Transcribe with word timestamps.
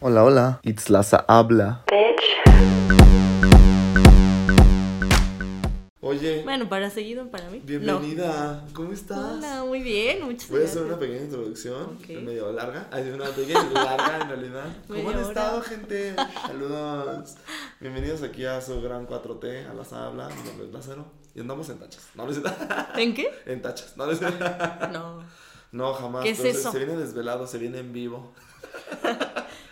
Hola, 0.00 0.24
hola. 0.24 0.60
Itzlaza 0.62 1.24
habla. 1.28 1.84
Oye, 6.00 6.42
Bueno, 6.42 6.68
para 6.70 6.88
seguido, 6.88 7.28
para 7.30 7.50
mí. 7.50 7.60
bienvenida. 7.64 8.64
¿Cómo 8.72 8.92
estás? 8.92 9.18
Hola, 9.18 9.64
muy 9.64 9.82
bien, 9.82 10.24
muchas 10.24 10.48
Voy 10.48 10.58
a 10.58 10.60
gracias. 10.62 10.76
hacer 10.76 10.86
una 10.92 10.98
pequeña 10.98 11.20
introducción, 11.24 11.82
Ok. 12.00 12.08
medio 12.22 12.50
larga. 12.52 12.88
Hay 12.90 13.10
una 13.10 13.26
pequeña 13.26 13.62
larga 13.74 14.18
en 14.22 14.28
realidad. 14.28 14.64
¿Cómo 14.86 15.10
han 15.10 15.16
hora. 15.16 15.28
estado, 15.28 15.60
gente? 15.62 16.14
Saludos. 16.46 17.34
Bienvenidos 17.80 18.22
aquí 18.22 18.46
a 18.46 18.60
su 18.62 18.80
gran 18.80 19.06
4T, 19.06 19.66
a 19.68 19.74
la 19.74 20.06
habla. 20.06 20.28
Mi 20.28 20.48
nombre 20.48 20.66
es 20.68 20.72
Lázaro. 20.72 21.04
Y 21.34 21.40
andamos 21.40 21.68
en 21.68 21.78
tachas. 21.78 22.08
No, 22.14 22.26
¿En 22.96 23.14
qué? 23.14 23.30
En 23.46 23.60
tachas. 23.60 23.94
No, 23.96 24.06
no 24.06 24.88
No, 24.92 25.22
No, 25.72 25.92
jamás. 25.94 26.22
¿Qué 26.24 26.30
es 26.30 26.40
eso? 26.40 26.72
Se 26.72 26.78
viene 26.78 26.96
desvelado, 26.96 27.46
se 27.46 27.58
viene 27.58 27.80
en 27.80 27.92
vivo. 27.92 28.32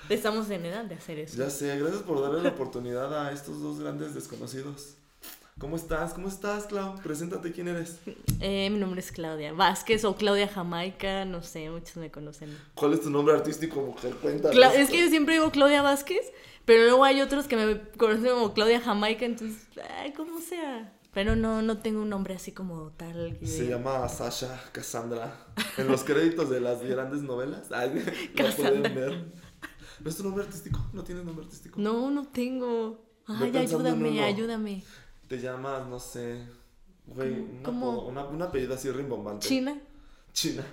Estamos 0.09 0.48
en 0.50 0.64
edad 0.66 0.84
de 0.84 0.95
hacer 0.95 1.18
eso. 1.18 1.36
Ya 1.36 1.50
sé, 1.50 1.79
gracias 1.79 2.02
por 2.02 2.20
darle 2.23 2.42
la 2.42 2.51
oportunidad 2.51 3.27
a 3.27 3.33
estos 3.33 3.60
dos 3.60 3.78
grandes 3.80 4.14
desconocidos. 4.14 4.95
¿Cómo 5.59 5.77
estás? 5.77 6.12
¿Cómo 6.12 6.28
estás, 6.28 6.64
Clau? 6.66 6.97
Preséntate 7.02 7.51
quién 7.51 7.69
eres. 7.69 7.97
Eh, 8.41 8.69
mi 8.70 8.78
nombre 8.78 9.00
es 9.00 9.11
Claudia 9.11 9.55
Vázquez 9.55 10.05
o 10.05 10.14
Claudia 10.14 10.48
Jamaica, 10.48 11.24
no 11.24 11.42
sé, 11.42 11.70
muchos 11.70 11.97
me 11.97 12.11
conocen. 12.11 12.55
¿Cuál 12.74 12.92
es 12.92 13.00
tu 13.00 13.09
nombre 13.09 13.34
artístico, 13.34 13.80
mujer? 13.80 14.12
Cuéntanos. 14.16 14.55
Cla- 14.55 14.74
es 14.74 14.91
que 14.91 15.00
yo 15.00 15.09
siempre 15.09 15.34
digo 15.37 15.50
Claudia 15.50 15.80
Vázquez, 15.80 16.20
pero 16.66 16.83
luego 16.84 17.05
hay 17.05 17.23
otros 17.23 17.47
que 17.47 17.56
me 17.56 17.80
conocen 17.97 18.27
como 18.33 18.52
Claudia 18.52 18.83
Jamaica, 18.83 19.25
entonces, 19.25 19.66
ay, 19.98 20.12
como 20.12 20.41
sea. 20.42 20.92
Pero 21.14 21.34
no, 21.34 21.62
no 21.62 21.78
tengo 21.78 22.02
un 22.02 22.11
nombre 22.11 22.34
así 22.34 22.52
como 22.52 22.91
tal. 22.91 23.38
que 23.41 23.47
Se 23.47 23.66
llama 23.66 24.06
Sasha 24.11 24.62
Cassandra. 24.73 25.47
En 25.78 25.88
los 25.88 26.05
créditos 26.05 26.50
de 26.50 26.61
las 26.61 26.83
grandes 26.83 27.23
novelas. 27.23 27.73
Ay, 27.73 28.05
la 28.34 28.50
pueden 28.50 28.83
ver. 28.95 29.25
¿No 30.00 30.10
es 30.10 30.16
tu 30.16 30.23
nombre 30.24 30.45
artístico? 30.45 30.78
¿No 30.92 31.02
tienes 31.05 31.24
nombre 31.24 31.45
artístico? 31.45 31.80
No, 31.80 32.10
no 32.10 32.27
tengo. 32.28 33.02
Ay, 33.27 33.56
ayúdame, 33.56 34.10
uno. 34.10 34.22
ayúdame. 34.25 34.84
Te 35.28 35.38
llamas, 35.41 35.86
no 35.88 35.98
sé. 35.98 36.42
Güey, 37.06 37.33
un 37.33 37.62
¿Cómo? 37.62 37.92
apodo- 37.92 38.06
una, 38.08 38.25
un 38.25 38.42
apellido 38.42 38.75
así 38.75 38.91
rimbombante. 38.91 39.47
China. 39.47 39.78
China. 40.33 40.64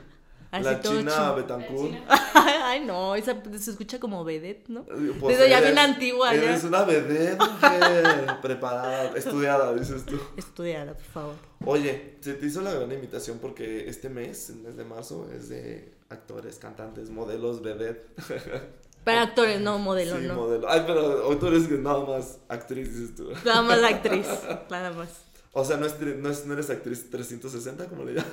Así 0.51 0.63
la 0.65 0.81
China 0.81 1.11
chino. 1.11 1.35
Betancourt. 1.35 1.93
Ay, 2.35 2.85
no, 2.85 3.15
esa 3.15 3.35
se 3.59 3.71
escucha 3.71 3.99
como 3.99 4.23
vedette, 4.23 4.69
¿no? 4.69 4.85
Pues 5.19 5.37
Eso 5.37 5.47
ya 5.47 5.61
bien 5.61 5.77
antigua, 5.79 6.33
ya. 6.33 6.43
Eres 6.43 6.63
una 6.63 6.83
vedette, 6.83 7.39
mujer. 7.39 8.27
Preparada, 8.41 9.17
estudiada, 9.17 9.73
dices 9.73 10.05
tú. 10.05 10.19
Estudiada, 10.37 10.93
por 10.93 11.03
favor. 11.05 11.35
Oye, 11.65 12.17
se 12.21 12.33
te 12.35 12.45
hizo 12.45 12.61
la 12.61 12.71
gran 12.73 12.91
invitación 12.91 13.39
porque 13.39 13.87
este 13.89 14.09
mes, 14.09 14.49
el 14.51 14.57
mes 14.57 14.75
de 14.77 14.83
marzo, 14.85 15.27
es 15.35 15.49
de 15.49 15.95
actores, 16.09 16.57
cantantes, 16.59 17.09
modelos, 17.09 17.61
vedette. 17.63 18.07
Para 19.03 19.23
actores, 19.23 19.59
no 19.59 19.77
modelo, 19.79 20.17
sí, 20.17 20.25
no. 20.27 20.35
modelo. 20.35 20.69
Ay, 20.69 20.83
pero 20.87 21.37
tú 21.37 21.47
eres 21.47 21.69
nada 21.69 22.05
más 22.05 22.39
actriz, 22.47 22.93
dices 22.93 23.15
tú. 23.15 23.31
Nada 23.45 23.61
más 23.61 23.83
actriz, 23.83 24.27
nada 24.69 24.91
más. 24.91 25.09
O 25.51 25.63
sea, 25.65 25.77
no, 25.77 25.85
es, 25.85 25.99
no, 25.99 26.29
es- 26.29 26.45
no 26.45 26.53
eres 26.53 26.69
actriz 26.69 27.09
360, 27.09 27.87
como 27.87 28.05
le 28.05 28.13
llaman. 28.13 28.31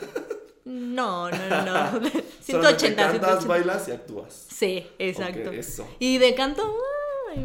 No, 0.64 1.30
no, 1.30 1.48
no, 1.48 1.64
no. 1.64 1.91
Solamente 2.00 2.20
180, 2.41 2.96
cantas, 3.02 3.20
180. 3.44 3.46
bailas 3.48 3.88
y 3.88 3.92
actúas. 3.92 4.46
Sí, 4.50 4.86
exacto. 4.98 5.50
Eso. 5.50 5.86
Y 5.98 6.18
de 6.18 6.34
canto, 6.34 6.62
ay, 7.34 7.44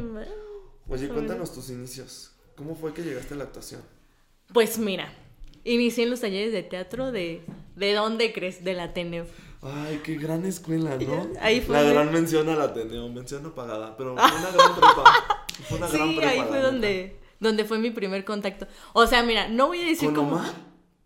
Oye, 0.88 1.10
cuéntanos 1.10 1.54
tus 1.54 1.70
inicios. 1.70 2.32
¿Cómo 2.56 2.76
fue 2.76 2.94
que 2.94 3.02
llegaste 3.02 3.34
a 3.34 3.38
la 3.38 3.44
actuación? 3.46 3.82
pues 4.54 4.78
mira, 4.78 5.12
inicié 5.64 6.04
en 6.04 6.12
los 6.12 6.22
talleres 6.22 6.54
de 6.54 6.62
teatro 6.64 7.12
de... 7.12 7.42
¿De 7.76 7.94
dónde 7.94 8.32
crees? 8.32 8.64
Del 8.64 8.80
Ateneo. 8.80 9.26
Ay, 9.66 10.02
qué 10.04 10.16
gran 10.16 10.46
escuela, 10.46 10.98
¿no? 10.98 11.28
Ahí 11.42 11.62
fue 11.62 11.76
La 11.76 11.84
gran 11.84 12.12
mención 12.12 12.48
al 12.50 12.62
Ateneo, 12.62 13.10
mención 13.10 13.46
apagada, 13.46 13.96
pero 13.98 14.16
fue 14.16 14.26
una 14.40 14.52
gran 14.52 14.76
prepa. 14.76 15.04
Fue 15.68 15.78
una 15.78 15.88
gran 15.88 16.10
Sí, 16.10 16.16
prepa. 16.16 16.32
ahí 16.32 16.38
la 16.40 16.46
fue 16.46 16.62
donde, 16.62 17.20
donde 17.40 17.66
fue 17.66 17.80
mi 17.80 17.92
primer 17.92 18.24
contacto. 18.26 18.68
O 18.94 19.08
sea, 19.08 19.24
mira, 19.24 19.48
no 19.50 19.68
voy 19.68 19.82
a 19.82 19.86
decir 19.86 20.08
¿Con 20.10 20.16
cómo... 20.16 20.36
Omar? 20.38 20.54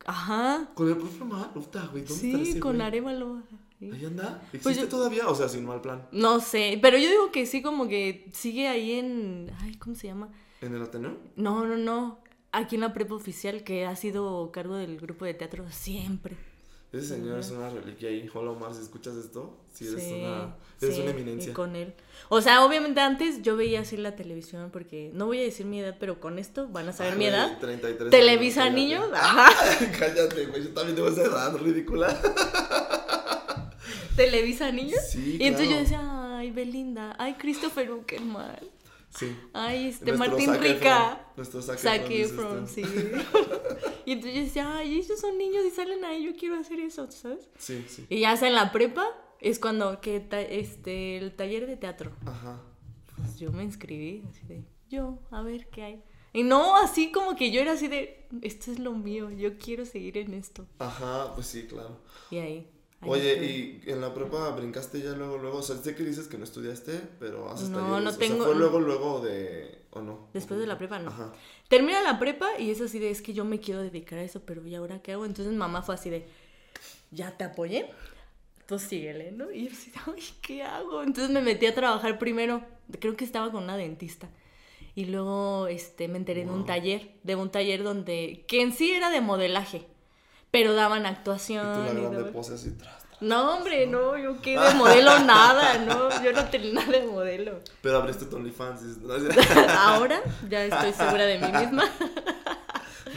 Ajá. 0.05 0.69
¿Con 0.73 0.89
el 0.89 0.97
profe 0.97 1.21
Omar? 1.23 1.51
Ufta, 1.55 1.87
güey, 1.91 2.03
¿dónde 2.03 2.25
está 2.31 2.37
Sí, 2.43 2.49
ese 2.51 2.59
con 2.59 2.75
güey? 2.75 2.87
Arevalo. 2.87 3.41
sí. 3.79 3.91
¿Ahí 3.93 4.05
anda? 4.05 4.41
¿Existe 4.47 4.59
Pues 4.63 4.77
yo- 4.77 4.87
todavía? 4.89 5.27
O 5.29 5.35
sea, 5.35 5.47
sin 5.47 5.65
mal 5.65 5.79
plan. 5.81 6.07
No 6.11 6.39
sé, 6.41 6.79
pero 6.81 6.97
yo 6.97 7.09
digo 7.09 7.31
que 7.31 7.45
sí, 7.45 7.61
como 7.61 7.87
que 7.87 8.29
sigue 8.33 8.67
ahí 8.67 8.93
en. 8.93 9.51
Ay, 9.61 9.75
¿cómo 9.75 9.95
se 9.95 10.07
llama? 10.07 10.29
¿En 10.61 10.75
el 10.75 10.81
Ateneo? 10.81 11.15
No, 11.37 11.65
no, 11.65 11.77
no. 11.77 12.19
Aquí 12.51 12.75
en 12.75 12.81
la 12.81 12.93
prepa 12.93 13.13
oficial, 13.15 13.63
que 13.63 13.85
ha 13.85 13.95
sido 13.95 14.51
cargo 14.51 14.75
del 14.75 14.99
grupo 14.99 15.23
de 15.23 15.33
teatro 15.35 15.65
siempre. 15.69 16.35
Ese 16.91 17.05
señor 17.09 17.37
es 17.39 17.51
una 17.51 17.69
reliquia 17.69 18.09
ahí. 18.09 18.27
Hola 18.33 18.49
Omar, 18.51 18.73
si 18.73 18.81
escuchas 18.81 19.15
esto, 19.15 19.55
sí 19.71 19.87
eres 19.87 20.03
Sí, 20.03 20.13
una 20.13 20.55
eres 20.81 20.95
sí, 20.95 21.01
una 21.01 21.11
eminencia. 21.11 21.51
Y 21.51 21.53
con 21.53 21.75
él. 21.75 21.93
O 22.29 22.41
sea, 22.41 22.65
obviamente 22.65 22.99
antes 22.99 23.43
yo 23.43 23.55
veía 23.55 23.81
así 23.81 23.95
la 23.95 24.15
televisión, 24.15 24.71
porque 24.71 25.11
no 25.13 25.27
voy 25.27 25.39
a 25.39 25.43
decir 25.43 25.67
mi 25.67 25.79
edad, 25.81 25.97
pero 25.99 26.19
con 26.19 26.39
esto 26.39 26.67
van 26.67 26.89
a 26.89 26.93
saber 26.93 27.15
mi 27.15 27.25
Ay, 27.25 27.31
edad. 27.31 27.59
33 27.59 28.09
Televisa 28.09 28.63
años, 28.63 28.75
niños. 28.75 29.05
cállate. 29.11 29.17
Ajá. 29.23 29.97
Cállate, 29.99 30.45
güey, 30.47 30.63
yo 30.63 30.69
también 30.73 30.95
tengo 30.95 31.09
esa 31.09 31.23
edad 31.23 31.55
ridícula. 31.57 32.19
Televisa 34.15 34.71
niños. 34.71 34.99
Sí, 35.11 35.37
y 35.39 35.45
entonces 35.45 35.69
yo 35.69 35.77
decía, 35.77 36.37
ay, 36.37 36.51
Belinda, 36.51 37.15
ay, 37.19 37.35
Christopher 37.35 37.91
Uckerman, 37.91 38.57
Sí. 39.09 39.35
ay, 39.53 39.87
este, 39.87 40.05
Nuestro 40.05 40.29
Martín 40.29 40.45
Zac 40.47 40.61
Rica. 40.61 41.11
Efron, 41.11 41.19
Nuestro 41.35 41.61
Zac 41.61 41.79
Zac 41.79 42.09
Efron, 42.09 42.09
dices 42.09 42.31
Efron, 42.31 42.65
tú. 42.65 42.67
sí. 42.67 42.81
y 44.05 44.11
entonces 44.11 44.35
yo 44.35 44.41
decía, 44.43 44.77
ay, 44.77 44.99
ellos 44.99 45.19
son 45.19 45.37
niños 45.37 45.63
y 45.65 45.71
salen 45.71 46.05
ahí, 46.05 46.23
yo 46.23 46.35
quiero 46.35 46.55
hacer 46.55 46.79
eso, 46.79 47.09
¿sabes? 47.11 47.49
Sí, 47.57 47.85
sí. 47.87 48.05
Y 48.09 48.19
ya 48.21 48.37
sea 48.37 48.47
en 48.47 48.55
la 48.55 48.71
prepa, 48.71 49.05
es 49.39 49.59
cuando, 49.59 49.99
que 50.01 50.27
este, 50.49 51.17
el 51.17 51.35
taller 51.35 51.65
de 51.65 51.77
teatro. 51.77 52.11
Ajá. 52.25 52.61
Pues 53.15 53.39
yo 53.39 53.51
me 53.51 53.63
inscribí, 53.63 54.23
así 54.29 54.45
de, 54.45 54.63
yo, 54.89 55.19
a 55.31 55.41
ver 55.41 55.67
qué 55.69 55.83
hay. 55.83 56.03
Y 56.31 56.43
no, 56.43 56.77
así 56.77 57.11
como 57.11 57.35
que 57.35 57.51
yo 57.51 57.59
era 57.59 57.71
así 57.73 57.87
de, 57.87 58.27
esto 58.41 58.71
es 58.71 58.79
lo 58.79 58.93
mío, 58.93 59.31
yo 59.31 59.57
quiero 59.57 59.85
seguir 59.85 60.17
en 60.17 60.33
esto. 60.35 60.67
Ajá, 60.77 61.33
pues 61.33 61.47
sí, 61.47 61.65
claro. 61.67 61.99
Y 62.29 62.37
ahí. 62.37 62.71
Ahí 63.01 63.09
Oye, 63.09 63.81
y 63.85 63.89
en 63.89 64.01
la 64.01 64.13
prepa 64.13 64.49
brincaste 64.51 65.01
ya 65.01 65.11
luego, 65.11 65.37
luego, 65.37 65.59
o 65.59 65.61
sea, 65.61 65.77
sé 65.77 65.95
que 65.95 66.03
dices 66.03 66.27
que 66.27 66.37
no 66.37 66.43
estudiaste, 66.43 66.99
pero 67.19 67.49
haces 67.49 67.69
No, 67.69 67.77
talleres, 67.79 68.03
no 68.03 68.09
o 68.09 68.13
sea, 68.13 68.19
tengo- 68.19 68.45
fue 68.45 68.55
luego, 68.55 68.79
luego 68.79 69.19
de, 69.21 69.83
¿o 69.91 70.01
no? 70.01 70.27
Después 70.33 70.59
de 70.59 70.67
la 70.67 70.77
prepa, 70.77 70.99
no. 70.99 71.09
Ajá. 71.09 71.33
Termina 71.69 72.01
la 72.01 72.19
prepa 72.19 72.59
y 72.59 72.71
es 72.71 72.81
así 72.81 72.99
de, 72.99 73.09
es 73.09 73.21
que 73.21 73.33
yo 73.33 73.45
me 73.45 73.59
quiero 73.59 73.81
dedicar 73.81 74.19
a 74.19 74.23
eso, 74.23 74.41
pero 74.45 74.65
¿y 74.67 74.75
ahora 74.75 75.01
qué 75.01 75.13
hago? 75.13 75.25
Entonces 75.25 75.53
mamá 75.53 75.81
fue 75.81 75.95
así 75.95 76.09
de, 76.09 76.25
ya 77.11 77.35
te 77.37 77.43
apoyé, 77.45 77.89
tú 78.65 78.77
síguele, 78.79 79.31
¿no? 79.31 79.51
Y 79.51 79.65
yo 79.67 79.71
así, 79.71 79.91
ay, 80.05 80.23
¿qué 80.41 80.63
hago? 80.63 81.01
Entonces 81.03 81.31
me 81.33 81.41
metí 81.41 81.65
a 81.67 81.73
trabajar 81.75 82.19
primero, 82.19 82.63
creo 82.99 83.15
que 83.15 83.23
estaba 83.25 83.51
con 83.51 83.63
una 83.63 83.77
dentista. 83.77 84.29
Y 84.95 85.05
luego 85.05 85.67
este, 85.67 86.07
me 86.09 86.17
enteré 86.17 86.43
de 86.43 86.51
un 86.51 86.65
taller, 86.65 87.11
de 87.23 87.35
un 87.35 87.49
taller 87.49 87.83
donde, 87.83 88.43
que 88.47 88.61
en 88.61 88.73
sí 88.73 88.91
era 88.91 89.09
de 89.09 89.21
modelaje, 89.21 89.85
pero 90.51 90.73
daban 90.73 91.03
Y 91.03 91.07
actuación. 91.07 91.73
tú 91.73 91.79
la 91.83 91.91
y 91.91 92.01
grande 92.01 92.17
daban- 92.19 92.33
pose 92.33 92.53
así 92.55 92.71
tras, 92.71 92.97
tras. 92.99 93.21
No, 93.21 93.55
hombre, 93.57 93.85
no, 93.87 94.17
yo 94.17 94.41
qué 94.41 94.57
de 94.59 94.73
modelo 94.75 95.19
nada, 95.19 95.77
no, 95.79 96.23
yo 96.23 96.31
no 96.33 96.45
tenía 96.45 96.73
nada 96.73 96.91
de 96.91 97.05
modelo. 97.05 97.59
Pero 97.81 97.97
abriste 97.97 98.25
tu 98.25 98.37
OnlyFans, 98.37 98.81
¿no? 98.99 99.13
Ahora 99.77 100.21
ya 100.49 100.63
estoy 100.65 100.93
segura 100.93 101.25
de 101.25 101.37
mí 101.39 101.51
misma. 101.51 101.83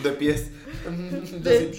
de 0.03 0.11
pies. 0.13 0.51
De- 1.43 1.71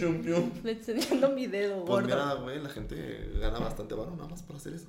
enseñando 0.65 1.29
mi 1.29 1.47
dedo 1.47 1.83
Pues 1.83 1.87
gordo. 1.89 2.07
mira, 2.07 2.33
güey, 2.35 2.59
la 2.61 2.69
gente 2.69 3.31
gana 3.41 3.59
bastante 3.59 3.95
varo 3.95 4.11
nada 4.15 4.29
más 4.29 4.41
por 4.43 4.55
hacer 4.55 4.73
eso. 4.73 4.87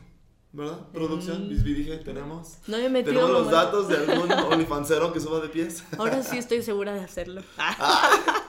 ¿Verdad? 0.52 0.78
Mm. 0.90 0.92
Producción, 0.92 1.48
dije, 1.48 1.96
tenemos. 1.98 2.58
No 2.68 2.76
me 2.78 2.88
metido 2.88 3.12
Tenemos 3.26 3.30
los 3.42 3.50
datos 3.50 3.88
de 3.88 3.96
algún 3.96 4.30
OnlyFansero 4.30 5.12
que 5.12 5.18
suba 5.18 5.40
de 5.40 5.48
pies. 5.48 5.82
Ahora 5.98 6.22
sí 6.22 6.38
estoy 6.38 6.62
segura 6.62 6.94
de 6.94 7.00
hacerlo. 7.00 7.42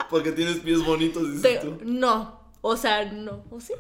Porque 0.10 0.32
tienes 0.32 0.58
pies 0.58 0.84
bonitos, 0.86 1.24
dices 1.34 1.42
Te- 1.62 1.68
tú. 1.68 1.78
no, 1.84 2.40
o 2.62 2.78
sea, 2.78 3.06
no. 3.12 3.44
¿O 3.50 3.60
sí? 3.60 3.74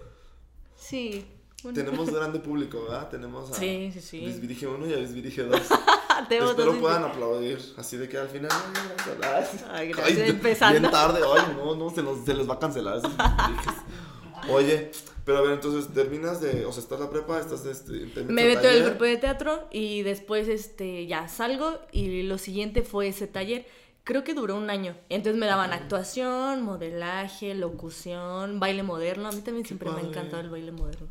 Sí. 0.75 1.25
bueno. 1.63 1.75
Tenemos 1.77 2.09
grande 2.13 2.39
público, 2.39 2.83
¿verdad? 2.83 3.09
Tenemos 3.09 3.51
a 3.51 3.53
Sí, 3.53 3.91
sí, 3.93 4.01
sí. 4.01 4.19
Bisbirige 4.25 4.67
1 4.67 4.87
y 4.87 4.93
a 4.93 4.97
Bisbirige 4.97 5.43
2. 5.43 5.61
Tengo 6.29 6.49
Espero 6.51 6.71
dos- 6.71 6.79
puedan 6.81 7.03
aplaudir. 7.03 7.59
Así 7.77 7.97
de 7.97 8.07
que 8.07 8.17
al 8.17 8.29
final. 8.29 8.49
Ay, 8.51 9.15
gracias. 9.19 9.65
Ay, 9.69 9.87
gracias, 9.89 10.29
empezando. 10.29 10.79
Bien 10.79 10.91
tarde. 10.91 11.19
Ay, 11.37 11.55
no, 11.57 11.75
no, 11.75 11.89
se, 11.89 12.01
se 12.25 12.33
les 12.33 12.49
va 12.49 12.53
a 12.55 12.59
cancelar 12.59 12.97
esos. 12.97 13.11
Oye, 14.49 14.91
pero 15.25 15.39
a 15.39 15.41
ver, 15.41 15.51
entonces 15.53 15.91
terminas 15.93 16.39
de. 16.41 16.65
O 16.65 16.71
sea, 16.71 16.83
estás 16.83 16.99
la 16.99 17.09
prepa, 17.09 17.39
estás. 17.39 17.65
Este, 17.65 18.05
te 18.07 18.23
Me 18.23 18.45
meto 18.45 18.67
en 18.67 18.75
el 18.75 18.83
grupo 18.85 19.03
de 19.05 19.17
teatro 19.17 19.67
y 19.71 20.03
después 20.03 20.47
este 20.47 21.07
ya 21.07 21.27
salgo 21.27 21.79
y 21.91 22.23
lo 22.23 22.37
siguiente 22.37 22.83
fue 22.83 23.07
ese 23.07 23.27
taller. 23.27 23.65
Creo 24.05 24.23
que 24.23 24.35
duró 24.35 24.55
un 24.55 24.69
año. 24.69 24.95
Entonces 25.09 25.37
me 25.39 25.47
daban 25.47 25.73
actuación, 25.73 26.61
modelaje, 26.61 27.55
locución, 27.55 28.59
baile 28.59 28.83
moderno. 28.83 29.27
A 29.27 29.31
mí 29.31 29.41
también 29.41 29.65
siempre 29.65 29.89
me 29.89 29.97
ha 29.97 30.03
encantado 30.03 30.41
el 30.41 30.51
baile 30.51 30.71
moderno. 30.71 31.07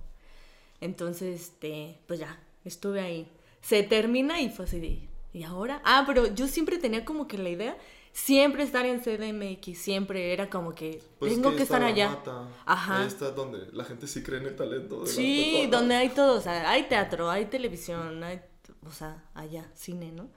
Entonces, 0.80 1.40
este, 1.40 1.98
pues 2.06 2.20
ya, 2.20 2.40
estuve 2.64 3.00
ahí. 3.00 3.28
Se 3.60 3.82
termina 3.82 4.40
y 4.40 4.48
fue 4.48 4.66
así 4.66 4.78
de, 4.78 5.08
¿y 5.32 5.42
ahora? 5.42 5.82
Ah, 5.84 6.04
pero 6.06 6.32
yo 6.34 6.46
siempre 6.46 6.78
tenía 6.78 7.04
como 7.04 7.26
que 7.26 7.36
la 7.36 7.48
idea, 7.48 7.76
siempre 8.12 8.62
estar 8.62 8.86
en 8.86 9.00
CDMX, 9.00 9.76
siempre 9.76 10.32
era 10.32 10.48
como 10.48 10.72
que 10.72 11.02
Pues 11.18 11.34
tengo 11.34 11.56
que, 11.56 11.64
estar 11.64 11.82
allá. 11.82 12.10
Mata. 12.10 12.48
Ajá. 12.64 13.00
Ahí 13.00 13.08
está 13.08 13.32
donde 13.32 13.72
la 13.72 13.84
gente 13.84 14.06
sí 14.06 14.22
cree 14.22 14.38
en 14.38 14.46
el 14.46 14.54
talento. 14.54 15.00
de 15.00 15.06
Sí, 15.08 15.66
donde 15.68 15.96
hay 15.96 16.10
todo, 16.10 16.38
o 16.38 16.40
sea, 16.40 16.70
hay 16.70 16.84
teatro, 16.84 17.28
hay 17.28 17.46
televisión, 17.46 18.22
hay 18.22 18.40
o 18.86 18.92
sea, 18.92 19.24
allá, 19.34 19.68
cine, 19.74 20.12
¿no? 20.12 20.28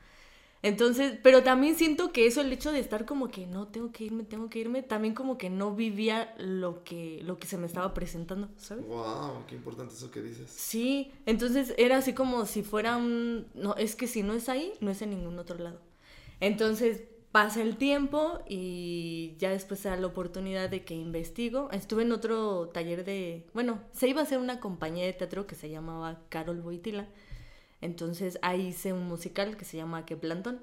Entonces, 0.64 1.18
pero 1.22 1.44
también 1.44 1.76
siento 1.76 2.12
que 2.12 2.26
eso, 2.26 2.42
el 2.42 2.52
hecho 2.52 2.72
de 2.72 2.80
estar 2.80 3.06
como 3.06 3.30
que 3.30 3.46
no, 3.46 3.68
tengo 3.68 3.92
que 3.92 4.06
irme, 4.06 4.24
tengo 4.24 4.50
que 4.50 4.60
irme, 4.60 4.82
también 4.82 5.14
como 5.14 5.38
que 5.38 5.50
no 5.50 5.76
vivía 5.76 6.34
lo 6.40 6.84
que, 6.84 7.22
lo 7.24 7.38
que 7.38 7.48
se 7.48 7.58
me 7.58 7.68
estaba 7.68 7.94
presentando, 7.94 8.50
¿sabes? 8.58 8.86
Wow, 8.88 9.46
qué 9.48 9.56
importante 9.56 9.94
eso 9.94 10.10
que 10.10 10.22
dices. 10.22 10.50
Sí, 10.50 11.12
entonces 11.26 11.74
era 11.78 11.98
así 11.98 12.14
como 12.14 12.46
si 12.46 12.64
fuera 12.64 12.98
un, 12.98 13.46
no, 13.54 13.76
es 13.76 13.96
que 13.96 14.08
si 14.08 14.24
no 14.24 14.34
es 14.34 14.50
ahí, 14.50 14.74
no 14.82 14.90
es 14.90 15.02
en 15.02 15.12
ningún 15.12 15.38
otro 15.38 15.58
lado. 15.58 15.80
Entonces 16.40 17.04
pasa 17.32 17.62
el 17.62 17.78
tiempo 17.78 18.40
y 18.48 19.36
ya 19.38 19.52
después 19.52 19.80
se 19.80 19.90
da 19.90 19.96
la 19.96 20.08
oportunidad 20.08 20.70
de 20.70 20.84
que 20.84 20.96
investigo. 20.96 21.70
Estuve 21.72 22.02
en 22.04 22.12
otro 22.12 22.70
taller 22.70 23.06
de, 23.06 23.46
bueno, 23.54 23.80
se 23.92 24.08
iba 24.08 24.22
a 24.22 24.24
hacer 24.24 24.40
una 24.40 24.60
compañía 24.60 25.06
de 25.06 25.14
teatro 25.14 25.46
que 25.46 25.56
se 25.56 25.70
llamaba 25.70 26.20
Carol 26.30 26.62
Boitila. 26.62 27.08
Entonces 27.82 28.40
ahí 28.42 28.68
hice 28.68 28.94
un 28.94 29.08
musical 29.08 29.58
que 29.58 29.66
se 29.66 29.78
llama 29.78 30.06
Que 30.06 30.18
Plantón. 30.18 30.60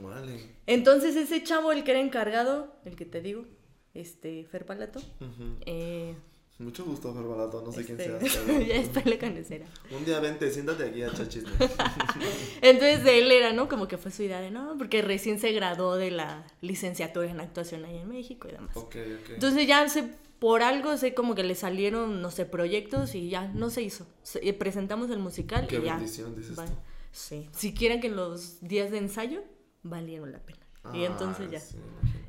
Vale. 0.00 0.40
Entonces 0.66 1.16
ese 1.16 1.42
chavo, 1.42 1.72
el 1.72 1.84
que 1.84 1.92
era 1.92 2.00
encargado, 2.00 2.74
el 2.84 2.96
que 2.96 3.06
te 3.06 3.20
digo, 3.22 3.44
este, 3.94 4.44
Fer 4.44 4.66
Palato, 4.66 5.00
eh, 5.64 6.14
Mucho 6.58 6.84
gusto, 6.86 7.12
Fer 7.12 7.22
Barato, 7.24 7.62
no 7.62 7.70
sé 7.70 7.84
quién 7.84 8.00
este, 8.00 8.18
seas. 8.30 8.38
pero- 8.46 8.60
ya 8.62 8.76
está 8.76 9.02
la 9.04 9.18
canecera. 9.18 9.66
Un 9.90 10.04
día 10.06 10.20
vente, 10.20 10.50
siéntate 10.50 10.84
aquí 10.84 11.02
a 11.02 11.08
echar 11.08 11.28
chisme. 11.28 11.50
Entonces 12.62 13.00
él 13.06 13.30
era, 13.30 13.52
¿no? 13.52 13.68
Como 13.68 13.88
que 13.88 13.98
fue 13.98 14.10
su 14.10 14.22
idea 14.22 14.40
de, 14.40 14.50
no, 14.50 14.74
porque 14.78 15.02
recién 15.02 15.38
se 15.38 15.52
graduó 15.52 15.96
de 15.96 16.10
la 16.10 16.46
licenciatura 16.60 17.30
en 17.30 17.40
actuación 17.40 17.84
ahí 17.84 17.98
en 17.98 18.08
México 18.08 18.48
y 18.48 18.52
demás. 18.52 18.76
ok, 18.76 18.84
ok. 18.96 19.30
Entonces 19.34 19.66
ya 19.66 19.86
sé, 19.88 20.08
por 20.38 20.62
algo 20.62 20.96
sé 20.96 21.14
como 21.14 21.34
que 21.34 21.42
le 21.44 21.54
salieron, 21.54 22.22
no 22.22 22.30
sé, 22.30 22.46
proyectos 22.46 23.14
y 23.14 23.28
ya 23.28 23.48
no 23.48 23.70
se 23.70 23.82
hizo. 23.82 24.06
Se- 24.22 24.46
eh, 24.46 24.52
presentamos 24.54 25.10
el 25.10 25.18
musical 25.18 25.66
Qué 25.66 25.76
y 25.76 25.82
ya. 25.82 25.96
bendición, 25.96 26.34
dices 26.36 26.56
tú. 26.56 26.62
Sí. 27.12 27.48
Si 27.52 27.74
quieren 27.74 28.00
que 28.00 28.08
los 28.10 28.60
días 28.60 28.90
de 28.90 28.98
ensayo 28.98 29.42
valieron 29.82 30.32
la 30.32 30.38
pena. 30.38 30.60
y 30.94 31.02
Ah, 31.04 31.06
entonces 31.06 31.50
ya. 31.50 31.60
sí. 31.60 31.76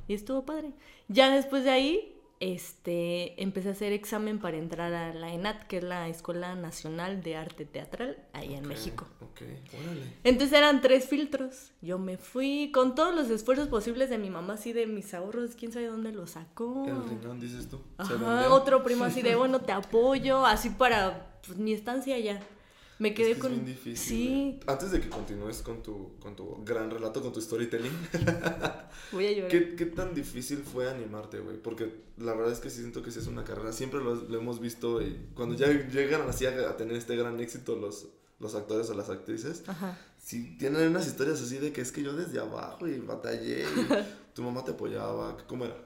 Y 0.08 0.14
estuvo 0.14 0.46
padre. 0.46 0.74
Ya 1.10 1.34
después 1.34 1.64
de 1.66 1.70
ahí, 1.72 2.17
este, 2.40 3.42
empecé 3.42 3.70
a 3.70 3.72
hacer 3.72 3.94
examen 3.94 4.40
para 4.40 4.58
entrar 4.58 4.94
a 4.94 5.14
la 5.14 5.34
ENAT, 5.34 5.68
que 5.68 5.78
es 5.78 5.84
la 5.84 6.08
Escuela 6.08 6.56
Nacional 6.56 7.24
de 7.24 7.36
Arte 7.36 7.66
Teatral, 7.66 8.18
allá 8.34 8.58
en 8.58 8.68
México. 8.68 9.08
Ok, 9.22 9.42
órale. 9.74 10.14
Entonces 10.24 10.58
eran 10.58 10.82
tres 10.82 11.08
filtros. 11.08 11.72
Yo 11.82 11.98
me 11.98 12.18
fui 12.18 12.72
con 12.74 12.96
todos 12.96 13.16
los 13.16 13.30
esfuerzos 13.30 13.68
posibles 13.68 14.10
de 14.10 14.18
mi 14.18 14.30
mamá, 14.30 14.54
así 14.54 14.74
de 14.74 14.86
mis 14.86 15.14
ahorros, 15.14 15.56
quién 15.56 15.72
sabe 15.72 15.88
dónde 15.88 16.12
los 16.12 16.32
sacó. 16.32 16.86
El 16.86 17.10
riñón, 17.10 17.40
dices 17.40 17.68
tú. 17.68 17.80
¿Se 18.06 18.14
Ajá, 18.14 18.54
otro 18.54 18.84
primo 18.84 19.06
así 19.06 19.22
de, 19.22 19.36
bueno, 19.38 19.62
te 19.62 19.72
apoyo, 19.72 20.46
así 20.46 20.70
para 20.70 21.40
pues, 21.46 21.58
mi 21.58 21.74
estancia 21.74 22.16
allá. 22.16 22.40
Me 23.00 23.10
Es 23.10 23.16
quedé 23.16 23.26
que 23.28 23.32
es 23.34 23.38
con... 23.40 23.52
bien 23.52 23.66
difícil. 23.66 23.98
sí. 24.18 24.60
Antes 24.68 24.92
de 24.92 25.00
que 25.02 25.10
continúes 25.10 25.62
con 25.62 25.84
tu, 25.84 26.18
con 26.20 26.36
tu 26.36 26.64
gran 26.64 26.90
relato, 26.90 27.22
con 27.22 27.32
tu 27.32 27.40
storytelling, 27.42 27.92
voy 29.12 29.28
a 29.28 29.32
llorar. 29.32 29.52
¿qué, 29.52 29.76
qué 29.76 29.86
tan 29.86 30.14
difícil 30.14 30.60
fue 30.60 30.90
animarte, 30.90 31.40
güey? 31.40 31.58
Porque 31.58 32.02
la 32.18 32.34
verdad 32.34 32.52
es 32.52 32.60
que 32.60 32.70
sí 32.70 32.80
siento 32.80 33.04
que 33.04 33.12
sí 33.12 33.20
es 33.20 33.28
una 33.28 33.44
carrera. 33.44 33.72
Siempre 33.72 34.00
lo, 34.04 34.16
lo 34.16 34.38
hemos 34.40 34.60
visto 34.60 35.02
y 35.02 35.28
cuando 35.36 35.56
ya 35.56 35.68
llegan 35.68 36.28
así 36.28 36.46
a, 36.46 36.70
a 36.70 36.78
tener 36.78 36.96
este 36.96 37.16
gran 37.16 37.40
éxito 37.40 37.76
los, 37.76 38.08
los 38.40 38.56
actores 38.56 38.90
o 38.90 38.94
las 38.96 39.10
actrices, 39.10 39.64
Ajá. 39.68 39.98
sí 40.18 40.56
tienen 40.58 40.88
unas 40.90 41.06
historias 41.08 41.42
así 41.42 41.58
de 41.60 41.72
que 41.72 41.82
es 41.82 41.92
que 41.92 42.02
yo 42.04 42.14
desde 42.14 42.40
abajo 42.40 42.88
y 42.88 42.98
batallé 43.00 43.62
y 43.64 43.88
tu 44.34 44.42
mamá 44.44 44.64
te 44.64 44.72
apoyaba. 44.72 45.38
¿Cómo 45.48 45.66
era? 45.66 45.78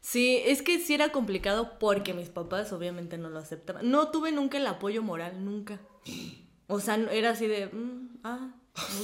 Sí, 0.00 0.40
es 0.44 0.62
que 0.62 0.78
sí 0.78 0.94
era 0.94 1.10
complicado 1.10 1.78
porque 1.78 2.14
mis 2.14 2.28
papás 2.28 2.72
obviamente 2.72 3.18
no 3.18 3.28
lo 3.28 3.38
aceptaban. 3.40 3.90
No 3.90 4.10
tuve 4.10 4.30
nunca 4.32 4.56
el 4.58 4.66
apoyo 4.66 5.02
moral, 5.02 5.44
nunca. 5.44 5.80
O 6.68 6.80
sea, 6.80 6.96
era 7.12 7.30
así 7.30 7.46
de, 7.46 7.66
mm, 7.66 8.18
ah, 8.24 8.54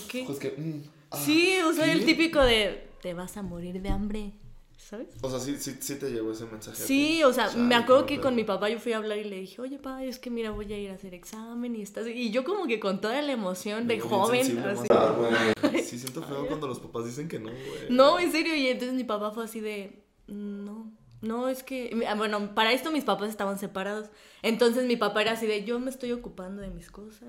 ok. 0.04 0.14
Pues 0.26 0.38
que... 0.38 0.50
mm, 0.50 0.82
ah, 1.10 1.16
Sí, 1.18 1.58
o 1.64 1.72
sea, 1.72 1.92
el 1.92 2.04
típico 2.04 2.40
de, 2.40 2.88
te 3.00 3.14
vas 3.14 3.36
a 3.36 3.42
morir 3.42 3.80
de 3.80 3.88
hambre, 3.88 4.32
¿sabes? 4.76 5.08
O 5.20 5.30
sea, 5.30 5.38
sí, 5.38 5.56
sí, 5.58 5.76
sí 5.80 5.94
te 5.96 6.10
llegó 6.10 6.32
ese 6.32 6.46
mensaje. 6.46 6.76
Sí, 6.82 7.22
o 7.22 7.32
sea, 7.32 7.48
Chale, 7.48 7.62
me 7.62 7.74
acuerdo 7.74 8.06
que 8.06 8.20
con 8.20 8.34
mi 8.34 8.44
papá 8.44 8.68
yo 8.68 8.78
fui 8.78 8.92
a 8.92 8.98
hablar 8.98 9.18
y 9.18 9.24
le 9.24 9.40
dije, 9.40 9.60
oye, 9.60 9.78
papá, 9.78 10.02
es 10.04 10.18
que 10.18 10.30
mira, 10.30 10.50
voy 10.50 10.72
a 10.72 10.78
ir 10.78 10.90
a 10.90 10.94
hacer 10.94 11.14
examen 11.14 11.76
y 11.76 11.82
estás... 11.82 12.06
Y 12.08 12.30
yo 12.30 12.44
como 12.44 12.66
que 12.66 12.80
con 12.80 13.00
toda 13.00 13.22
la 13.22 13.32
emoción 13.32 13.86
de 13.86 14.00
joven, 14.00 14.44
sensible, 14.44 14.70
así... 14.70 14.88
Ah, 14.90 15.14
güey. 15.62 15.82
Sí, 15.82 15.98
siento 15.98 16.22
feo 16.22 16.46
cuando 16.46 16.66
los 16.66 16.80
papás 16.80 17.06
dicen 17.06 17.28
que 17.28 17.38
no, 17.38 17.50
güey. 17.50 17.90
No, 17.90 18.18
en 18.18 18.32
serio, 18.32 18.54
y 18.56 18.66
entonces 18.66 18.94
mi 18.94 19.04
papá 19.04 19.30
fue 19.30 19.44
así 19.44 19.60
de, 19.60 20.04
no, 20.26 20.92
no, 21.22 21.48
es 21.48 21.62
que, 21.62 22.04
ah, 22.08 22.14
bueno, 22.14 22.54
para 22.54 22.72
esto 22.72 22.90
mis 22.92 23.04
papás 23.04 23.30
estaban 23.30 23.58
separados, 23.58 24.10
entonces 24.42 24.84
mi 24.86 24.96
papá 24.96 25.22
era 25.22 25.32
así 25.32 25.46
de, 25.46 25.64
yo 25.64 25.78
me 25.80 25.90
estoy 25.90 26.12
ocupando 26.12 26.60
de 26.62 26.68
mis 26.70 26.90
cosas 26.90 27.28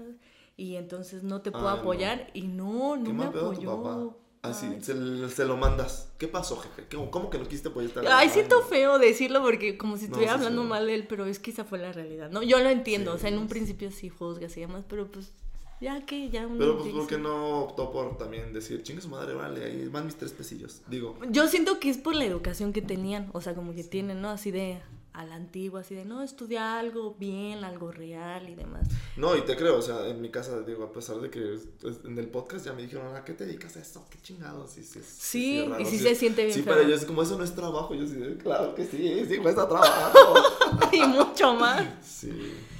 y 0.57 0.75
entonces 0.75 1.23
no 1.23 1.41
te 1.41 1.51
puedo 1.51 1.69
Ah, 1.69 1.75
no. 1.75 1.81
apoyar 1.81 2.29
y 2.33 2.43
no, 2.47 2.97
no 2.97 3.03
Qué 3.05 3.13
me 3.13 3.27
pedo 3.27 3.51
tu 3.51 3.69
apoyó. 3.69 3.83
papá. 3.83 4.17
Así, 4.43 4.65
Ay. 4.65 4.81
se, 4.81 5.45
lo 5.45 5.55
mandas. 5.55 6.11
¿Qué 6.17 6.27
pasó, 6.27 6.57
jefe? 6.57 6.85
¿Cómo, 6.93 7.09
cómo 7.09 7.29
que 7.29 7.37
no 7.37 7.45
quisiste 7.45 7.69
apoyar 7.69 7.91
Ay, 8.11 8.27
siento 8.29 8.59
no. 8.59 8.65
feo 8.67 8.99
decirlo 8.99 9.41
porque 9.41 9.77
como 9.77 9.95
si 9.95 10.03
No, 10.03 10.07
estuviera 10.07 10.33
sí, 10.33 10.37
hablando 10.39 10.63
mal 10.65 10.85
de 10.87 10.95
él, 10.95 11.07
pero 11.07 11.25
es 11.25 11.39
que 11.39 11.51
esa 11.51 11.63
fue 11.63 11.79
la 11.79 11.93
realidad, 11.93 12.29
¿no? 12.29 12.43
Yo 12.43 12.59
lo 12.59 12.69
entiendo, 12.69 13.11
Sí, 13.11 13.17
o 13.17 13.19
sea, 13.19 13.29
en 13.29 13.37
un 13.37 13.47
sí. 13.47 13.49
principio 13.49 13.89
sí 13.91 14.09
juzgas 14.09 14.57
y 14.57 14.61
demás, 14.61 14.83
pero 14.87 15.09
pues 15.09 15.31
ya 15.81 16.05
que 16.05 16.29
ya 16.29 16.47
uno 16.47 16.57
Pero 16.57 16.77
pues, 16.77 16.93
¿por 16.93 17.07
qué 17.07 17.17
no 17.17 17.59
optó 17.59 17.91
por 17.91 18.17
también 18.17 18.53
decir, 18.53 18.83
chingue 18.83 19.01
su 19.01 19.09
madre, 19.09 19.33
vale, 19.33 19.65
ahí 19.65 19.87
van 19.87 20.05
mis 20.05 20.15
tres 20.15 20.31
pesillos? 20.31 20.81
Digo, 20.87 21.17
Yo 21.29 21.47
siento 21.47 21.79
que 21.79 21.89
es 21.89 21.97
por 21.97 22.15
la 22.15 22.25
educación 22.25 22.73
que 22.73 22.81
tenían, 22.81 23.29
o 23.33 23.41
sea, 23.41 23.55
como 23.55 23.73
que 23.73 23.83
tienen, 23.83 24.21
¿no? 24.21 24.29
Así 24.29 24.51
de 24.51 24.79
a 25.13 25.25
la 25.25 25.35
antigua, 25.35 25.81
así 25.81 25.93
de, 25.93 26.05
no, 26.05 26.23
estudia 26.23 26.79
algo 26.79 27.15
bien, 27.19 27.63
algo 27.63 27.91
real 27.91 28.49
y 28.49 28.55
demás. 28.55 28.87
no, 29.15 29.35
y 29.37 29.41
te 29.41 29.55
creo, 29.55 29.77
o 29.77 29.81
sea, 29.81 30.07
en 30.07 30.19
mi 30.21 30.29
casa, 30.29 30.61
digo, 30.61 30.83
a 30.83 30.91
pesar 30.91 31.17
de 31.17 31.29
que 31.29 31.59
en 32.03 32.17
el 32.17 32.27
podcast 32.27 32.65
ya 32.65 32.73
me 32.73 32.81
dijeron, 32.81 33.15
¿a 33.15 33.23
qué 33.23 33.33
te 33.33 33.45
dedicas 33.45 33.77
a 33.77 33.81
esto? 33.81 34.05
¿Qué 34.09 34.17
chingados? 34.21 34.71
Sí, 34.71 34.83
sí, 34.83 34.99
Sí, 35.03 35.65
y 35.79 35.85
sí 35.85 35.99
se 35.99 36.15
siente 36.15 36.43
bien 36.45 36.57
Sí, 36.57 36.63
pero 36.65 36.81
yo 36.81 36.95
es 36.95 37.05
como, 37.05 37.21
eso 37.21 37.37
no 37.37 37.43
es 37.43 37.53
trabajo. 37.53 37.93
Yo 37.93 38.07
sí, 38.07 38.15
claro 38.41 38.73
que 38.73 38.85
sí, 38.85 39.25
sí, 39.27 39.37
cuesta 39.37 39.67
trabajo. 39.67 40.35
y 40.91 41.05
mucho 41.05 41.53
más. 41.53 41.85
sí, 42.01 42.31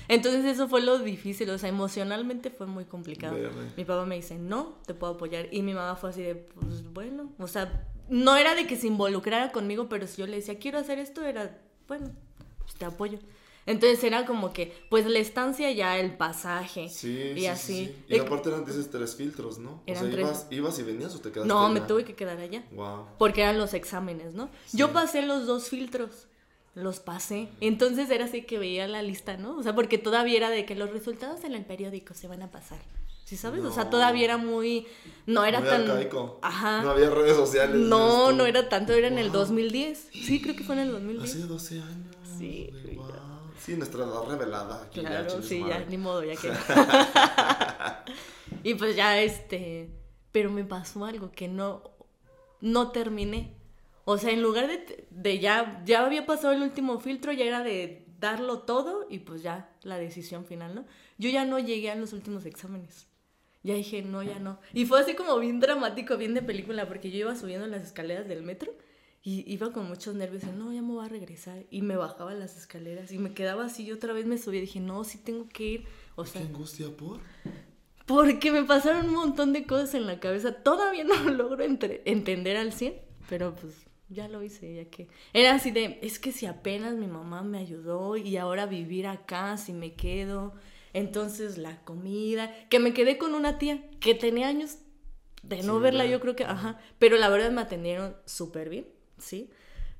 Entonces 0.08 0.46
eso 0.46 0.68
fue 0.68 0.82
lo 0.82 1.00
difícil, 1.00 1.50
o 1.52 1.58
sea, 1.58 1.70
emocionalmente 1.70 2.50
fue 2.50 2.66
muy 2.66 2.86
complicado. 2.86 3.38
Mi 3.78 3.86
papá 3.86 4.06
me 4.06 4.16
dice, 4.16 4.40
no, 4.40 4.80
te 4.86 4.94
puedo 4.94 5.14
apoyar. 5.14 5.48
Y 5.52 5.62
mi 5.62 5.74
mamá 5.74 5.96
fue 5.96 6.10
así 6.10 6.24
de, 6.24 6.36
pues 6.36 6.84
bueno, 6.94 7.32
o 7.38 7.48
sea, 7.48 7.88
no 8.10 8.36
era 8.36 8.56
de 8.56 8.68
que 8.68 8.76
se 8.76 8.88
involucrara 8.88 9.52
conmigo, 9.52 9.88
pero 9.88 10.08
si 10.08 10.22
yo 10.22 10.28
le 10.28 10.38
decía, 10.38 10.60
quiero 10.60 10.78
hacer 10.80 11.00
esto, 11.00 11.24
era, 11.24 11.60
bueno, 11.88 12.12
pues 12.60 12.76
te 12.76 12.86
apoyo. 12.86 13.20
Entonces 13.66 14.04
era 14.04 14.26
como 14.26 14.52
que, 14.52 14.74
pues 14.90 15.06
la 15.06 15.20
estancia 15.20 15.72
ya, 15.72 15.98
el 15.98 16.18
pasaje. 16.18 16.90
sí, 16.90 17.32
y 17.36 17.40
sí, 17.40 17.48
así. 17.48 17.74
sí, 17.74 17.86
sí. 17.86 18.04
Y 18.10 18.16
Eh, 18.18 18.20
aparte 18.20 18.50
eran, 18.50 18.66
dices, 18.66 18.90
tres 18.90 19.16
filtros, 19.16 19.58
¿no? 19.58 19.82
O 19.88 19.94
sea, 19.94 20.02
tres. 20.02 20.20
ibas, 20.20 20.48
ibas 20.52 20.80
y 20.80 20.84
venías 20.84 21.16
o 21.16 21.20
te 21.20 21.32
quedaste 21.32 21.48
No, 21.48 21.70
me 21.70 21.80
tuve 21.80 22.04
que 22.04 22.14
quedar 22.14 22.38
allá. 22.40 22.64
Wow. 22.72 23.06
Porque 23.18 23.42
eran 23.42 23.58
los 23.58 23.74
exámenes, 23.74 24.34
¿no? 24.34 24.50
Yo 24.74 24.92
pasé 24.92 25.22
los 25.22 25.46
dos 25.46 25.70
filtros. 25.70 26.28
Los 26.76 27.00
pasé. 27.00 27.50
Entonces 27.62 28.10
era 28.10 28.26
así 28.26 28.42
que 28.44 28.58
veía 28.60 28.88
la 28.88 29.02
lista, 29.04 29.38
¿no? 29.38 29.56
O 29.58 29.64
sea, 29.64 29.76
porque 29.76 29.98
todavía 30.00 30.38
era 30.38 30.50
de 30.50 30.66
que 30.66 30.76
los 30.76 30.90
resultados 30.90 31.44
en 31.44 31.54
el 31.54 31.64
periódico 31.66 32.16
se 32.16 32.28
van 32.28 32.42
a 32.42 32.50
pasar. 32.52 32.80
¿Sí 33.34 33.38
sabes? 33.38 33.64
O 33.64 33.72
sea, 33.72 33.90
todavía 33.90 34.26
era 34.26 34.38
muy. 34.38 34.86
No 35.26 35.44
era 35.44 35.60
Muy 35.60 35.68
tan. 35.68 35.90
arcaico. 35.90 36.38
Ajá. 36.44 36.84
No 36.84 36.92
había 36.92 37.10
redes 37.10 37.36
sociales. 37.36 37.76
No, 37.78 38.32
no 38.32 38.46
era 38.46 38.70
tanto, 38.70 38.94
era 38.94 39.08
en 39.08 39.18
el 39.18 39.30
Wow. 39.32 39.40
2010. 39.40 40.10
Sí, 40.12 40.40
creo 40.40 40.56
que 40.56 40.64
fue 40.64 40.76
en 40.76 40.82
el 40.82 40.92
2010. 40.92 41.32
Hace 41.32 41.40
12 41.48 41.82
años. 41.82 42.16
Sí, 42.38 42.70
sí, 42.86 42.96
wow. 42.96 43.08
ya. 43.10 43.16
Sí, 43.60 43.76
nuestra 43.76 44.04
edad 44.04 44.24
revelada. 44.30 44.84
Aquí 44.84 45.00
Claro, 45.00 45.42
sí, 45.42 45.64
ya, 45.68 45.80
ni 45.90 45.98
modo, 45.98 46.24
ya 46.24 46.36
que. 46.36 46.52
y 48.64 48.76
pues 48.76 48.96
ya 48.96 49.20
este. 49.20 49.90
Pero 50.32 50.52
me 50.52 50.64
pasó 50.64 51.04
algo 51.06 51.32
que 51.32 51.48
no. 51.48 51.82
No 52.62 52.92
terminé. 52.92 53.56
O 54.06 54.20
sea, 54.20 54.30
en 54.32 54.44
lugar 54.44 54.68
de, 54.68 55.08
de 55.10 55.40
ya. 55.40 55.82
Ya 55.88 56.06
había 56.06 56.28
pasado 56.28 56.54
el 56.54 56.62
último 56.62 57.00
filtro, 57.00 57.32
ya 57.32 57.46
era 57.46 57.64
de 57.64 58.06
darlo 58.20 58.60
todo 58.60 59.08
y 59.10 59.18
pues 59.20 59.42
ya 59.42 59.72
la 59.82 59.98
decisión 59.98 60.46
final, 60.46 60.76
¿no? 60.76 60.86
Yo 61.18 61.32
ya 61.32 61.46
no 61.46 61.58
llegué 61.58 61.90
a 61.90 61.96
los 61.96 62.14
últimos 62.14 62.46
exámenes. 62.46 63.08
Ya 63.64 63.76
dije, 63.76 64.02
no, 64.02 64.22
ya 64.24 64.40
no. 64.40 64.60
Y 64.74 64.86
fue 64.86 65.00
así 65.00 65.14
como 65.16 65.40
bien 65.40 65.60
dramático, 65.60 66.18
bien 66.18 66.34
de 66.34 66.42
película, 66.42 66.88
porque 66.88 67.10
yo 67.12 67.18
iba 67.20 67.36
subiendo 67.36 67.66
las 67.68 67.82
escaleras 67.84 68.28
del 68.28 68.44
metro 68.44 68.74
y 69.24 69.50
iba 69.52 69.72
con 69.72 69.88
muchos 69.88 70.16
nervios 70.16 70.44
no, 70.44 70.74
ya 70.74 70.82
me 70.82 70.90
voy 70.94 71.06
a 71.06 71.10
regresar. 71.10 71.64
Y 71.72 71.82
me 71.82 71.96
bajaba 71.96 72.34
las 72.34 72.58
escaleras 72.58 73.12
y 73.14 73.18
me 73.20 73.34
quedaba 73.34 73.66
así 73.66 73.84
y 73.84 73.92
otra 73.94 74.12
vez 74.12 74.26
me 74.26 74.38
subía 74.38 74.60
y 74.60 74.64
dije, 74.64 74.80
no, 74.82 75.04
sí 75.06 75.18
tengo 75.18 75.48
que 75.48 75.64
ir. 75.66 75.86
O 76.16 76.24
¿Qué 76.24 76.30
sea, 76.32 76.42
angustia 76.42 76.88
por? 76.96 77.22
porque 78.06 78.52
me 78.52 78.64
pasaron 78.64 79.08
un 79.08 79.14
montón 79.16 79.54
de 79.54 79.66
cosas 79.66 79.96
en 79.96 80.08
la 80.08 80.20
cabeza. 80.20 80.54
Todavía 80.62 81.04
no 81.06 81.16
lo 81.24 81.32
logro 81.32 81.64
entre- 81.64 82.02
entender 82.06 82.58
al 82.58 82.74
100, 82.74 82.96
pero 83.30 83.56
pues 83.56 83.86
ya 84.10 84.28
lo 84.28 84.44
hice, 84.44 84.76
ya 84.76 84.86
que... 84.90 85.08
Era 85.32 85.56
así 85.56 85.72
de, 85.72 86.00
es 86.02 86.20
que 86.20 86.32
si 86.32 86.46
apenas 86.46 86.96
mi 86.96 87.08
mamá 87.08 87.42
me 87.44 87.60
ayudó 87.60 88.18
y 88.18 88.36
ahora 88.38 88.66
vivir 88.66 89.08
acá, 89.08 89.58
si 89.58 89.72
me 89.74 89.94
quedo, 89.94 90.54
entonces 90.94 91.58
la 91.58 91.84
comida, 91.84 92.54
que 92.70 92.80
me 92.80 92.94
quedé 92.94 93.18
con 93.18 93.34
una 93.34 93.58
tía 93.58 93.90
que 94.00 94.16
tenía 94.16 94.48
años 94.48 94.78
de 95.42 95.58
no 95.64 95.78
Sí, 95.78 95.82
verla, 95.82 96.04
¿verdad? 96.04 96.12
yo 96.14 96.22
creo 96.22 96.36
que, 96.36 96.46
ajá, 96.46 96.80
pero 97.00 97.18
la 97.18 97.30
verdad 97.30 97.52
me 97.52 97.62
atendieron 97.62 98.16
súper 98.26 98.70
bien, 98.70 98.88
¿sí? 99.18 99.50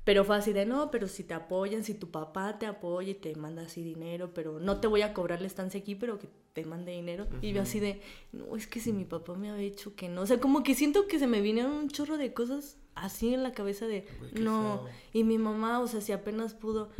Pero 0.04 0.24
fue 0.24 0.36
así 0.36 0.52
de, 0.52 0.66
no, 0.66 0.90
pero 0.90 1.08
si 1.08 1.24
te 1.24 1.32
apoyan, 1.34 1.82
si 1.82 1.94
tu 1.94 2.10
papá 2.10 2.58
te 2.58 2.66
apoya 2.66 3.10
y 3.10 3.14
te 3.14 3.34
manda 3.36 3.62
así 3.62 3.82
dinero, 3.82 4.32
pero 4.34 4.60
no 4.60 4.78
te 4.78 4.86
voy 4.86 5.00
a 5.02 5.14
cobrar 5.14 5.40
la 5.40 5.46
estancia 5.46 5.80
aquí, 5.80 5.94
pero 5.94 6.18
que 6.18 6.28
te 6.52 6.64
mande 6.66 6.92
dinero. 6.92 7.26
Y 7.40 7.52
yo 7.52 7.62
así 7.62 7.80
de, 7.80 8.02
no, 8.32 8.54
es 8.54 8.66
que 8.66 8.80
si 8.80 8.92
mi 8.92 9.06
papá 9.06 9.34
me 9.34 9.48
había 9.50 9.62
dicho 9.62 9.96
que 9.96 10.08
no. 10.10 10.20
O 10.20 10.26
sea, 10.26 10.38
como 10.40 10.62
que 10.62 10.74
siento 10.74 11.06
que 11.06 11.18
se 11.18 11.26
me 11.26 11.40
vinieron 11.40 11.72
un 11.72 11.88
chorro 11.88 12.18
de 12.18 12.34
cosas 12.34 12.76
así 12.94 13.32
en 13.32 13.42
la 13.42 13.52
cabeza 13.52 13.86
de, 13.86 14.06
no. 14.34 14.82
feo. 14.84 14.88
Y 15.14 15.24
mi 15.24 15.38
mamá, 15.38 15.80
o 15.80 15.88
sea, 15.88 16.02
si 16.02 16.12
apenas 16.12 16.52
pudo. 16.54 16.90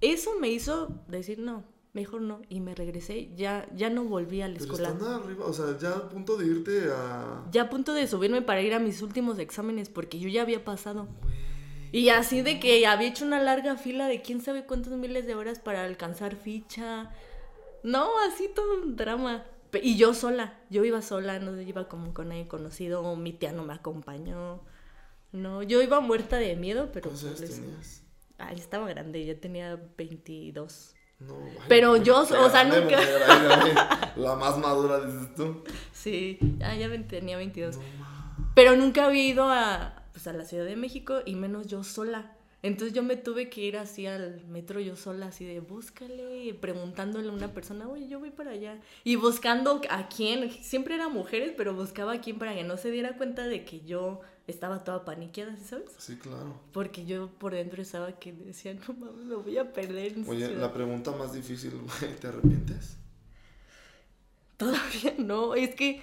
Eso 0.00 0.38
me 0.40 0.48
hizo 0.48 0.88
decir, 1.08 1.38
no, 1.38 1.62
mejor 1.96 2.20
no. 2.20 2.42
Y 2.48 2.60
me 2.60 2.74
regresé, 2.74 3.30
ya, 3.34 3.66
ya 3.74 3.90
no 3.90 4.04
volví 4.04 4.42
a 4.42 4.46
la 4.48 4.54
Pero 4.54 4.64
escuela. 4.64 4.88
estando 4.90 5.14
arriba, 5.16 5.46
o 5.46 5.52
sea, 5.52 5.76
ya 5.78 5.90
a 5.90 6.08
punto 6.08 6.36
de 6.36 6.46
irte 6.46 6.88
a. 6.92 7.44
Ya 7.50 7.62
a 7.62 7.70
punto 7.70 7.92
de 7.94 8.06
subirme 8.06 8.42
para 8.42 8.60
ir 8.60 8.74
a 8.74 8.78
mis 8.78 9.02
últimos 9.02 9.38
exámenes, 9.40 9.88
porque 9.88 10.20
yo 10.20 10.28
ya 10.28 10.42
había 10.42 10.64
pasado. 10.64 11.08
Y 11.90 12.10
así 12.10 12.42
de 12.42 12.60
que 12.60 12.86
había 12.86 13.08
hecho 13.08 13.24
una 13.24 13.42
larga 13.42 13.76
fila 13.76 14.06
de 14.06 14.20
quién 14.22 14.40
sabe 14.40 14.66
cuántos 14.66 14.92
miles 14.92 15.26
de 15.26 15.34
horas 15.34 15.58
para 15.58 15.84
alcanzar 15.84 16.36
ficha. 16.36 17.10
No, 17.82 18.10
así 18.28 18.48
todo 18.54 18.82
un 18.82 18.96
drama. 18.96 19.44
Y 19.82 19.96
yo 19.96 20.14
sola, 20.14 20.58
yo 20.70 20.84
iba 20.84 21.02
sola, 21.02 21.38
no 21.38 21.60
iba 21.60 21.88
como 21.88 22.14
con 22.14 22.28
nadie 22.28 22.46
conocido, 22.48 23.14
mi 23.16 23.32
tía 23.32 23.52
no 23.52 23.64
me 23.64 23.74
acompañó. 23.74 24.60
No, 25.32 25.62
yo 25.62 25.82
iba 25.82 26.00
muerta 26.00 26.36
de 26.36 26.56
miedo, 26.56 26.90
pero... 26.92 27.10
¿Cuántos 27.10 27.24
años 27.24 27.50
tenías? 27.50 28.02
Ay, 28.38 28.56
estaba 28.56 28.88
grande, 28.88 29.24
ya 29.24 29.38
tenía 29.38 29.80
22. 29.96 30.95
No, 31.18 31.34
Pero 31.68 31.96
yo, 31.96 32.20
o 32.22 32.50
sea, 32.50 32.64
nunca- 32.64 32.80
mujer. 32.82 33.76
La 34.16 34.34
más 34.36 34.58
madura, 34.58 35.00
dices 35.00 35.34
tú. 35.34 35.62
Sí, 35.92 36.38
ah, 36.62 36.74
ya 36.74 36.88
tenía 37.06 37.36
22. 37.36 37.76
No. 37.76 37.82
Pero 38.54 38.76
nunca 38.76 39.06
había 39.06 39.24
ido 39.26 39.48
a, 39.50 40.02
pues, 40.12 40.26
a 40.26 40.32
la 40.32 40.44
Ciudad 40.44 40.64
de 40.64 40.76
México 40.76 41.20
y 41.24 41.34
menos 41.34 41.66
yo 41.66 41.84
sola. 41.84 42.32
Entonces 42.62 42.94
yo 42.94 43.02
me 43.02 43.16
tuve 43.16 43.48
que 43.48 43.60
ir 43.60 43.76
así 43.76 44.06
al 44.06 44.44
metro 44.46 44.80
yo 44.80 44.96
sola, 44.96 45.26
así 45.26 45.44
de 45.44 45.60
búscale, 45.60 46.52
preguntándole 46.54 47.28
a 47.28 47.32
una 47.32 47.52
persona, 47.52 47.86
oye, 47.88 48.08
yo 48.08 48.18
voy 48.18 48.30
para 48.30 48.52
allá. 48.52 48.78
Y 49.04 49.16
buscando 49.16 49.80
a 49.90 50.08
quién, 50.08 50.50
siempre 50.64 50.94
eran 50.96 51.12
mujeres, 51.12 51.52
pero 51.56 51.74
buscaba 51.74 52.14
a 52.14 52.20
quién 52.20 52.38
para 52.38 52.54
que 52.54 52.64
no 52.64 52.76
se 52.76 52.90
diera 52.90 53.16
cuenta 53.16 53.46
de 53.46 53.64
que 53.64 53.80
yo 53.82 54.20
estaba 54.46 54.84
toda 54.84 55.04
paniqueada, 55.04 55.56
¿sí 55.56 55.64
¿sabes? 55.64 55.90
Sí, 55.98 56.16
claro. 56.16 56.60
Porque 56.72 57.04
yo 57.04 57.28
por 57.38 57.54
dentro 57.54 57.82
estaba 57.82 58.12
que 58.12 58.32
decía, 58.32 58.74
no 58.74 58.94
mames, 58.94 59.24
me 59.26 59.34
voy 59.34 59.58
a 59.58 59.72
perder. 59.72 60.14
Oye, 60.26 60.46
ciudad". 60.46 60.60
la 60.60 60.72
pregunta 60.72 61.12
más 61.12 61.32
difícil, 61.32 61.72
güey, 61.72 62.16
¿te 62.16 62.28
arrepientes? 62.28 62.96
Todavía 64.56 65.14
no, 65.18 65.54
es 65.54 65.74
que, 65.74 66.02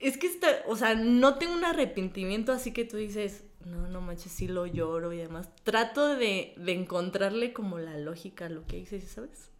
es 0.00 0.16
que 0.16 0.26
está, 0.26 0.48
o 0.66 0.76
sea, 0.76 0.94
no 0.94 1.36
tengo 1.36 1.54
un 1.54 1.64
arrepentimiento 1.64 2.52
así 2.52 2.72
que 2.72 2.84
tú 2.84 2.96
dices, 2.96 3.44
no, 3.66 3.86
no 3.86 4.00
manches, 4.00 4.32
sí 4.32 4.48
lo 4.48 4.66
lloro 4.66 5.12
y 5.12 5.18
demás. 5.18 5.48
Trato 5.62 6.16
de, 6.16 6.54
de 6.56 6.72
encontrarle 6.72 7.52
como 7.52 7.78
la 7.78 7.96
lógica 7.98 8.46
a 8.46 8.48
lo 8.48 8.66
que 8.66 8.78
hice, 8.78 9.00
¿sabes? 9.02 9.51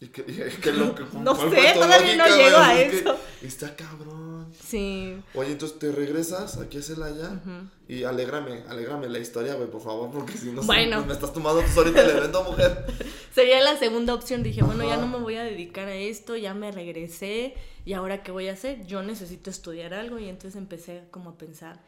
¿Y 0.00 0.08
qué, 0.08 0.22
y 0.26 0.60
qué 0.60 0.72
lo 0.74 0.94
que, 0.94 1.04
No 1.20 1.34
sé, 1.34 1.72
todavía 1.74 2.16
no 2.16 2.26
llego 2.36 2.56
a 2.58 2.80
Es 2.80 2.90
que 2.90 2.98
eso. 2.98 3.16
Está 3.42 3.76
cabrón. 3.76 4.52
Sí. 4.62 5.16
Oye, 5.34 5.52
entonces 5.52 5.78
te 5.78 5.92
regresas 5.92 6.58
aquí 6.58 6.78
a 6.78 6.82
Celaya 6.82 7.28
Ujú. 7.42 7.68
y 7.88 8.04
alégrame, 8.04 8.62
alégrame 8.68 9.08
la 9.08 9.18
historia, 9.18 9.54
güey, 9.54 9.68
por 9.70 9.82
favor, 9.82 10.10
porque 10.10 10.36
si 10.36 10.50
no 10.52 10.60
se- 10.62 10.66
Bueno. 10.66 10.96
pues 10.96 11.06
me 11.06 11.12
estás 11.14 11.32
tomando 11.32 11.60
tú 11.62 11.80
ahorita 11.80 12.02
el 12.02 12.10
evento, 12.10 12.44
mujer. 12.44 12.84
Sería 13.34 13.60
la 13.62 13.76
segunda 13.78 14.14
opción. 14.14 14.42
Dije, 14.42 14.62
bueno, 14.62 14.84
ya 14.88 14.96
no 14.96 15.06
me 15.08 15.18
voy 15.18 15.36
a 15.36 15.42
dedicar 15.44 15.88
a 15.88 15.94
esto, 15.94 16.36
ya 16.36 16.54
me 16.54 16.70
regresé. 16.72 17.54
¿Y 17.84 17.92
ahora 17.94 18.22
qué 18.22 18.30
voy 18.32 18.48
a 18.48 18.52
hacer? 18.52 18.86
Yo 18.86 19.02
necesito 19.02 19.50
estudiar 19.50 19.92
algo. 19.94 20.18
Y 20.18 20.28
entonces 20.28 20.56
empecé 20.56 21.04
como 21.10 21.30
a 21.30 21.38
pensar 21.38 21.80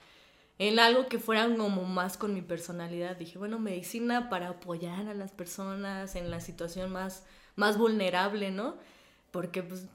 en 0.59 0.79
algo 0.79 1.07
que 1.07 1.19
fuera 1.19 1.49
como 1.57 1.85
más 1.85 2.17
con 2.17 2.35
mi 2.35 2.43
personalidad. 2.43 3.17
Dije, 3.17 3.39
bueno, 3.39 3.59
medicina 3.59 4.31
para 4.31 4.49
apoyar 4.49 5.09
a 5.09 5.15
las 5.15 5.33
personas 5.33 6.17
en 6.17 6.31
la 6.31 6.41
situación 6.41 6.91
más, 6.93 7.25
más 7.57 7.77
vulnerable, 7.79 8.51
¿no? 8.51 8.77
Porque 9.31 9.63
pues 9.63 9.87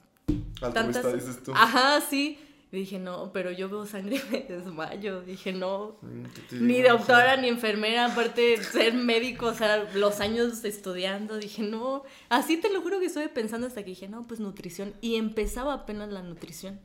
Altruista, 0.62 0.74
tantas... 0.74 1.14
dices 1.14 1.44
tú. 1.44 1.52
Ajá, 1.56 2.00
sí. 2.02 2.40
Y 2.74 2.78
dije, 2.78 3.00
no, 3.00 3.34
pero 3.34 3.52
yo 3.52 3.68
veo 3.68 3.86
sangre 3.86 4.16
y 4.16 4.22
me 4.32 4.42
desmayo. 4.44 5.22
Dije, 5.22 5.52
no, 5.52 5.98
Mm, 6.02 6.24
¿qué 6.34 6.42
te 6.42 6.56
ni 6.56 6.82
doctora 6.82 7.36
ni 7.36 7.50
enfermera, 7.50 8.06
aparte 8.06 8.42
de 8.42 8.64
ser 8.64 8.94
médico, 8.94 9.48
o 9.48 9.54
sea, 9.54 9.90
los 9.94 10.22
años 10.22 10.64
estudiando, 10.64 11.38
dije, 11.38 11.64
no, 11.64 12.04
así 12.30 12.58
te 12.58 12.72
lo 12.72 12.82
juro 12.82 13.00
que 13.00 13.08
estuve 13.08 13.28
pensando 13.28 13.68
hasta 13.68 13.84
que 13.84 13.90
dije, 13.90 14.08
no, 14.08 14.26
pues 14.26 14.40
nutrición, 14.40 14.94
y 15.02 15.16
empezaba 15.16 15.74
apenas 15.74 16.10
la 16.12 16.22
nutrición. 16.22 16.80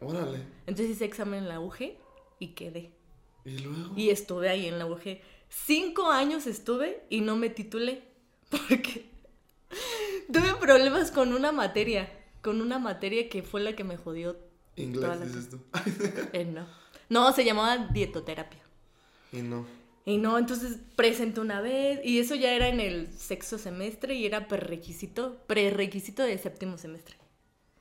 Órale. 0.00 0.44
Entonces 0.66 0.90
hice 0.96 1.04
examen 1.06 1.44
en 1.44 1.48
la 1.48 1.60
UG 1.60 1.94
y 2.38 2.48
quedé. 2.48 2.92
¿Y 3.44 3.58
luego? 3.58 3.92
Y 3.96 4.10
estuve 4.10 4.48
ahí 4.48 4.66
en 4.66 4.78
la 4.78 4.86
UG. 4.86 5.18
Cinco 5.48 6.10
años 6.10 6.46
estuve 6.46 7.02
y 7.10 7.20
no 7.22 7.36
me 7.36 7.50
titulé, 7.50 8.02
porque 8.50 9.06
tuve 10.32 10.54
problemas 10.60 11.10
con 11.10 11.32
una 11.32 11.52
materia, 11.52 12.08
con 12.42 12.60
una 12.60 12.78
materia 12.78 13.28
que 13.28 13.42
fue 13.42 13.60
la 13.60 13.74
que 13.74 13.84
me 13.84 13.96
jodió. 13.96 14.36
Inglés, 14.76 15.20
dices 15.26 15.50
tú. 15.50 15.60
Eh, 16.32 16.44
no. 16.44 16.66
no, 17.08 17.32
se 17.32 17.44
llamaba 17.44 17.88
dietoterapia. 17.88 18.60
y 19.32 19.42
no. 19.42 19.66
Y 20.06 20.16
no, 20.16 20.38
entonces 20.38 20.78
presenté 20.96 21.40
una 21.40 21.60
vez 21.60 22.00
y 22.04 22.18
eso 22.20 22.34
ya 22.34 22.54
era 22.54 22.68
en 22.68 22.80
el 22.80 23.12
sexto 23.12 23.58
semestre 23.58 24.14
y 24.14 24.24
era 24.24 24.48
prerequisito, 24.48 25.36
prerequisito 25.46 26.22
de 26.22 26.38
séptimo 26.38 26.78
semestre. 26.78 27.16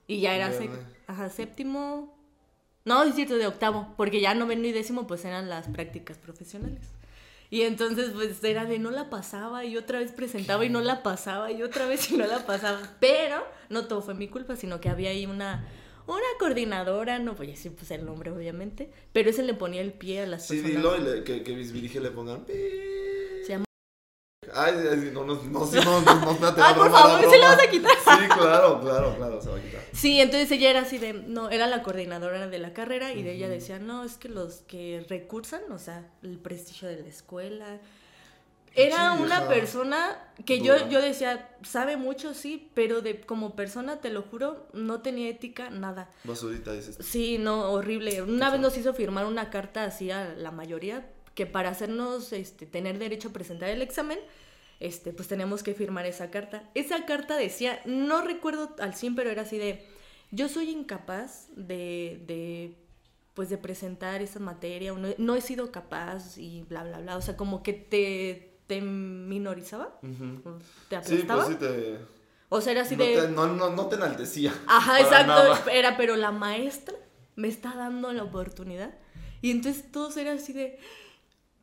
Y 0.06 0.20
ya 0.22 0.36
era 0.36 0.52
sec- 0.52 0.86
ajá, 1.08 1.30
séptimo, 1.30 2.19
no, 2.86 3.04
es 3.04 3.16
cierto, 3.16 3.38
de 3.38 3.48
octavo, 3.48 3.94
porque 3.98 4.22
ya 4.22 4.34
noveno 4.34 4.66
y 4.68 4.72
décimo 4.72 5.06
pues 5.08 5.26
eran 5.26 5.50
las 5.50 5.68
prácticas 5.68 6.18
profesionales. 6.18 6.82
Y 7.52 7.62
entonces 7.64 8.12
pues 8.14 8.44
era 8.44 8.66
de 8.66 8.78
no 8.80 8.92
la 8.92 9.10
pasaba 9.10 9.66
y 9.66 9.76
otra 9.76 10.00
vez 10.00 10.12
presentaba 10.12 10.64
y 10.66 10.70
no 10.70 10.82
la 10.82 11.02
pasaba 11.02 11.52
y 11.52 11.64
otra 11.64 11.88
vez 11.88 12.12
y 12.12 12.18
no 12.18 12.28
la 12.28 12.46
pasaba. 12.46 12.80
Pero 13.00 13.44
no 13.70 13.88
todo 13.88 14.02
fue 14.02 14.14
mi 14.14 14.28
culpa, 14.28 14.56
sino 14.56 14.80
que 14.80 14.88
había 14.90 15.10
ahí 15.10 15.26
una, 15.26 15.68
una 16.06 16.20
coordinadora, 16.40 17.18
no 17.20 17.34
voy 17.34 17.48
a 17.48 17.52
decir 17.52 17.74
pues 17.76 17.90
el 17.92 18.06
nombre 18.06 18.30
obviamente, 18.32 18.92
pero 19.14 19.32
ese 19.32 19.42
le 19.44 19.56
ponía 19.56 19.82
el 19.82 19.94
pie 19.94 20.22
a 20.22 20.28
las 20.28 20.46
Sí, 20.48 20.62
personas. 20.62 20.76
dilo 20.78 20.98
y 20.98 21.16
le- 21.18 21.24
que, 21.24 21.42
que 21.44 21.56
mis 21.56 21.72
le 21.74 22.12
pongan. 22.12 22.46
Ay, 24.54 24.74
ay, 24.92 25.12
no, 25.14 25.24
no, 25.24 25.36
no, 25.36 25.66
sí, 25.68 25.78
no, 25.84 26.02
no, 26.02 26.16
no, 26.16 26.30
Ay, 26.58 26.76
la 26.76 26.76
por 26.76 26.92
favor, 26.92 27.20
¿se 27.20 27.38
la 27.38 27.48
broma. 27.48 27.56
vas 27.56 27.60
a 27.66 27.70
quitar? 27.70 27.92
Sí, 27.98 28.28
claro, 28.40 28.82
claro, 28.82 29.16
claro, 29.18 29.42
se 29.42 29.50
va 29.50 29.58
a 29.58 29.62
quitar. 29.62 29.82
Sí, 29.94 30.20
entonces 30.20 30.52
ella 30.52 30.70
era 30.70 30.82
así 30.82 30.98
de, 30.98 31.14
no, 31.14 31.50
era 31.50 31.68
la 31.68 31.84
coordinadora 31.84 32.48
de 32.48 32.60
la 32.60 32.74
carrera 32.74 33.14
y 33.14 33.24
de 33.24 33.34
ella 33.36 33.50
decía, 33.50 33.80
no, 33.80 34.04
es 34.04 34.18
que 34.18 34.30
los 34.30 34.56
que 34.68 35.06
recursan, 35.10 35.62
o 35.72 35.78
sea, 35.80 36.08
el 36.24 36.38
prestigio 36.38 36.88
de 36.88 37.02
la 37.02 37.08
escuela. 37.08 37.80
Era 38.76 39.16
Sí, 39.18 39.24
una 39.24 39.48
persona 39.48 40.32
que 40.46 40.60
yo, 40.62 40.76
Dura. 40.76 40.90
yo 40.90 41.02
decía, 41.02 41.50
sabe 41.64 41.98
mucho, 41.98 42.36
sí, 42.36 42.70
pero 42.76 43.02
de 43.02 43.20
como 43.20 43.56
persona, 43.56 44.00
te 44.00 44.12
lo 44.12 44.22
juro, 44.22 44.68
no 44.74 45.02
tenía 45.02 45.28
ética, 45.28 45.72
nada. 45.72 46.08
Basurita, 46.24 46.72
dices. 46.74 46.98
Sí, 47.02 47.40
no, 47.40 47.72
horrible. 47.72 48.22
Una 48.22 48.52
vez 48.52 48.60
nos 48.62 48.78
hizo 48.78 48.94
firmar 48.94 49.26
una 49.26 49.50
carta 49.50 49.86
así 49.86 50.12
a 50.12 50.36
la 50.36 50.52
mayoría 50.52 51.08
que 51.40 51.46
para 51.46 51.70
hacernos 51.70 52.34
este, 52.34 52.66
tener 52.66 53.00
derecho 53.00 53.30
a 53.30 53.32
presentar 53.32 53.70
el 53.70 53.82
examen, 53.82 54.20
este, 54.82 55.14
pues 55.14 55.30
teníamos 55.30 55.64
que 55.64 55.74
firmar 55.74 56.06
esa 56.06 56.30
carta. 56.32 56.70
Esa 56.76 57.06
carta 57.06 57.38
decía, 57.38 57.80
no 57.86 58.22
recuerdo 58.22 58.76
al 58.80 58.94
100, 58.94 59.16
pero 59.16 59.30
era 59.30 59.44
así 59.44 59.58
de, 59.58 59.86
yo 60.32 60.50
soy 60.50 60.70
incapaz 60.70 61.48
de, 61.56 62.22
de 62.28 62.76
pues 63.36 63.50
de 63.50 63.58
presentar 63.58 64.22
esa 64.22 64.42
materia, 64.42 64.92
no, 64.92 65.08
no 65.18 65.36
he 65.38 65.40
sido 65.40 65.72
capaz 65.72 66.38
y 66.38 66.64
bla, 66.64 66.84
bla, 66.84 67.00
bla. 67.00 67.16
O 67.16 67.22
sea, 67.22 67.38
como 67.38 67.64
que 67.64 67.72
te, 67.72 68.58
te 68.68 68.82
minorizaba, 68.82 69.98
te 70.90 71.02
Sí, 71.04 71.22
aplastaba. 71.22 71.46
pues 71.46 71.56
sí 71.58 71.66
te. 71.66 72.00
O 72.50 72.60
sea, 72.60 72.74
era 72.74 72.82
así 72.82 72.98
no, 72.98 73.06
de... 73.06 73.16
te 73.16 73.28
no, 73.30 73.48
no, 73.48 73.70
no 73.70 73.88
te 73.88 73.96
enaltecía. 73.96 74.54
Ajá, 74.68 75.00
exacto. 75.00 75.28
nada. 75.28 75.64
Era, 75.72 75.96
pero 75.96 76.18
la 76.18 76.32
maestra 76.34 76.96
me 77.38 77.48
está 77.48 77.74
dando 77.76 78.12
la 78.12 78.24
oportunidad. 78.24 78.94
Y 79.42 79.52
entonces 79.52 79.90
todos 79.90 80.18
eran 80.18 80.40
así 80.40 80.52
de, 80.52 80.78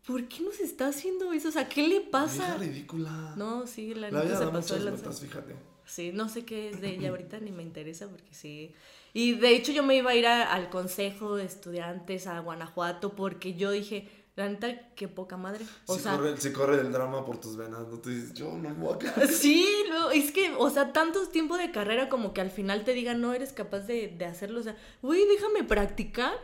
¿por 0.07 0.27
qué 0.29 0.43
nos 0.43 0.61
está 0.61 0.89
haciendo 0.89 1.33
eso? 1.33 1.49
O 1.49 1.53
sea, 1.53 1.69
¿qué 1.69 1.87
le 1.87 2.01
pasa? 2.01 2.57
Vieja 2.57 2.57
ridícula. 2.59 3.35
No, 3.37 3.67
sí, 3.67 3.95
la, 3.95 4.11
La 4.11 4.23
neta 4.25 4.39
se 4.39 4.47
pasó 4.47 4.75
de 4.79 4.91
vueltas, 4.91 5.21
fíjate. 5.21 5.55
Sí, 5.85 6.11
no 6.13 6.29
sé 6.29 6.45
qué 6.45 6.71
es 6.71 6.81
de 6.81 6.91
ella 6.95 7.09
ahorita, 7.11 7.39
ni 7.41 7.51
me 7.53 7.63
interesa 7.63 8.09
porque 8.09 8.33
sí. 8.35 8.73
Y 9.13 9.33
de 9.35 9.51
hecho 9.57 9.73
yo 9.73 9.83
me 9.83 9.97
iba 9.97 10.11
a 10.11 10.15
ir 10.15 10.27
a- 10.27 10.53
al 10.53 10.69
consejo 10.71 11.37
de 11.37 11.45
estudiantes 11.45 12.27
a 12.27 12.39
Guanajuato 12.41 13.15
porque 13.15 13.55
yo 13.55 13.71
dije, 13.71 14.09
la 14.37 14.49
neta, 14.49 14.91
qué 14.95 15.09
poca 15.09 15.37
madre. 15.39 15.65
O 15.87 15.99
sea, 15.99 16.17
corre, 16.17 16.37
si 16.37 16.53
corre 16.53 16.81
el 16.81 16.93
drama 16.93 17.25
por 17.25 17.39
tus 17.41 17.57
venas, 17.57 17.89
no 17.89 17.99
te 17.99 18.11
dices, 18.11 18.35
yo 18.35 18.53
no 18.53 18.75
voy 18.75 18.99
a. 19.17 19.27
Sí, 19.29 19.67
no, 19.89 20.11
es 20.11 20.31
que, 20.33 20.53
o 20.59 20.69
sea, 20.69 20.93
tantos 20.93 21.33
tiempos 21.33 21.59
de 21.59 21.71
carrera 21.71 22.09
como 22.11 22.35
que 22.35 22.43
al 22.43 22.51
final 22.51 22.85
te 22.85 22.93
digan, 22.93 23.21
no 23.23 23.33
eres 23.33 23.53
capaz 23.55 23.81
de, 23.81 24.09
de 24.09 24.25
hacerlo. 24.27 24.61
O 24.61 24.63
sea, 24.63 24.77
güey, 25.03 25.25
déjame 25.27 25.65
practicar. 25.65 26.35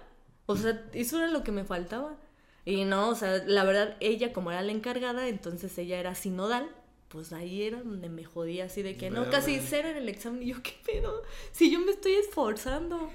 O 0.47 0.57
sea, 0.57 0.89
eso 0.95 1.19
era 1.19 1.29
lo 1.31 1.43
que 1.45 1.53
me 1.53 1.65
faltaba. 1.65 2.17
Y 2.65 2.85
no, 2.85 3.09
o 3.09 3.15
sea, 3.15 3.43
la 3.47 3.65
verdad, 3.65 3.97
ella 4.01 4.33
como 4.33 4.51
era 4.53 4.63
la 4.63 4.73
encargada, 4.73 5.29
entonces 5.29 5.77
ella 5.79 5.99
era 5.99 6.15
sinodal. 6.15 6.69
Pues 7.09 7.33
ahí 7.35 7.63
era 7.65 7.83
donde 7.83 8.09
me 8.09 8.25
jodía 8.25 8.65
así 8.65 8.81
de 8.83 8.97
que 8.97 9.11
no, 9.11 9.29
casi 9.31 9.61
cero 9.61 9.89
en 9.89 9.97
el 9.99 10.09
examen. 10.09 10.43
Y 10.43 10.47
yo, 10.47 10.63
¿qué 10.63 10.73
pedo? 10.85 11.23
Si 11.51 11.71
yo 11.71 11.79
me 11.81 11.91
estoy 11.93 12.13
esforzando. 12.15 13.11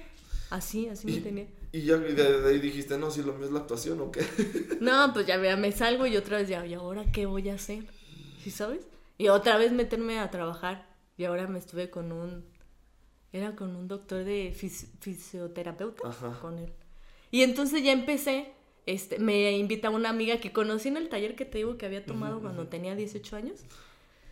Así, 0.50 0.88
así 0.88 1.06
me 1.08 1.20
tenía. 1.20 1.46
Y 1.72 1.82
ya 1.82 1.96
de, 1.98 2.14
de 2.14 2.48
ahí 2.48 2.58
dijiste, 2.60 2.96
no, 2.96 3.10
si 3.10 3.22
lo 3.22 3.32
mío 3.34 3.46
es 3.46 3.52
la 3.52 3.58
actuación 3.60 4.00
o 4.00 4.10
qué. 4.12 4.24
No, 4.80 5.12
pues 5.12 5.26
ya 5.26 5.36
vea, 5.36 5.56
me 5.56 5.72
salgo 5.72 6.06
y 6.06 6.16
otra 6.16 6.38
vez 6.38 6.48
ya, 6.48 6.64
¿y 6.64 6.74
ahora 6.74 7.04
qué 7.12 7.26
voy 7.26 7.48
a 7.48 7.54
hacer? 7.54 7.84
¿Sí 8.42 8.50
sabes? 8.50 8.86
Y 9.18 9.28
otra 9.28 9.56
vez 9.58 9.72
meterme 9.72 10.20
a 10.20 10.30
trabajar. 10.30 10.86
Y 11.16 11.24
ahora 11.24 11.48
me 11.48 11.58
estuve 11.58 11.90
con 11.90 12.12
un. 12.12 12.44
Era 13.32 13.56
con 13.56 13.74
un 13.76 13.88
doctor 13.88 14.24
de 14.24 14.54
fis- 14.56 14.86
fisioterapeuta. 15.00 16.08
Ajá. 16.08 16.38
Con 16.40 16.58
él. 16.58 16.72
Y 17.30 17.42
entonces 17.42 17.82
ya 17.82 17.92
empecé. 17.92 18.52
Este, 18.90 19.18
me 19.18 19.56
invita 19.58 19.90
una 19.90 20.08
amiga 20.08 20.38
que 20.40 20.50
conocí 20.50 20.88
en 20.88 20.96
el 20.96 21.10
taller 21.10 21.36
que 21.36 21.44
te 21.44 21.58
digo 21.58 21.76
que 21.76 21.84
había 21.84 22.06
tomado 22.06 22.36
Ujú, 22.36 22.44
cuando 22.44 22.62
ujú. 22.62 22.70
tenía 22.70 22.96
18 22.96 23.36
años. 23.36 23.60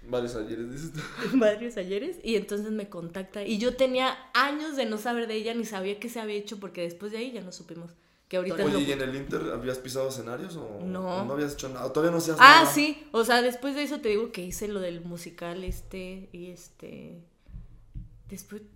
Varios 0.09 0.35
ayeres, 0.37 0.71
dices 0.73 0.93
tú. 0.95 1.01
varios 1.39 1.77
ayeres 1.77 2.17
y 2.25 2.37
entonces 2.37 2.71
me 2.71 2.89
contacta 2.89 3.45
y 3.45 3.59
yo 3.59 3.77
tenía 3.77 4.17
años 4.33 4.77
de 4.77 4.87
no 4.87 4.97
saber 4.99 5.27
de 5.27 5.35
ella 5.35 5.53
ni 5.53 5.65
sabía 5.67 5.99
qué 6.01 6.09
se 6.09 6.21
había 6.21 6.37
hecho 6.37 6.59
porque 6.59 6.81
después 6.83 7.13
de 7.13 7.19
ahí 7.19 7.33
ya 7.33 7.43
no 7.43 7.53
supimos 7.53 7.91
que 8.29 8.39
ahorita 8.39 8.65
Oye, 8.65 8.73
lo- 8.73 8.81
¿y 8.81 8.93
en 8.93 9.03
el 9.03 9.15
Inter 9.15 9.43
habías 9.53 9.79
pisado 9.79 10.09
escenarios 10.09 10.57
o 10.57 10.81
No. 10.85 11.25
no 11.25 11.33
habías 11.35 11.53
hecho 11.55 11.69
nada? 11.69 11.93
¿Todavía 11.93 12.13
no 12.13 12.19
hacías 12.19 12.39
ah 12.41 12.61
nada? 12.63 12.73
sí 12.73 13.03
o 13.13 13.25
sea 13.25 13.43
después 13.43 13.75
de 13.75 13.83
eso 13.83 14.01
te 14.01 14.09
digo 14.09 14.33
que 14.33 14.43
hice 14.43 14.69
lo 14.69 14.81
del 14.81 15.01
musical 15.03 15.65
este 15.65 16.29
y 16.33 16.47
este 16.51 17.19
después 18.31 18.63
¿a 18.63 18.65
dónde 18.65 18.75
me 18.75 18.76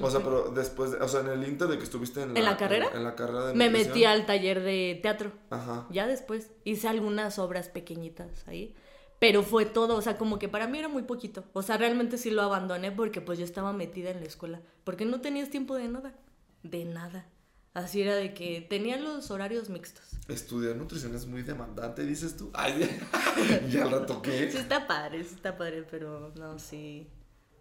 O 0.00 0.10
sea, 0.10 0.20
pero 0.20 0.50
después, 0.50 0.92
de- 0.92 0.98
o 0.98 1.08
sea, 1.08 1.20
en 1.20 1.28
el 1.28 1.48
Inter 1.48 1.68
de 1.68 1.78
que 1.78 1.84
estuviste 1.84 2.22
en 2.22 2.34
la, 2.34 2.38
¿En 2.40 2.44
la 2.44 2.56
carrera? 2.56 2.88
En, 2.94 3.04
la 3.04 3.14
carrera 3.14 3.46
de 3.46 3.54
me 3.54 3.66
nutrición. 3.66 3.88
metí 3.92 4.04
al 4.04 4.26
taller 4.26 4.62
de 4.62 4.98
teatro 5.02 5.32
Ajá. 5.50 5.86
ya 5.90 6.06
después 6.06 6.50
hice 6.64 6.88
algunas 6.88 7.38
obras 7.38 7.68
pequeñitas 7.68 8.46
ahí 8.46 8.74
pero 9.18 9.42
fue 9.42 9.64
todo, 9.64 9.96
o 9.96 10.02
sea, 10.02 10.18
como 10.18 10.38
que 10.38 10.50
para 10.50 10.66
mí 10.66 10.78
era 10.78 10.88
muy 10.88 11.02
poquito. 11.02 11.44
O 11.54 11.62
sea, 11.62 11.78
realmente 11.78 12.18
sí 12.18 12.30
lo 12.30 12.42
abandoné 12.42 12.92
porque 12.92 13.22
pues 13.22 13.38
yo 13.38 13.46
estaba 13.46 13.72
metida 13.72 14.10
en 14.10 14.20
la 14.20 14.26
escuela. 14.26 14.60
Porque 14.84 15.06
no 15.06 15.22
tenías 15.22 15.48
tiempo 15.48 15.76
de 15.76 15.88
nada. 15.88 16.14
De 16.62 16.84
nada. 16.84 17.26
Así 17.72 18.02
era 18.02 18.16
de 18.16 18.34
que 18.34 18.60
tenía 18.68 18.98
los 18.98 19.30
horarios 19.30 19.70
mixtos. 19.70 20.04
Estudiar 20.28 20.76
nutrición 20.76 21.14
es 21.14 21.26
muy 21.26 21.42
demandante, 21.42 22.04
dices 22.04 22.36
tú. 22.36 22.50
Ay, 22.52 22.86
ya 23.70 23.84
al 23.84 23.92
rato 23.92 24.20
qué. 24.20 24.50
Sí 24.50 24.58
está 24.58 24.86
padre, 24.86 25.24
sí 25.24 25.34
está 25.36 25.56
padre, 25.56 25.86
pero 25.90 26.30
no, 26.36 26.58
sí. 26.58 27.08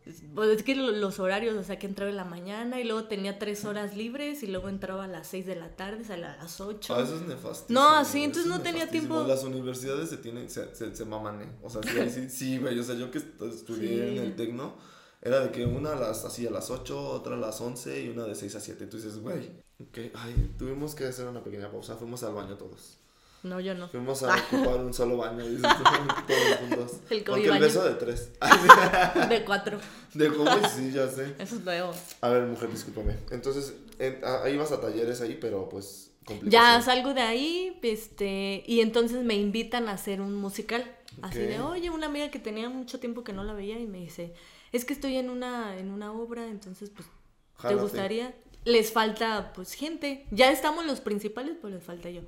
Es- 0.05 0.21
Pues 0.35 0.49
es 0.49 0.63
que 0.63 0.75
lo- 0.75 0.91
los 0.91 1.19
horarios, 1.19 1.55
o 1.55 1.63
sea, 1.63 1.79
que 1.79 1.87
entraba 1.87 2.09
en 2.11 2.17
la 2.17 2.25
mañana 2.25 2.79
y 2.79 2.83
luego 2.83 3.05
tenía 3.05 3.39
tres 3.39 3.63
horas 3.65 3.95
libres 3.95 4.43
y 4.43 4.47
luego 4.47 4.67
entraba 4.69 5.05
a 5.05 5.07
las 5.07 5.27
seis 5.27 5.45
de 5.45 5.55
la 5.55 5.69
tarde, 5.75 6.03
salía 6.03 6.33
a 6.33 6.37
las 6.43 6.59
ocho. 6.59 6.93
Ah, 6.95 7.01
eso 7.01 7.15
es 7.15 7.21
nefasto. 7.21 7.65
No, 7.71 8.03
sí, 8.03 8.23
entonces 8.23 8.49
no 8.51 8.61
tenía 8.61 8.89
tiempo. 8.89 9.23
Las 9.23 9.43
universidades 9.43 10.09
se 10.09 10.17
tienen, 10.17 10.49
se, 10.49 10.75
se, 10.75 10.93
se 10.95 11.05
maman, 11.05 11.41
¿eh? 11.41 11.49
O 11.61 11.69
sea, 11.69 11.81
sí, 11.83 12.09
sí, 12.09 12.29
sí, 12.29 12.57
güey. 12.57 12.77
O 12.77 12.83
sea, 12.83 12.95
yo 12.95 13.09
que 13.11 13.19
est- 13.19 13.41
estudié 13.41 14.09
Sí. 14.09 14.17
en 14.17 14.23
el 14.23 14.35
Tecno, 14.35 14.75
era 15.21 15.39
de 15.39 15.51
que 15.51 15.65
una 15.65 15.93
a 15.93 15.95
las, 15.95 16.25
así 16.25 16.45
a 16.45 16.51
las 16.51 16.69
8, 16.69 16.99
otra 17.11 17.35
a 17.35 17.39
las 17.39 17.61
11 17.61 18.03
y 18.03 18.09
una 18.09 18.25
de 18.25 18.35
6 18.35 18.55
a 18.55 18.59
7. 18.59 18.83
Entonces, 18.83 19.19
güey, 19.19 19.51
ok, 19.79 19.97
ay, 20.15 20.53
tuvimos 20.59 20.95
que 20.95 21.05
hacer 21.05 21.27
una 21.27 21.41
pequeña 21.41 21.71
pausa. 21.71 21.95
Fuimos 21.95 22.23
al 22.23 22.33
baño 22.33 22.57
todos. 22.57 22.97
No, 23.43 23.59
yo 23.59 23.75
no. 23.75 23.89
Fuimos 23.89 24.23
a 24.23 24.35
ocupar 24.35 24.77
un 24.77 24.93
solo 24.93 25.17
baño, 25.17 25.45
dices 25.45 25.61
todos 26.27 26.57
juntos. 26.59 26.91
El 27.09 27.23
Porque 27.23 27.47
el 27.49 27.59
beso 27.59 27.83
de 27.83 27.95
tres. 27.95 28.31
De 29.29 29.43
cuatro. 29.45 29.79
De 30.13 30.29
cómo 30.33 30.49
sí, 30.69 30.91
ya 30.93 31.07
sé. 31.09 31.35
Eso 31.39 31.55
es 31.57 31.61
nuevo. 31.65 31.91
A 32.21 32.29
ver, 32.29 32.43
mujer, 32.45 32.69
discúlpame. 32.71 33.17
Entonces, 33.31 33.73
en- 33.99 34.23
a- 34.23 34.43
ahí 34.43 34.55
vas 34.57 34.71
a 34.71 34.79
talleres 34.79 35.19
ahí, 35.21 35.37
pero 35.41 35.67
pues 35.69 36.11
Ya 36.43 36.81
salgo 36.81 37.13
de 37.13 37.21
ahí, 37.21 37.77
este, 37.83 38.63
y 38.65 38.79
entonces 38.79 39.23
me 39.25 39.33
invitan 39.35 39.89
a 39.89 39.93
hacer 39.93 40.21
un 40.21 40.33
musical. 40.35 40.89
Así 41.21 41.39
de, 41.39 41.59
oye, 41.59 41.89
una 41.89 42.07
amiga 42.07 42.31
que 42.31 42.39
tenía 42.39 42.69
mucho 42.69 42.99
tiempo 42.99 43.23
que 43.23 43.33
no 43.33 43.43
la 43.43 43.53
veía 43.53 43.77
y 43.79 43.85
me 43.87 43.99
dice, 43.99 44.33
es 44.71 44.83
que 44.85 44.93
estoy 44.93 45.17
en 45.17 45.29
una, 45.29 45.77
en 45.77 45.91
una 45.91 46.11
obra, 46.11 46.47
entonces 46.47 46.89
pues, 46.89 47.07
¿te 47.07 47.61
Jálate. 47.61 47.81
gustaría? 47.81 48.33
Les 48.65 48.91
falta 48.93 49.51
pues 49.53 49.73
gente. 49.73 50.25
Ya 50.31 50.49
estamos 50.51 50.85
los 50.85 51.01
principales, 51.01 51.55
pues 51.61 51.73
les 51.73 51.83
falta 51.83 52.09
yo. 52.09 52.21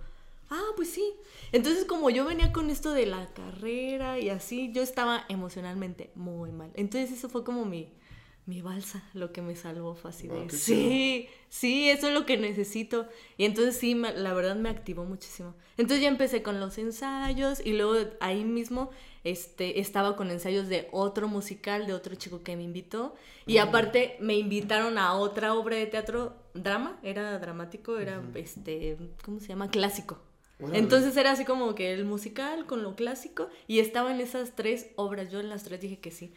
Ah, 0.50 0.72
pues 0.76 0.90
sí. 0.90 1.14
Entonces 1.52 1.86
como 1.86 2.10
yo 2.10 2.26
venía 2.26 2.52
con 2.52 2.70
esto 2.70 2.92
de 2.92 3.06
la 3.06 3.28
carrera 3.34 4.20
y 4.20 4.30
así, 4.30 4.72
yo 4.72 4.82
estaba 4.82 5.26
emocionalmente 5.30 6.12
muy 6.16 6.52
mal. 6.52 6.72
Entonces 6.76 7.12
eso 7.12 7.30
fue 7.30 7.44
como 7.44 7.66
mi, 7.66 7.92
mi 8.46 8.62
balsa, 8.62 9.04
lo 9.14 9.32
que 9.32 9.42
me 9.42 9.56
salvó 9.56 9.96
de, 9.96 10.30
Ah, 10.32 10.46
sí, 10.50 11.28
sí, 11.50 11.90
eso 11.90 12.08
es 12.08 12.14
lo 12.14 12.26
que 12.26 12.38
necesito. 12.38 13.08
Y 13.38 13.46
entonces 13.46 13.78
sí, 13.78 13.96
la 13.96 14.34
verdad 14.34 14.56
me 14.56 14.70
activó 14.70 15.04
muchísimo. 15.06 15.56
Entonces 15.78 16.02
ya 16.02 16.10
empecé 16.10 16.44
con 16.44 16.60
los 16.60 16.78
ensayos 16.78 17.60
y 17.66 17.74
luego 17.74 18.08
ahí 18.20 18.44
mismo 18.44 18.92
este, 19.24 19.80
estaba 19.80 20.16
con 20.16 20.30
ensayos 20.30 20.68
de 20.68 20.88
otro 20.92 21.28
musical, 21.28 21.88
de 21.88 21.94
otro 21.94 22.14
chico 22.16 22.44
que 22.44 22.56
me 22.56 22.64
invitó. 22.64 23.16
Y 23.48 23.58
aparte 23.58 24.16
me 24.20 24.36
invitaron 24.36 25.00
a 25.00 25.14
otra 25.16 25.56
obra 25.56 25.76
de 25.78 25.88
teatro, 25.88 26.36
drama, 26.54 27.00
era 27.02 27.40
dramático, 27.40 27.98
era, 27.98 28.22
este, 28.36 28.98
¿cómo 29.24 29.40
se 29.40 29.48
llama? 29.48 29.72
Clásico. 29.72 30.20
Entonces 30.60 31.18
era 31.18 31.32
así 31.32 31.44
como 31.44 31.76
que 31.76 31.94
el 31.94 32.06
musical 32.06 32.66
con 32.66 32.82
lo 32.82 32.96
clásico 32.96 33.50
y 33.68 33.80
estaba 33.80 34.14
en 34.14 34.22
esas 34.22 34.56
tres 34.56 34.88
obras. 34.96 35.32
Yo 35.32 35.40
en 35.40 35.50
las 35.50 35.64
tres 35.64 35.82
dije 35.82 36.00
que 36.00 36.12
sí. 36.12 36.34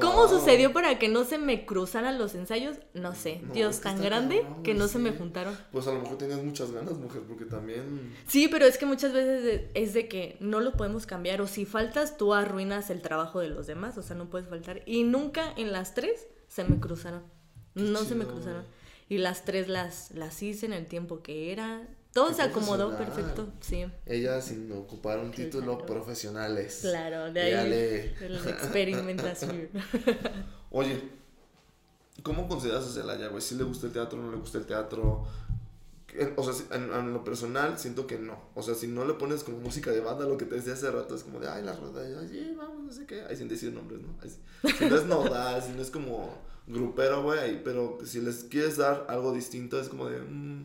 ¿Cómo 0.00 0.28
sucedió 0.28 0.72
para 0.72 0.98
que 0.98 1.08
no 1.08 1.24
se 1.24 1.38
me 1.38 1.64
cruzaran 1.64 2.18
los 2.18 2.34
ensayos? 2.34 2.78
No 2.94 3.14
sé. 3.14 3.40
No, 3.42 3.52
Dios 3.52 3.76
es 3.76 3.80
que 3.80 3.84
tan 3.84 4.02
grande 4.02 4.42
cabrón, 4.42 4.62
que 4.64 4.74
no 4.74 4.88
se 4.88 4.98
me 4.98 5.12
juntaron. 5.12 5.56
Pues 5.70 5.86
a 5.86 5.92
lo 5.92 6.00
mejor 6.00 6.18
tenías 6.18 6.42
muchas 6.42 6.72
ganas, 6.72 6.98
mujer, 6.98 7.22
porque 7.28 7.44
también. 7.44 8.12
Sí, 8.26 8.48
pero 8.48 8.66
es 8.66 8.76
que 8.76 8.86
muchas 8.86 9.12
veces 9.12 9.62
es 9.74 9.94
de 9.94 10.08
que 10.08 10.36
no 10.40 10.60
lo 10.60 10.72
podemos 10.72 11.06
cambiar. 11.06 11.40
O 11.40 11.46
si 11.46 11.64
faltas, 11.64 12.16
tú 12.16 12.34
arruinas 12.34 12.90
el 12.90 13.02
trabajo 13.02 13.38
de 13.38 13.50
los 13.50 13.66
demás. 13.68 13.96
O 13.98 14.02
sea, 14.02 14.16
no 14.16 14.28
puedes 14.30 14.48
faltar. 14.48 14.82
Y 14.84 15.04
nunca 15.04 15.52
en 15.56 15.70
las 15.70 15.94
tres 15.94 16.26
se 16.48 16.64
me 16.64 16.80
cruzaron. 16.80 17.22
Qué 17.74 17.82
no 17.82 18.00
se 18.00 18.16
me 18.16 18.24
cruzaron. 18.24 18.64
Y 19.08 19.18
las 19.18 19.44
tres 19.44 19.68
las, 19.68 20.10
las 20.10 20.42
hice 20.42 20.66
en 20.66 20.72
el 20.72 20.86
tiempo 20.86 21.22
que 21.22 21.52
era. 21.52 21.86
Todo 22.12 22.32
se 22.32 22.42
acomodó 22.42 22.96
perfecto. 22.96 23.52
Sí. 23.60 23.86
Ella 24.06 24.40
sin 24.40 24.72
ocupar 24.72 25.18
un 25.18 25.30
título 25.30 25.76
Claro. 25.78 25.86
profesionales. 25.86 26.78
Claro, 26.82 27.32
de 27.32 27.40
ahí 27.40 27.52
Dale. 27.52 27.76
de 28.18 28.28
la 28.30 28.38
experimentación. 28.50 29.68
Oye, 30.70 31.00
¿cómo 32.22 32.48
consideras 32.48 32.84
a 32.86 32.92
Celaya, 32.92 33.28
güey? 33.28 33.42
¿Si 33.42 33.54
le 33.54 33.64
gusta 33.64 33.86
el 33.86 33.92
teatro 33.92 34.18
no 34.20 34.30
le 34.30 34.38
gusta 34.38 34.58
el 34.58 34.66
teatro? 34.66 35.26
O 36.36 36.52
sea, 36.52 36.76
en, 36.76 36.90
en 36.92 37.12
lo 37.12 37.22
personal 37.22 37.78
siento 37.78 38.06
que 38.06 38.18
no. 38.18 38.40
O 38.54 38.62
sea, 38.62 38.74
si 38.74 38.88
no 38.88 39.04
le 39.04 39.14
pones 39.14 39.44
como 39.44 39.58
música 39.58 39.90
de 39.90 40.00
banda, 40.00 40.24
lo 40.24 40.38
que 40.38 40.46
te 40.46 40.56
decía 40.56 40.72
hace 40.72 40.90
rato 40.90 41.14
es 41.14 41.22
como 41.22 41.38
de, 41.38 41.48
ay, 41.48 41.62
la 41.62 41.74
roda, 41.76 42.00
ay, 42.02 42.54
vamos, 42.56 42.82
no 42.84 42.92
sé 42.92 43.06
qué. 43.06 43.22
Ay, 43.28 43.36
sin 43.36 43.46
decir 43.46 43.72
nombres, 43.72 44.00
¿no? 44.00 44.08
Ay, 44.22 44.30
si 44.76 44.84
no 44.86 44.96
es 44.96 45.04
nodal, 45.04 45.62
si 45.66 45.72
no 45.72 45.82
es 45.82 45.90
como 45.90 46.34
grupero, 46.66 47.22
güey, 47.22 47.38
ahí, 47.38 47.60
pero 47.62 47.98
si 48.04 48.20
les 48.22 48.44
quieres 48.44 48.78
dar 48.78 49.04
algo 49.08 49.32
distinto, 49.32 49.78
es 49.78 49.88
como 49.90 50.06
de, 50.06 50.18
mm, 50.20 50.64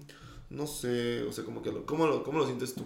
no 0.53 0.67
sé, 0.67 1.23
o 1.23 1.31
sea, 1.31 1.43
como 1.43 1.61
que 1.61 1.71
lo, 1.71 1.85
¿cómo 1.85 2.05
lo, 2.05 2.23
cómo 2.23 2.39
lo 2.39 2.45
sientes 2.45 2.75
tú? 2.75 2.85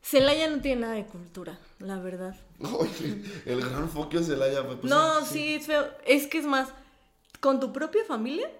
Celaya 0.00 0.48
no 0.48 0.60
tiene 0.62 0.82
nada 0.82 0.94
de 0.94 1.06
cultura, 1.06 1.58
la 1.80 1.98
verdad. 1.98 2.36
Oye, 2.60 3.22
el 3.44 3.60
gran 3.60 3.88
foco 3.88 4.22
Celaya, 4.22 4.60
güey. 4.60 4.80
pues 4.80 4.90
no, 4.90 5.24
sí, 5.24 5.54
es 5.54 5.66
feo. 5.66 5.88
Es 6.06 6.26
que 6.28 6.38
es 6.38 6.46
más, 6.46 6.68
con 7.40 7.60
tu 7.60 7.72
propia 7.72 8.04
familia, 8.04 8.50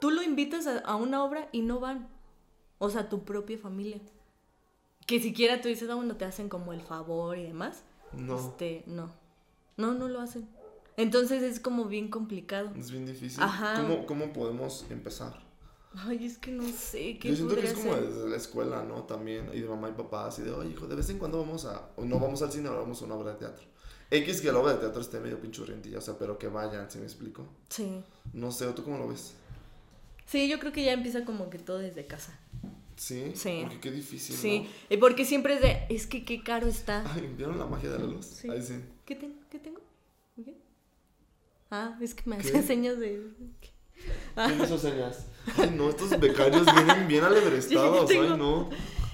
tú 0.00 0.10
lo 0.10 0.22
invitas 0.22 0.66
a, 0.66 0.80
a 0.80 0.96
una 0.96 1.24
obra 1.24 1.48
y 1.52 1.62
no 1.62 1.80
van. 1.80 2.08
O 2.78 2.90
sea, 2.90 3.08
tu 3.08 3.24
propia 3.24 3.58
familia. 3.58 4.00
Que 5.06 5.20
siquiera 5.20 5.60
tú 5.60 5.68
dices, 5.68 5.88
ah, 5.88 5.94
bueno, 5.94 6.16
te 6.16 6.24
hacen 6.24 6.48
como 6.48 6.72
el 6.72 6.82
favor 6.82 7.38
y 7.38 7.44
demás. 7.44 7.84
No. 8.12 8.38
Este, 8.38 8.82
no. 8.86 9.10
No, 9.76 9.94
no 9.94 10.08
lo 10.08 10.20
hacen. 10.20 10.48
Entonces 10.96 11.42
es 11.42 11.60
como 11.60 11.84
bien 11.84 12.08
complicado. 12.08 12.72
Es 12.76 12.90
bien 12.90 13.06
difícil. 13.06 13.42
Ajá. 13.42 13.80
¿Cómo, 13.80 14.04
¿Cómo 14.04 14.32
podemos 14.32 14.84
empezar? 14.90 15.47
Ay, 16.06 16.26
es 16.26 16.38
que 16.38 16.50
no 16.50 16.64
sé 16.68 17.18
qué 17.18 17.30
Yo 17.30 17.36
siento 17.36 17.56
que 17.56 17.66
es 17.66 17.72
como 17.72 17.96
desde 17.96 18.28
la 18.28 18.36
escuela, 18.36 18.84
¿no? 18.84 19.02
También, 19.04 19.50
y 19.52 19.60
de 19.60 19.68
mamá 19.68 19.88
y 19.88 19.92
papá, 19.92 20.26
así 20.26 20.42
de, 20.42 20.50
oye, 20.50 20.70
hijo, 20.70 20.86
de 20.86 20.94
vez 20.94 21.08
en 21.10 21.18
cuando 21.18 21.38
vamos 21.38 21.64
a, 21.64 21.90
no 21.98 22.20
vamos 22.20 22.42
al 22.42 22.52
cine, 22.52 22.68
ahora 22.68 22.82
vamos 22.82 23.02
a 23.02 23.04
una 23.06 23.14
obra 23.14 23.32
de 23.32 23.38
teatro. 23.38 23.66
X 24.10 24.40
que 24.40 24.52
la 24.52 24.58
obra 24.58 24.74
de 24.74 24.78
teatro 24.78 25.00
esté 25.00 25.20
medio 25.20 25.40
pinchurrientilla, 25.40 25.98
o 25.98 26.00
sea, 26.00 26.16
pero 26.18 26.38
que 26.38 26.48
vayan, 26.48 26.90
¿sí 26.90 26.98
me 26.98 27.04
explico? 27.04 27.46
Sí. 27.68 28.02
No 28.32 28.52
sé, 28.52 28.66
¿o 28.66 28.74
¿tú 28.74 28.84
cómo 28.84 28.98
lo 28.98 29.08
ves? 29.08 29.34
Sí, 30.26 30.48
yo 30.48 30.58
creo 30.58 30.72
que 30.72 30.84
ya 30.84 30.92
empieza 30.92 31.24
como 31.24 31.50
que 31.50 31.58
todo 31.58 31.78
desde 31.78 32.06
casa. 32.06 32.38
¿Sí? 32.96 33.32
Sí. 33.34 33.60
Porque 33.62 33.80
qué 33.80 33.90
difícil, 33.90 34.34
Sí, 34.36 34.68
y 34.88 34.96
porque 34.96 35.24
siempre 35.24 35.54
es 35.54 35.60
de, 35.60 35.86
es 35.88 36.06
que 36.06 36.24
qué 36.24 36.42
caro 36.42 36.66
está. 36.66 37.02
¿no? 37.02 37.10
Ay, 37.12 37.32
¿vieron 37.36 37.58
la 37.58 37.66
magia 37.66 37.90
de 37.90 37.98
la 37.98 38.06
luz? 38.06 38.26
Sí. 38.26 38.48
Ahí 38.50 38.62
sí. 38.62 38.74
¿Qué 39.04 39.14
tengo? 39.14 39.36
¿Qué 39.50 39.58
tengo? 39.58 39.80
¿Qué? 40.44 40.56
Ah, 41.70 41.98
es 42.00 42.14
que 42.14 42.28
me 42.28 42.36
hacen 42.36 42.66
señas 42.66 42.98
de... 42.98 43.30
¿Quién 44.34 44.62
hizo 44.62 44.78
señas? 44.78 45.26
Ay, 45.56 45.72
no, 45.76 45.88
estos 45.88 46.10
becarios 46.20 46.64
vienen 46.74 47.08
bien 47.08 47.24
alebrestados, 47.24 48.06
tengo- 48.08 48.22
ay, 48.34 48.38
no. 48.38 48.70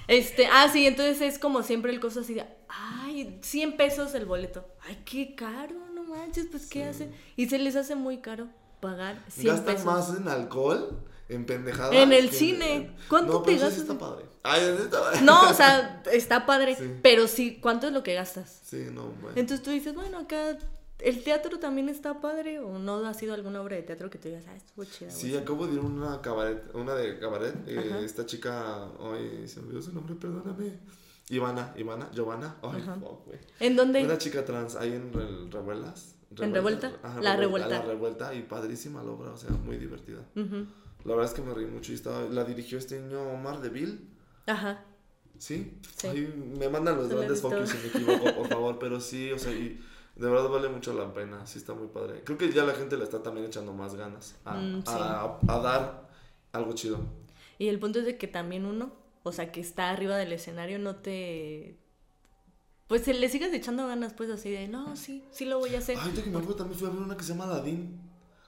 Este, 0.06 0.46
ah, 0.46 0.68
sí, 0.70 0.86
entonces 0.86 1.20
es 1.22 1.38
como 1.38 1.62
siempre 1.62 1.90
el 1.92 1.98
costo 2.00 2.20
así 2.20 2.34
de, 2.34 2.44
ay, 2.68 3.38
100 3.42 3.76
pesos 3.76 4.14
el 4.14 4.26
boleto. 4.26 4.66
Ay, 4.86 5.00
qué 5.06 5.34
caro, 5.34 5.76
no 5.94 6.04
manches, 6.04 6.46
pues 6.50 6.66
¿qué 6.66 6.80
Sí. 6.82 6.88
hacen? 6.88 7.12
Y 7.36 7.48
se 7.48 7.58
les 7.58 7.74
hace 7.76 7.94
muy 7.94 8.18
caro 8.18 8.48
pagar 8.80 9.22
100 9.28 9.46
Gastan 9.56 9.74
pesos. 9.76 9.86
más 9.86 10.14
en 10.16 10.28
alcohol, 10.28 11.00
en 11.30 11.46
pendejadas. 11.46 11.94
En 11.94 12.12
el 12.12 12.28
cine. 12.30 12.94
¿Cuánto 13.08 13.32
no, 13.32 13.42
te 13.42 13.52
pero 13.54 13.56
eso 13.56 13.70
sí 13.70 13.76
gastas 13.76 13.80
está 13.82 13.92
en- 13.94 13.98
padre. 13.98 14.24
Ay, 14.42 14.60
eso 14.60 14.84
está 14.84 15.00
padre. 15.00 15.20
No, 15.22 15.48
o 15.48 15.54
sea, 15.54 16.02
está 16.12 16.44
padre, 16.46 16.76
Sí. 16.78 16.84
pero 17.02 17.26
sí, 17.26 17.58
¿cuánto 17.62 17.86
es 17.86 17.94
lo 17.94 18.02
que 18.02 18.12
gastas? 18.12 18.60
Sí, 18.62 18.88
no, 18.92 19.04
bueno. 19.22 19.32
Entonces 19.36 19.64
tú 19.64 19.70
dices, 19.70 19.94
bueno, 19.94 20.18
acá 20.18 20.58
¿El 21.00 21.22
teatro 21.22 21.58
también 21.58 21.88
está 21.88 22.20
padre 22.20 22.60
o 22.60 22.78
no 22.78 23.04
ha 23.06 23.14
sido 23.14 23.34
alguna 23.34 23.60
obra 23.60 23.76
de 23.76 23.82
teatro 23.82 24.08
que 24.10 24.18
tú 24.18 24.28
digas, 24.28 24.44
ah, 24.48 24.54
estuvo 24.54 24.84
chida? 24.84 25.10
Sí, 25.10 25.30
güey"? 25.30 25.42
acabo 25.42 25.66
de 25.66 25.74
ir 25.74 25.80
a 25.80 25.82
una 25.82 26.20
cabaret, 26.22 26.74
una 26.74 26.94
de 26.94 27.18
cabaret. 27.18 27.54
eh, 27.66 28.00
esta 28.04 28.24
chica, 28.26 28.88
ay, 29.00 29.46
se 29.46 29.60
me 29.60 29.66
olvidó 29.68 29.82
su 29.82 29.92
nombre, 29.92 30.14
perdóname. 30.14 30.78
Ivana, 31.30 31.72
Ivana, 31.76 32.10
Giovanna. 32.12 32.56
Ay, 32.62 32.82
fuck, 32.82 33.26
güey. 33.26 33.38
¿En 33.60 33.76
dónde? 33.76 34.04
Una 34.04 34.18
chica 34.18 34.44
trans 34.44 34.76
ahí 34.76 34.92
en 34.92 35.10
el 35.14 35.50
Revuelas. 35.50 36.16
¿En 36.38 36.52
Revuelta? 36.52 36.92
Ajá, 37.02 37.20
La 37.20 37.36
Revuelta. 37.36 37.68
La 37.68 37.82
Revuelta 37.82 38.34
y 38.34 38.42
padrísima 38.42 39.02
la 39.02 39.10
obra, 39.10 39.30
o 39.30 39.36
sea, 39.36 39.50
muy 39.50 39.76
divertida. 39.78 40.20
La 40.34 41.14
verdad 41.14 41.26
es 41.26 41.32
que 41.32 41.42
me 41.42 41.52
reí 41.52 41.66
mucho 41.66 41.92
y 41.92 41.96
estaba, 41.96 42.22
la 42.28 42.44
dirigió 42.44 42.78
este 42.78 42.98
niño 43.00 43.20
Omar 43.32 43.60
Deville. 43.60 43.98
Ajá. 44.46 44.84
¿Sí? 45.38 45.78
Sí. 45.96 46.06
Ahí 46.06 46.52
me 46.58 46.68
mandan 46.68 46.96
los 46.96 47.08
grandes 47.08 47.40
focus 47.40 47.70
si 47.70 47.78
me 47.78 47.86
equivoco, 47.88 48.34
por 48.34 48.48
favor, 48.48 48.78
pero 48.78 49.00
sí, 49.00 49.30
o 49.32 49.38
sea, 49.38 49.52
y 49.52 49.80
de 50.16 50.30
verdad 50.30 50.48
vale 50.48 50.68
mucho 50.68 50.92
la 50.94 51.12
pena, 51.12 51.46
sí 51.46 51.58
está 51.58 51.74
muy 51.74 51.88
padre. 51.88 52.22
Creo 52.24 52.38
que 52.38 52.52
ya 52.52 52.64
la 52.64 52.74
gente 52.74 52.96
le 52.96 53.04
está 53.04 53.22
también 53.22 53.46
echando 53.46 53.72
más 53.72 53.94
ganas 53.94 54.36
a, 54.44 54.54
Mm, 54.54 54.82
sí. 54.86 54.92
a- 54.94 55.38
a 55.48 55.58
dar 55.58 56.08
algo 56.52 56.72
chido. 56.74 56.98
Y 57.58 57.68
el 57.68 57.78
punto 57.78 57.98
es 58.00 58.04
de 58.04 58.16
que 58.18 58.26
también 58.28 58.64
uno, 58.66 58.92
o 59.22 59.32
sea, 59.32 59.50
que 59.52 59.60
está 59.60 59.90
arriba 59.90 60.16
del 60.16 60.32
escenario, 60.32 60.78
no 60.78 60.96
te... 60.96 61.78
Pues 62.86 63.02
se 63.02 63.14
le 63.14 63.28
sigas 63.28 63.52
echando 63.52 63.86
ganas, 63.86 64.12
pues 64.12 64.28
así 64.30 64.50
de, 64.50 64.68
no, 64.68 64.94
sí, 64.94 65.24
sí 65.30 65.46
lo 65.46 65.58
voy 65.58 65.74
a 65.74 65.78
hacer. 65.78 65.96
Ahorita 65.98 66.22
que 66.22 66.30
me 66.30 66.36
acuerdo 66.38 66.56
también 66.56 66.78
fui 66.78 66.88
a 66.88 66.90
ver 66.92 67.00
una 67.00 67.16
que 67.16 67.24
se 67.24 67.32
llama 67.32 67.44
Aladdin. 67.44 67.98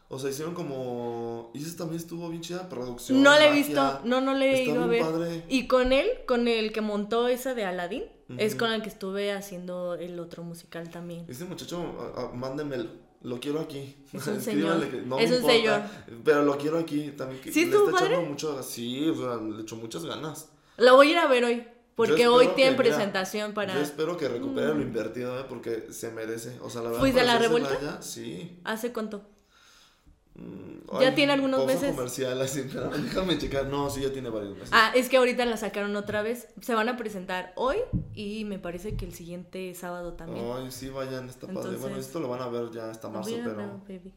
O 0.09 0.19
sea, 0.19 0.31
hicieron 0.31 0.55
como... 0.55 1.51
Y 1.55 1.63
esa 1.63 1.79
también 1.79 2.01
estuvo 2.01 2.29
bien 2.29 2.41
chida, 2.43 2.69
producción, 2.69 3.23
no 3.23 3.37
le 3.39 3.49
he 3.49 3.53
visto, 3.53 4.01
no, 4.05 4.21
no 4.21 4.35
le 4.35 4.55
he 4.61 4.65
ido 4.65 4.85
a 4.85 4.87
ver. 4.87 5.01
padre. 5.03 5.45
Y 5.49 5.67
con 5.67 5.93
él, 5.93 6.09
con 6.29 6.47
el 6.47 6.73
que 6.73 6.81
montó 6.81 7.27
esa 7.29 7.55
de 7.55 7.65
Aladdin, 7.65 8.05
es 8.39 8.55
con 8.55 8.71
el 8.73 8.83
que 8.83 8.89
estuve 8.89 9.33
haciendo 9.33 9.95
el 9.95 10.19
otro 10.21 10.43
musical 10.45 10.91
también. 10.91 11.25
Ese 11.29 11.45
muchacho, 11.45 11.85
a- 12.17 12.23
a- 12.23 12.29
mándemelo. 12.33 12.91
Lo 13.23 13.41
quiero 13.41 13.59
aquí. 13.61 13.97
Es 14.13 14.25
un 14.29 14.41
señor. 14.41 14.89
que 14.89 14.99
no 15.03 15.19
Es 15.19 15.31
me 15.31 15.37
un 15.39 15.43
importa, 15.43 15.57
señor. 15.57 15.83
Pero 16.25 16.43
lo 16.45 16.57
quiero 16.57 16.79
aquí 16.79 17.11
también. 17.17 17.41
Que 17.43 17.51
¿Sí 17.53 17.63
estuvo 17.63 17.89
está 17.89 17.99
echando 18.03 18.17
padre? 18.19 18.29
mucho. 18.31 18.63
Sí, 18.63 19.09
o 19.09 19.15
sea, 19.17 19.37
le 19.43 19.63
echó 19.63 19.75
muchas 19.77 20.05
ganas. 20.05 20.51
La 20.77 20.93
voy 20.93 21.09
a 21.09 21.11
ir 21.13 21.19
a 21.19 21.27
ver 21.27 21.45
hoy, 21.45 21.65
porque 21.97 22.29
hoy 22.29 22.49
tienen 22.55 22.77
presentación 22.77 23.55
para... 23.55 23.73
Mm. 23.75 23.77
Yo 23.79 23.83
espero 23.83 24.17
que 24.17 24.29
recupere 24.29 24.69
lo 24.69 24.81
invertido, 24.83 25.41
¿eh? 25.41 25.45
porque 25.49 25.89
se 25.91 26.13
merece. 26.13 26.59
O 26.63 26.71
sea, 26.71 26.83
la 26.83 26.89
verdad. 26.91 27.01
¿Fuiste 27.01 27.21
a 27.21 27.25
la 27.25 27.39
revuelta? 27.39 28.01
Sí. 28.03 28.61
¿Hace 28.63 28.93
cuánto? 28.93 29.23
Mm, 30.39 31.01
Ya 31.01 31.15
tiene 31.15 31.33
algunos 31.33 31.65
meses. 31.67 31.91
comercial, 31.95 32.41
así, 32.43 32.65
pero 32.73 32.91
déjame 32.97 33.39
checar. 33.39 33.67
No, 33.67 33.89
sí, 33.91 34.03
ya 34.03 34.13
tiene 34.13 34.29
varios 34.29 34.55
meses. 34.55 34.71
Ah, 34.73 34.93
es 34.95 35.09
que 35.09 35.17
ahorita 35.17 35.45
la 35.47 35.57
sacaron 35.57 35.97
otra 35.97 36.23
vez. 36.23 36.49
Se 36.61 36.75
van 36.75 36.89
a 36.89 36.97
presentar 36.97 37.53
hoy 37.57 37.79
y 38.15 38.45
me 38.45 38.59
parece 38.59 38.97
que 38.97 39.05
el 39.07 39.15
siguiente 39.15 39.75
sábado 39.75 40.13
también. 40.15 40.45
Ay, 40.55 40.71
sí, 40.71 40.89
vayan, 40.91 41.29
está 41.29 41.47
padre. 41.47 41.55
Bueno, 41.61 41.75
Entonces- 41.77 42.07
esto 42.07 42.21
lo 42.21 42.29
van 42.29 42.43
a 42.43 42.49
ver 42.49 42.71
ya 42.71 42.91
hasta 42.91 43.09
marzo, 43.09 43.31
pero. 43.33 43.55
no, 43.55 43.83
baby. 43.89 44.13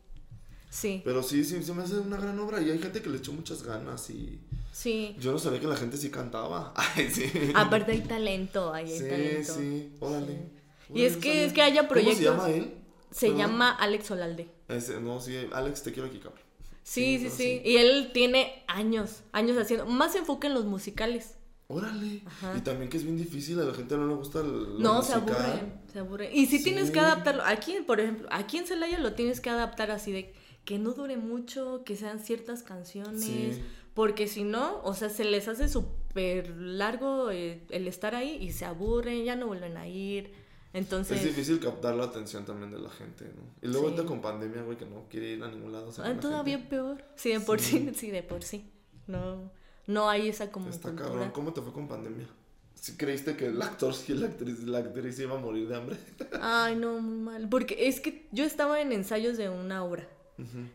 Sí, 0.71 1.01
Pero 1.03 1.23
sí, 1.23 1.43
sí, 1.45 1.63
se 1.63 1.73
me 1.73 1.81
hace 1.81 1.97
una 1.97 2.17
gran 2.17 2.37
obra 2.39 2.61
y 2.61 2.69
hay 2.69 2.77
gente 2.77 3.01
que 3.01 3.09
le 3.09 3.17
echó 3.17 3.31
muchas 3.33 3.63
ganas 3.63 4.07
y 4.11 4.39
sí. 4.71 5.15
yo 5.19 5.31
no 5.31 5.39
sabía 5.39 5.59
que 5.59 5.65
la 5.65 5.75
gente 5.75 5.97
sí 5.97 6.11
cantaba. 6.11 6.73
Ay, 6.95 7.09
sí. 7.09 7.31
Aparte 7.55 7.93
hay 7.93 8.01
talento, 8.01 8.71
ahí 8.71 8.85
hay 8.91 8.99
Sí, 8.99 9.09
talento. 9.09 9.53
sí, 9.55 9.93
órale. 9.99 10.49
Y 10.93 11.05
es 11.05 11.17
que- 11.17 11.45
es 11.45 11.53
que 11.53 11.63
haya 11.63 11.87
¿Cómo 11.87 11.99
se 12.01 12.05
proyectos- 12.05 12.23
llama 12.23 12.49
él? 12.51 12.75
Se 13.09 13.27
Perdón. 13.27 13.37
llama 13.41 13.71
Alex 13.71 14.11
Olalde. 14.11 14.47
Ese, 14.69 14.99
no, 15.01 15.19
sí, 15.19 15.35
Alex, 15.51 15.83
te 15.83 15.91
quiero 15.91 16.07
aquí, 16.07 16.19
cabrón. 16.19 16.39
Sí, 16.83 17.19
Sí, 17.19 17.29
sí. 17.29 17.61
Y 17.65 17.77
él 17.77 18.11
tiene 18.13 18.63
años, 18.67 19.23
años 19.31 19.57
haciendo. 19.57 19.85
Más 19.85 20.15
enfoca 20.15 20.47
en 20.47 20.53
los 20.53 20.65
musicales. 20.65 21.35
Órale. 21.67 22.23
Ajá. 22.25 22.55
Y 22.57 22.61
también 22.61 22.89
que 22.89 22.97
es 22.97 23.03
bien 23.03 23.17
difícil, 23.17 23.59
a 23.59 23.63
la 23.63 23.73
gente 23.75 23.95
no 23.95 24.07
le 24.07 24.15
gusta 24.15 24.39
el. 24.39 24.79
No, 24.81 25.03
se 25.03 25.13
aburren, 25.13 25.73
se 25.91 25.99
aburren. 25.99 26.31
Y 26.35 26.47
si 26.47 26.63
tienes 26.63 26.87
Sí. 26.87 26.93
que 26.93 26.99
adaptarlo, 26.99 27.43
aquí, 27.45 27.75
por 27.85 27.99
ejemplo, 27.99 28.27
aquí 28.31 28.57
en 28.57 28.65
Celaya 28.65 28.97
lo 28.99 29.13
tienes 29.13 29.39
que 29.39 29.51
adaptar 29.51 29.91
así 29.91 30.11
de 30.11 30.33
que 30.65 30.79
no 30.79 30.93
dure 30.93 31.17
mucho, 31.17 31.83
que 31.85 31.95
sean 31.95 32.19
ciertas 32.19 32.63
canciones, 32.63 33.23
Sí. 33.23 33.61
porque 33.93 34.27
si 34.27 34.43
no, 34.43 34.81
o 34.83 34.95
sea, 34.95 35.09
se 35.09 35.25
les 35.25 35.47
hace 35.47 35.67
súper 35.69 36.49
largo 36.57 37.29
eh, 37.29 37.61
el 37.69 37.87
estar 37.87 38.15
ahí 38.15 38.37
y 38.41 38.51
se 38.51 38.65
aburren, 38.65 39.23
ya 39.23 39.35
no 39.35 39.45
vuelven 39.47 39.77
a 39.77 39.87
ir. 39.87 40.33
Entonces, 40.71 41.17
Es 41.17 41.23
difícil 41.23 41.59
captar 41.59 41.95
la 41.95 42.03
atención 42.05 42.45
también 42.45 42.69
de 42.71 42.77
la 42.79 42.89
gente, 42.89 43.25
¿no? 43.25 43.41
Y 43.61 43.71
luego 43.71 43.87
Sí. 43.87 43.93
ahorita 43.93 44.07
con 44.07 44.21
pandemia, 44.21 44.61
güey, 44.61 44.77
que 44.77 44.85
no 44.85 45.05
quiere 45.09 45.29
ir 45.31 45.43
a 45.43 45.47
ningún 45.49 45.71
lado. 45.71 45.87
o 45.89 45.91
sea, 45.91 46.05
ah, 46.05 46.19
todavía 46.19 46.57
gente. 46.57 46.69
peor. 46.69 47.03
Sí, 47.15 47.29
de 47.31 47.39
por 47.39 47.59
sí. 47.59 47.79
Sí. 47.79 47.91
sí, 47.95 48.11
de 48.11 48.21
por 48.23 48.43
sí. 48.43 48.69
No, 49.07 49.51
no 49.87 50.09
hay 50.09 50.29
esa 50.29 50.51
como 50.51 50.69
Está 50.69 50.89
cultura. 50.89 51.09
cabrón. 51.09 51.31
¿Cómo 51.31 51.53
te 51.53 51.61
fue 51.61 51.73
con 51.73 51.87
pandemia? 51.87 52.27
¿Sí 52.75 52.95
creíste 52.95 53.35
que 53.35 53.47
el 53.47 53.61
actor 53.61 53.93
y 54.07 54.13
la 54.13 54.27
actriz, 54.27 54.59
la 54.63 54.77
actriz 54.77 55.19
iba 55.19 55.35
a 55.35 55.39
morir 55.41 55.67
de 55.67 55.75
hambre? 55.75 55.97
Ay, 56.41 56.75
no, 56.75 56.99
muy 57.01 57.17
mal. 57.17 57.49
Porque 57.49 57.87
es 57.87 57.99
que 57.99 58.27
yo 58.31 58.45
estaba 58.45 58.79
en 58.79 58.91
ensayos 58.93 59.37
de 59.37 59.49
una 59.49 59.83
obra. 59.83 60.07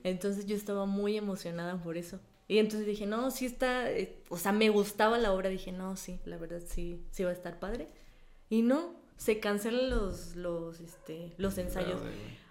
Entonces 0.03 0.45
yo 0.45 0.55
estaba 0.57 0.85
muy 0.85 1.17
emocionada 1.17 1.83
por 1.83 1.97
eso. 1.97 2.21
Y 2.49 2.59
entonces 2.59 2.87
dije, 2.87 3.07
no, 3.07 3.31
sí 3.31 3.47
está, 3.47 3.91
eh, 3.91 4.23
o 4.29 4.37
sea, 4.37 4.53
me 4.53 4.69
gustaba 4.69 5.17
la 5.17 5.33
obra, 5.33 5.49
dije, 5.49 5.73
no, 5.73 5.97
sí, 5.97 6.21
la 6.27 6.37
verdad 6.37 6.61
sí, 6.67 7.01
sí 7.11 7.25
va 7.25 7.31
a 7.31 7.33
estar 7.33 7.59
padre. 7.59 7.89
Y 8.51 8.61
no, 8.61 8.95
se 9.17 9.41
cancelan 9.41 9.91
los, 9.91 10.37
los, 10.37 10.81
este, 10.81 11.33
los 11.39 11.59
ensayos. 11.59 12.01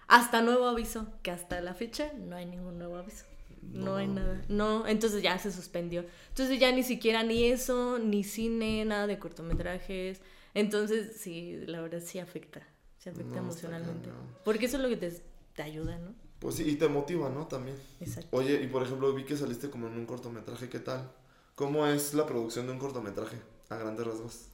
Hasta 0.07 0.41
nuevo 0.41 0.67
aviso, 0.67 1.07
que 1.21 1.31
hasta 1.31 1.61
la 1.61 1.73
fecha 1.73 2.11
no 2.13 2.35
hay 2.35 2.45
ningún 2.45 2.77
nuevo 2.77 2.97
aviso. 2.97 3.25
No, 3.61 3.95
hay 3.95 4.07
nada. 4.07 4.41
No, 4.49 4.85
entonces 4.87 5.23
ya 5.23 5.37
se 5.39 5.51
suspendió. 5.51 6.05
Entonces 6.29 6.59
ya 6.59 6.71
ni 6.71 6.83
siquiera 6.83 7.23
ni 7.23 7.45
eso, 7.45 7.97
ni 7.99 8.23
cine, 8.23 8.83
nada 8.85 9.07
de 9.07 9.17
cortometrajes. 9.19 10.21
Entonces 10.53 11.17
sí, 11.17 11.61
la 11.65 11.81
verdad 11.81 12.01
sí 12.03 12.19
afecta. 12.19 12.61
Se 12.99 13.09
afecta 13.09 13.35
No, 13.35 13.41
emocionalmente. 13.41 14.09
Porque 14.43 14.65
eso 14.65 14.77
es 14.77 14.83
lo 14.83 14.89
que 14.89 14.97
te, 14.97 15.11
te 15.55 15.63
ayuda, 15.63 15.97
¿no? 15.97 16.13
Pues 16.39 16.55
sí, 16.55 16.69
y 16.69 16.75
te 16.75 16.89
motiva, 16.89 17.29
¿no? 17.29 17.47
También. 17.47 17.77
Exacto. 18.01 18.35
Oye, 18.35 18.61
y 18.61 18.67
por 18.67 18.83
ejemplo, 18.83 19.13
vi 19.13 19.23
que 19.23 19.37
saliste 19.37 19.69
como 19.69 19.87
en 19.87 19.93
un 19.93 20.05
cortometraje, 20.05 20.69
¿qué 20.69 20.79
tal? 20.79 21.09
¿Cómo 21.55 21.87
es 21.87 22.13
la 22.13 22.25
producción 22.25 22.67
de 22.67 22.73
un 22.73 22.79
cortometraje? 22.79 23.37
A 23.69 23.77
grandes 23.77 24.05
rasgos. 24.05 24.47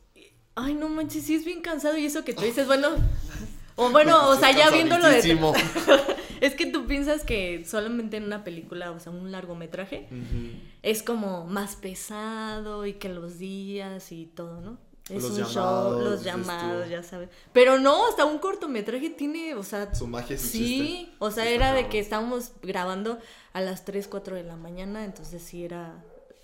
Ay, 0.55 0.73
no 0.73 0.89
manches, 0.89 1.23
sí 1.25 1.35
es 1.35 1.45
bien 1.45 1.61
cansado 1.61 1.97
y 1.97 2.05
eso 2.05 2.23
que 2.25 2.33
tú 2.33 2.41
dices, 2.43 2.67
bueno, 2.67 2.89
o 3.75 3.89
bueno, 3.91 4.29
o 4.29 4.35
sea, 4.35 4.51
ya 4.51 4.69
viéndolo 4.69 5.07
de... 5.07 5.21
Es 6.41 6.55
que 6.55 6.65
tú 6.65 6.85
piensas 6.87 7.23
que 7.25 7.65
solamente 7.65 8.15
en 8.15 8.23
una 8.23 8.45
película, 8.45 8.91
o 8.91 8.99
sea, 9.01 9.11
un 9.11 9.29
largometraje, 9.29 10.07
Ujú. 10.09 10.51
es 10.83 11.03
como 11.03 11.45
más 11.45 11.75
pesado 11.75 12.85
y 12.85 12.93
que 12.93 13.09
los 13.09 13.39
días 13.39 14.11
y 14.13 14.25
todo, 14.27 14.61
¿no? 14.61 14.77
Es 15.09 15.23
Los 15.23 15.31
un 15.37 15.45
show, 15.45 15.99
los 16.01 16.23
llamados, 16.23 16.87
ya 16.87 17.01
sabes. 17.03 17.29
Pero 17.51 17.79
no, 17.79 18.07
hasta 18.07 18.25
un 18.25 18.37
cortometraje 18.37 19.09
tiene, 19.09 19.55
o 19.55 19.63
sea, 19.63 19.93
Su 19.93 20.07
magia 20.07 20.37
su 20.37 20.47
sí, 20.47 20.59
chiste. 20.59 21.15
o 21.19 21.31
sea, 21.31 21.49
era 21.49 21.73
de 21.73 21.89
que 21.89 21.99
estábamos 21.99 22.51
grabando 22.61 23.17
a 23.51 23.59
las 23.59 23.83
3, 23.85 24.07
4 24.07 24.35
de 24.35 24.43
la 24.43 24.55
mañana, 24.55 25.03
entonces 25.03 25.41
sí 25.41 25.65
era, 25.65 25.95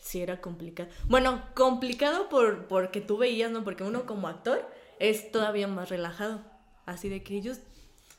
sí 0.06 0.22
era 0.22 0.40
complicado. 0.40 0.90
Bueno, 1.08 1.44
complicado 1.56 2.30
por, 2.30 2.68
porque 2.68 3.02
tú 3.02 3.18
veías, 3.18 3.52
¿no? 3.52 3.64
Porque 3.64 3.84
uno 3.84 4.06
como 4.06 4.28
actor 4.28 4.64
es 5.00 5.32
todavía 5.32 5.68
más 5.68 5.90
relajado. 5.90 6.42
Así 6.86 7.10
de 7.10 7.24
que 7.24 7.36
ellos 7.36 7.58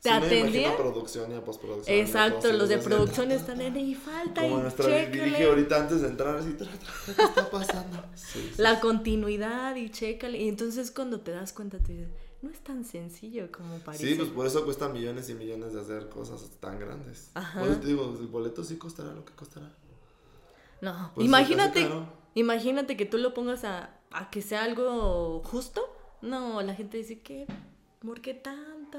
te 0.03 0.11
Sí, 0.11 0.21
me 0.21 0.27
atendían. 0.27 0.73
a 0.73 0.77
producción 0.77 1.37
y 1.37 1.41
postproducción. 1.41 1.97
Exacto, 1.97 2.53
los 2.53 2.69
de 2.69 2.79
producción 2.79 3.31
están 3.31 3.61
en 3.61 3.77
y 3.77 3.95
falta 3.95 4.43
Como 4.43 4.59
y 4.59 4.63
nuestra 4.63 4.87
dirige 4.87 5.45
ahorita 5.45 5.83
antes 5.83 6.01
de 6.01 6.09
entrar 6.09 6.37
así, 6.37 6.55
tra, 6.55 6.67
tra, 6.67 7.15
¿qué 7.15 7.23
está 7.23 7.51
pasando? 7.51 8.05
Sí, 8.17 8.51
sí, 8.55 8.61
La 8.61 8.81
continuidad 8.81 9.77
y 9.77 9.89
chécale. 9.91 10.39
Y 10.39 10.49
entonces 10.49 10.91
cuando 10.91 11.21
te 11.21 11.31
das 11.31 11.53
cuenta 11.53 11.79
te 11.79 11.93
dices, 11.93 12.09
no 12.43 12.51
es 12.51 12.59
tan 12.61 12.85
sencillo 12.85 13.53
como 13.53 13.79
parece. 13.79 14.09
Sí, 14.09 14.15
pues 14.17 14.31
por 14.31 14.45
eso 14.47 14.65
cuesta 14.65 14.89
millones 14.89 15.29
y 15.31 15.35
millones 15.35 15.73
de 15.73 15.81
hacer 15.81 16.09
cosas 16.09 16.51
tan 16.59 16.81
grandes. 16.81 17.31
Ajá. 17.35 17.61
Por 17.61 17.69
eso 17.71 17.79
te 17.79 17.87
digo, 17.87 18.13
el 18.19 18.27
boleto 18.27 18.65
sí 18.65 18.77
costará 18.77 19.13
lo 19.13 19.25
que 19.25 19.35
costará. 19.35 19.73
No, 20.93 21.13
Pues, 21.15 21.27
imagínate, 21.27 21.89
imagínate 22.35 22.97
que 22.97 23.07
tú 23.07 23.19
lo 23.19 23.35
pongas 23.35 23.65
a, 23.65 23.91
a 24.11 24.31
que 24.31 24.43
sea 24.43 24.65
algo 24.65 25.43
justo. 25.45 25.83
No, 26.23 26.63
la 26.63 26.75
gente 26.75 26.97
dice 26.99 27.21
que, 27.21 27.47
¿por 28.01 28.21
qué 28.21 28.35
tanto? 28.35 28.99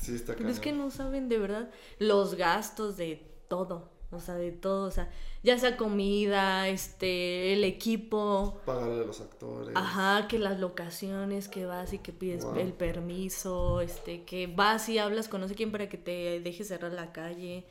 Sí, 0.00 0.14
está 0.14 0.34
Pero 0.34 0.48
es 0.48 0.60
que 0.60 0.72
no 0.72 0.90
saben 0.90 1.28
de 1.28 1.38
verdad 1.38 1.70
los 1.98 2.34
gastos 2.34 2.96
de 2.96 3.24
todo. 3.48 3.90
O 4.10 4.20
sea, 4.20 4.36
de 4.36 4.52
todo. 4.52 4.86
O 4.86 4.90
sea, 4.90 5.10
ya 5.42 5.58
sea 5.58 5.76
comida, 5.76 6.66
este, 6.68 7.52
el 7.52 7.62
equipo. 7.62 8.58
Pagarle 8.64 9.02
a 9.02 9.06
los 9.06 9.20
actores. 9.20 9.76
Ajá, 9.76 10.26
que 10.28 10.38
las 10.38 10.58
locaciones, 10.58 11.48
que 11.48 11.66
vas 11.66 11.92
y 11.92 11.98
que 11.98 12.14
pides 12.14 12.42
Wow. 12.44 12.56
el 12.56 12.72
permiso, 12.72 13.82
este, 13.82 14.24
que 14.24 14.46
vas 14.46 14.88
y 14.88 14.96
hablas 14.98 15.28
con 15.28 15.42
no 15.42 15.48
sé 15.48 15.54
quién 15.54 15.70
para 15.72 15.90
que 15.90 15.98
te 15.98 16.40
deje 16.40 16.64
cerrar 16.64 16.92
la 16.92 17.12
calle. 17.12 17.66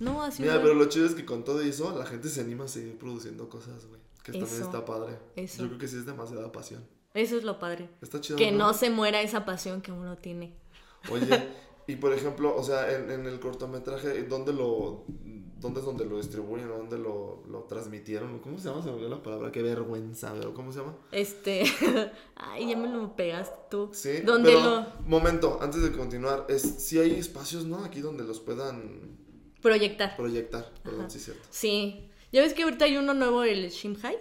No, 0.00 0.22
así 0.22 0.42
Mira, 0.42 0.60
pero 0.62 0.74
lo 0.74 0.86
chido 0.86 1.06
es 1.06 1.14
que 1.14 1.24
con 1.24 1.44
todo 1.44 1.60
eso, 1.60 1.96
la 1.96 2.06
gente 2.06 2.28
se 2.28 2.40
anima 2.40 2.64
a 2.64 2.68
seguir 2.68 2.98
produciendo 2.98 3.48
cosas, 3.48 3.86
güey. 3.86 4.00
Que 4.22 4.32
también 4.32 4.62
está 4.62 4.84
padre. 4.84 5.18
eso. 5.36 5.62
Yo 5.62 5.68
creo 5.68 5.78
que 5.78 5.88
sí 5.88 5.96
es 5.96 6.06
demasiada 6.06 6.50
pasión. 6.50 6.84
Eso 7.12 7.36
es 7.36 7.44
lo 7.44 7.58
padre. 7.58 7.90
Está 8.00 8.20
chido. 8.20 8.36
Que 8.36 8.52
no 8.52 8.72
se 8.74 8.90
muera 8.90 9.20
esa 9.20 9.44
pasión 9.44 9.82
que 9.82 9.92
uno 9.92 10.16
tiene. 10.16 10.56
Oye, 11.10 11.28
Y 11.86 11.96
por 11.96 12.12
ejemplo, 12.12 12.54
o 12.56 12.62
sea, 12.62 12.90
en, 12.94 13.10
en 13.10 13.26
el 13.26 13.38
cortometraje, 13.40 14.22
¿dónde 14.22 14.54
lo, 14.54 15.04
dónde 15.60 15.80
es 15.80 15.86
donde 15.86 16.06
lo 16.06 16.16
distribuyen? 16.16 16.68
¿Dónde 16.68 16.98
lo, 16.98 17.42
lo 17.46 17.64
transmitieron? 17.64 18.38
¿Cómo 18.38 18.58
se 18.58 18.68
llama? 18.68 18.82
Se 18.82 18.88
me 18.88 18.94
olvidó 18.94 19.10
la 19.10 19.22
palabra, 19.22 19.52
qué 19.52 19.62
vergüenza, 19.62 20.32
pero 20.32 20.54
¿cómo 20.54 20.72
se 20.72 20.78
llama? 20.78 20.96
Este. 21.12 21.64
Ay, 22.36 22.70
ya 22.70 22.76
me 22.76 22.88
lo 22.88 23.14
pegaste 23.14 23.58
tú. 23.70 23.90
Sí, 23.92 24.20
¿Dónde 24.20 24.52
pero, 24.52 24.62
lo 24.62 24.86
momento, 25.06 25.58
antes 25.60 25.82
de 25.82 25.92
continuar, 25.92 26.46
es 26.48 26.62
si 26.62 26.98
hay 26.98 27.12
espacios, 27.12 27.66
¿no? 27.66 27.84
Aquí 27.84 28.00
donde 28.00 28.24
los 28.24 28.40
puedan 28.40 29.18
proyectar? 29.64 30.16
proyectar, 30.16 30.70
perdón, 30.82 31.00
Ajá. 31.00 31.10
sí 31.10 31.18
cierto. 31.18 31.42
Sí. 31.50 32.08
¿Ya 32.30 32.42
ves 32.42 32.54
que 32.54 32.62
ahorita 32.62 32.84
hay 32.84 32.96
uno 32.96 33.14
nuevo, 33.14 33.42
el 33.42 33.68
Shimhai? 33.70 34.16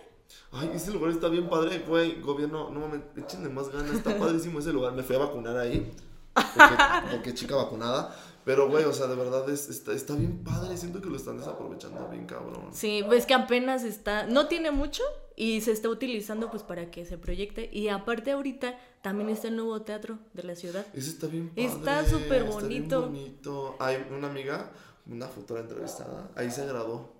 Ay, 0.51 0.71
ese 0.73 0.91
lugar 0.91 1.11
está 1.11 1.27
bien 1.27 1.49
padre, 1.49 1.83
güey, 1.87 2.19
gobierno, 2.21 2.69
no 2.69 2.79
mames, 2.79 3.01
échenle 3.17 3.49
más 3.49 3.69
ganas, 3.69 3.91
está 3.91 4.17
padrísimo 4.17 4.59
ese 4.59 4.73
lugar, 4.73 4.93
me 4.93 5.03
fui 5.03 5.15
a 5.15 5.19
vacunar 5.19 5.57
ahí, 5.57 5.91
porque, 6.33 6.75
porque 7.11 7.33
chica 7.33 7.55
vacunada, 7.55 8.15
pero 8.45 8.69
güey, 8.69 8.83
o 8.83 8.93
sea, 8.93 9.07
de 9.07 9.15
verdad 9.15 9.49
es, 9.49 9.69
está, 9.69 9.93
está 9.93 10.15
bien 10.15 10.43
padre, 10.43 10.75
siento 10.77 11.01
que 11.01 11.09
lo 11.09 11.15
están 11.15 11.37
desaprovechando 11.37 12.07
bien 12.09 12.25
cabrón. 12.25 12.69
Sí, 12.71 13.01
ves 13.09 13.25
que 13.25 13.33
apenas 13.33 13.83
está. 13.83 14.25
No 14.25 14.47
tiene 14.47 14.71
mucho 14.71 15.01
y 15.35 15.61
se 15.61 15.71
está 15.71 15.87
utilizando 15.89 16.51
pues 16.51 16.63
para 16.63 16.91
que 16.91 17.05
se 17.05 17.17
proyecte. 17.17 17.69
Y 17.71 17.87
aparte, 17.87 18.31
ahorita 18.31 18.77
también 19.01 19.29
está 19.29 19.47
el 19.47 19.55
nuevo 19.55 19.81
teatro 19.83 20.19
de 20.33 20.43
la 20.43 20.55
ciudad. 20.55 20.85
Ese 20.93 21.11
está 21.11 21.27
bien 21.27 21.49
padre. 21.49 21.65
Está 21.65 22.05
súper 22.05 22.43
bien 22.43 22.51
bonito. 22.51 23.01
bonito. 23.03 23.75
Hay 23.79 24.05
una 24.11 24.27
amiga, 24.27 24.71
una 25.07 25.27
futura 25.27 25.61
entrevistada, 25.61 26.29
ahí 26.35 26.49
se 26.51 26.65
graduó, 26.65 27.13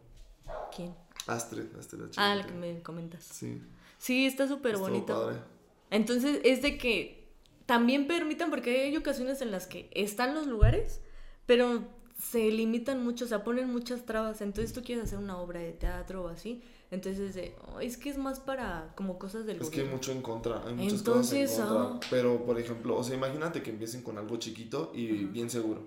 ¿Quién? 0.76 0.94
Astrid, 1.28 1.64
Astrid 1.80 2.00
la 2.02 2.08
Ah, 2.18 2.36
la 2.36 2.46
que 2.46 2.54
me 2.54 2.82
comentas. 2.82 3.24
Sí, 3.24 3.62
Sí, 3.98 4.26
está 4.26 4.48
súper 4.48 4.78
bonito. 4.78 5.14
padre. 5.14 5.38
Entonces 5.90 6.42
es 6.44 6.62
de 6.62 6.78
que 6.78 7.30
también 7.66 8.08
permitan, 8.08 8.50
porque 8.50 8.82
hay 8.84 8.98
ocasiones 8.98 9.42
en 9.42 9.52
las 9.52 9.66
que 9.68 9.90
están 9.94 10.34
los 10.36 10.48
lugares, 10.48 11.00
pero 11.46 11.84
se 12.20 12.52
limitan 12.52 13.04
mucho, 13.04 13.26
o 13.26 13.28
sea, 13.28 13.44
ponen 13.44 13.70
muchas 13.72 14.06
trabas. 14.06 14.42
Entonces 14.42 14.74
tú 14.74 14.82
quieres 14.84 15.06
hacer 15.06 15.20
una 15.20 15.38
obra 15.38 15.60
de 15.62 15.72
teatro 15.72 16.24
o 16.26 16.28
así, 16.28 16.62
entonces 16.92 17.30
es 17.30 17.36
de, 17.36 17.56
"Oh, 17.68 17.80
es 17.80 17.96
que 17.98 18.10
es 18.10 18.18
más 18.18 18.40
para 18.42 18.94
como 18.98 19.18
cosas 19.18 19.46
del 19.46 19.58
Es 19.62 19.70
que 19.70 19.76
hay 19.82 19.88
gobierno". 19.88 19.96
mucho 19.96 20.12
en 20.12 20.22
contra, 20.22 20.64
hay 20.66 20.74
muchas 20.74 21.00
Entonces, 21.00 21.50
cosas 21.52 21.60
en 21.62 21.68
contra. 21.76 21.96
ah. 21.96 22.00
Pero, 22.10 22.46
por 22.46 22.60
ejemplo, 22.60 22.98
o 22.98 23.04
sea, 23.04 23.16
imagínate 23.16 23.62
que 23.64 23.70
empiecen 23.70 24.02
con 24.04 24.18
algo 24.18 24.36
chiquito 24.38 24.92
y 24.94 25.24
bien 25.26 25.50
seguro. 25.50 25.82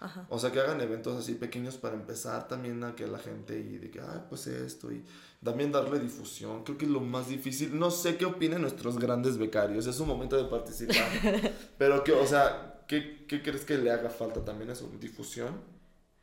Ajá. 0.00 0.26
O 0.28 0.38
sea, 0.38 0.52
que 0.52 0.60
hagan 0.60 0.80
eventos 0.80 1.18
así 1.18 1.34
pequeños 1.34 1.76
para 1.76 1.94
empezar 1.94 2.46
también 2.46 2.82
a 2.84 2.94
que 2.94 3.06
la 3.06 3.18
gente 3.18 3.58
y 3.58 3.78
de 3.78 3.90
que, 3.90 4.00
ah, 4.00 4.26
pues 4.28 4.46
esto 4.46 4.92
y 4.92 5.04
también 5.42 5.72
darle 5.72 5.98
difusión. 5.98 6.64
Creo 6.64 6.78
que 6.78 6.84
es 6.84 6.90
lo 6.90 7.00
más 7.00 7.28
difícil. 7.28 7.78
No 7.78 7.90
sé 7.90 8.16
qué 8.16 8.24
opinen 8.24 8.62
nuestros 8.62 8.98
grandes 8.98 9.38
becarios, 9.38 9.86
es 9.86 9.96
su 9.96 10.06
momento 10.06 10.36
de 10.36 10.48
participar. 10.48 11.08
Pero 11.78 12.04
que, 12.04 12.12
o 12.12 12.26
sea, 12.26 12.84
¿qué, 12.86 13.24
qué 13.26 13.42
crees 13.42 13.64
que 13.64 13.76
le 13.78 13.90
haga 13.90 14.10
falta 14.10 14.44
también 14.44 14.70
eso? 14.70 14.90
¿Difusión? 15.00 15.78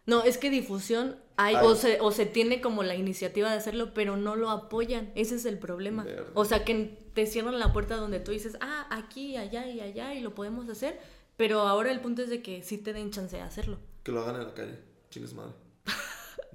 No, 0.06 0.24
es 0.24 0.38
que 0.38 0.50
difusión 0.50 1.18
hay, 1.36 1.56
Hay. 1.56 1.66
O, 1.66 1.76
se, 1.76 2.00
o 2.00 2.12
se 2.12 2.26
tiene 2.26 2.62
como 2.62 2.84
la 2.84 2.96
iniciativa 2.96 3.50
de 3.50 3.58
hacerlo, 3.58 3.94
pero 3.94 4.18
no 4.18 4.36
lo 4.36 4.50
apoyan. 4.50 5.12
Ese 5.16 5.36
es 5.36 5.46
el 5.46 5.58
problema. 5.58 6.04
Verde. 6.04 6.32
O 6.34 6.46
sea, 6.46 6.64
que 6.64 7.10
te 7.14 7.26
cierran 7.26 7.60
la 7.60 7.74
puerta 7.74 7.96
donde 7.96 8.20
tú 8.20 8.32
dices, 8.32 8.58
ah, 8.62 8.88
aquí, 8.92 9.36
allá 9.36 9.68
y 9.68 9.80
allá, 9.82 10.14
y 10.14 10.22
lo 10.22 10.36
podemos 10.36 10.70
hacer. 10.70 11.00
Pero 11.38 11.62
ahora 11.62 11.92
el 11.92 12.00
punto 12.02 12.22
es 12.22 12.30
de 12.30 12.42
que 12.42 12.64
sí 12.64 12.78
te 12.78 12.94
den 12.94 13.12
chance 13.12 13.36
de 13.36 13.42
hacerlo. 13.42 13.78
Que 14.04 14.12
lo 14.12 14.22
hagan 14.22 14.36
en 14.36 14.48
la 14.48 14.54
calle. 14.54 14.80
Chingues 15.10 15.34
madre. 15.34 15.54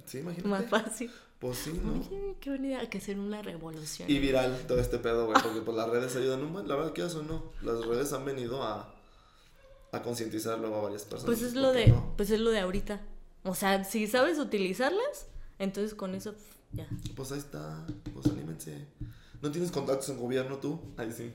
Sí, 0.05 0.17
imagínate. 0.17 0.49
Más 0.49 0.65
fácil. 0.65 1.09
Pues 1.39 1.57
sí, 1.57 1.79
¿no? 1.83 1.93
Oye, 1.93 2.35
qué 2.39 2.49
buena 2.49 2.67
idea, 2.67 2.89
que 2.89 2.97
hacer 2.97 3.17
una 3.17 3.41
revolución. 3.41 4.09
Y 4.09 4.19
viral 4.19 4.65
todo 4.67 4.79
este 4.79 4.97
pedo, 4.97 5.25
güey, 5.25 5.41
porque 5.41 5.61
pues 5.61 5.77
las 5.77 5.89
redes 5.91 6.15
ayudan 6.15 6.43
un 6.43 6.53
buen, 6.53 6.67
la 6.67 6.75
verdad 6.75 6.91
que 6.91 7.03
eso 7.03 7.23
no, 7.23 7.51
las 7.61 7.85
redes 7.85 8.11
han 8.13 8.25
venido 8.25 8.61
a, 8.61 8.93
a 9.91 10.01
concientizar 10.01 10.59
luego 10.59 10.75
a 10.75 10.81
varias 10.81 11.03
personas. 11.03 11.25
Pues 11.25 11.41
es 11.41 11.53
¿por 11.53 11.61
lo 11.61 11.71
de, 11.71 11.87
no? 11.87 12.13
pues 12.17 12.29
es 12.29 12.39
lo 12.39 12.51
de 12.51 12.59
ahorita. 12.59 13.01
O 13.43 13.55
sea, 13.55 13.83
si 13.83 14.05
sabes 14.05 14.37
utilizarlas, 14.37 15.27
entonces 15.59 15.95
con 15.95 16.13
eso 16.13 16.35
ya. 16.73 16.87
Pues 17.15 17.31
ahí 17.31 17.39
está, 17.39 17.85
pues 18.13 18.27
anímense. 18.27 18.85
¿No 19.41 19.49
tienes 19.49 19.71
contactos 19.71 20.09
en 20.09 20.19
gobierno 20.19 20.57
tú? 20.57 20.79
Ahí 20.97 21.11
sí. 21.11 21.31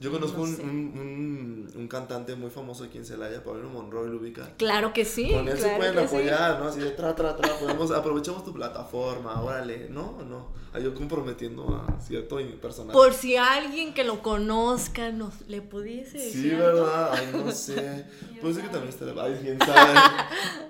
Yo 0.00 0.10
conozco 0.10 0.38
No 0.38 0.42
un, 0.44 0.56
sé. 0.56 0.62
un, 0.62 0.70
un, 0.70 1.72
un 1.76 1.88
cantante 1.88 2.34
muy 2.34 2.48
famoso 2.48 2.84
aquí 2.84 2.96
en 2.96 3.04
Celaya, 3.04 3.44
Pablo 3.44 3.68
Monroy, 3.68 4.08
lo 4.08 4.16
ubica. 4.16 4.54
Claro 4.56 4.94
que 4.94 5.04
sí. 5.04 5.30
Con 5.30 5.46
él 5.46 5.58
se 5.58 5.76
pueden 5.76 5.92
sí. 5.94 6.00
apoyar, 6.00 6.58
¿no? 6.58 6.68
Así 6.68 6.80
de 6.80 6.92
tra, 6.92 7.14
tra, 7.14 7.36
tra, 7.36 7.58
podemos, 7.58 7.90
aprovechamos 7.90 8.42
tu 8.42 8.54
plataforma, 8.54 9.42
órale, 9.42 9.90
¿no? 9.90 10.16
¿O 10.18 10.22
no? 10.22 10.52
Ahí 10.72 10.84
yo 10.84 10.94
comprometiendo 10.94 11.68
a 11.76 12.00
cierto 12.00 12.38
personaje. 12.62 12.92
Por 12.94 13.12
si 13.12 13.36
alguien 13.36 13.92
que 13.92 14.04
lo 14.04 14.22
conozca 14.22 15.10
nos 15.12 15.42
le 15.48 15.60
pudiese 15.60 16.18
Sí, 16.18 16.24
decir. 16.44 16.56
¿verdad? 16.56 17.12
Ay, 17.12 17.28
no 17.34 17.52
sé. 17.52 18.06
Puede 18.40 18.54
ser 18.54 18.62
que 18.64 18.70
también 18.70 18.88
esté. 18.88 19.04
Ay, 19.20 19.38
quién 19.42 19.58
sabe. 19.58 20.00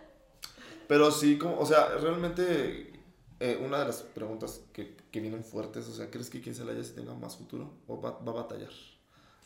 Pero 0.88 1.12
sí, 1.12 1.38
como, 1.38 1.57
o 1.61 1.66
sea, 1.66 1.87
realmente 2.01 2.93
eh, 3.38 3.62
una 3.64 3.79
de 3.79 3.85
las 3.87 4.03
preguntas 4.03 4.62
que, 4.73 4.97
que 5.12 5.21
vienen 5.21 5.45
fuertes, 5.45 5.87
o 5.87 5.95
sea, 5.95 6.11
¿crees 6.11 6.31
que 6.31 6.40
quien 6.40 6.57
se 6.57 6.64
la 6.64 6.73
haya 6.73 6.83
si 6.83 6.95
tenga 6.95 7.14
más 7.14 7.37
futuro 7.37 7.75
o 7.87 8.01
va, 8.01 8.19
va 8.19 8.33
a 8.33 8.35
batallar? 8.35 8.71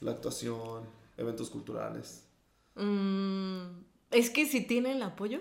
La 0.01 0.13
actuación, 0.13 0.83
eventos 1.17 1.51
culturales. 1.51 2.25
Mm, 2.75 3.63
es 4.11 4.31
que 4.31 4.47
si 4.47 4.61
tiene 4.63 4.93
el 4.93 5.03
apoyo, 5.03 5.41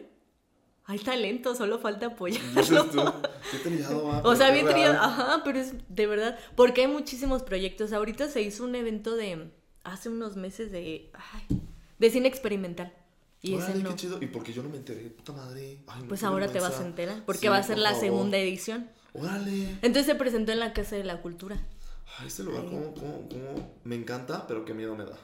hay 0.85 0.99
talento, 0.99 1.55
solo 1.55 1.79
falta 1.79 2.09
Dices 2.09 2.71
apoyarlo. 2.71 2.85
tú, 2.85 3.29
qué 3.51 3.57
trillado, 3.59 4.05
va, 4.07 4.19
O 4.23 4.35
sea, 4.35 4.51
bien 4.51 4.65
trillado, 4.67 4.99
ajá, 5.01 5.41
pero 5.43 5.59
es 5.59 5.73
de 5.89 6.07
verdad, 6.07 6.37
porque 6.55 6.81
hay 6.81 6.87
muchísimos 6.87 7.43
proyectos. 7.43 7.93
Ahorita 7.93 8.27
se 8.29 8.41
hizo 8.41 8.63
un 8.63 8.75
evento 8.75 9.15
de, 9.15 9.51
hace 9.83 10.09
unos 10.09 10.35
meses 10.35 10.71
de, 10.71 11.11
ay, 11.13 11.61
de 11.99 12.09
cine 12.09 12.27
experimental. 12.27 12.93
Y 13.41 13.55
ese 13.55 13.65
Órale, 13.65 13.83
no. 13.83 13.89
qué 13.89 13.95
chido. 13.97 14.21
¿Y 14.21 14.27
por 14.27 14.41
qué 14.43 14.53
yo 14.53 14.63
no 14.63 14.69
me 14.69 14.77
enteré? 14.77 15.09
Puta 15.09 15.33
madre. 15.33 15.79
Ay, 15.87 16.03
no, 16.03 16.07
Pues 16.07 16.23
ahora 16.23 16.47
te 16.47 16.61
vas 16.61 16.79
a 16.79 16.85
enterar, 16.85 17.23
porque 17.25 17.41
Sí, 17.41 17.47
va 17.47 17.57
a 17.57 17.63
ser 17.63 17.75
por 17.75 17.83
la 17.83 17.89
favor. 17.89 18.05
segunda 18.05 18.37
edición. 18.37 18.89
Órale. 19.13 19.69
Entonces 19.81 20.05
se 20.05 20.15
presentó 20.15 20.53
en 20.53 20.59
la 20.59 20.71
Casa 20.73 20.95
de 20.95 21.03
la 21.03 21.21
Cultura. 21.21 21.61
Ay, 22.19 22.27
este 22.27 22.43
lugar, 22.43 22.65
¿cómo, 22.65 22.93
cómo, 22.93 23.27
cómo? 23.29 23.73
Me 23.83 23.95
encanta, 23.95 24.45
pero 24.47 24.63
qué 24.65 24.73
miedo 24.73 24.95
me 24.95 25.05
da. 25.05 25.17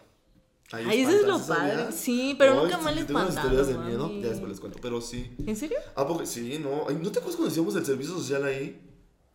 Ahí 0.72 0.86
Ay, 0.88 1.02
eso 1.02 1.12
es 1.12 1.26
lo 1.28 1.40
padre. 1.40 1.92
Sí, 1.92 2.36
pero 2.38 2.54
Ay, 2.54 2.60
nunca 2.64 2.78
sí, 2.78 2.84
me 2.84 2.90
han 2.90 2.96
tengo 3.08 3.20
espantado, 3.20 3.48
historias 3.48 3.68
de 3.68 3.78
miedo, 3.90 4.08
mami. 4.08 4.22
ya 4.22 4.30
después 4.30 4.50
les 4.50 4.60
cuento, 4.60 4.80
pero 4.82 5.02
sí. 5.02 5.36
¿En 5.46 5.56
serio? 5.56 5.78
Ah, 5.96 6.08
porque 6.08 6.26
sí, 6.28 6.60
no. 6.62 6.86
Ay, 6.88 6.96
¿No 7.02 7.12
te 7.12 7.20
acuerdas 7.20 7.36
cuando 7.36 7.50
hacíamos 7.52 7.76
el 7.76 7.86
servicio 7.86 8.14
social 8.16 8.44
ahí? 8.46 8.80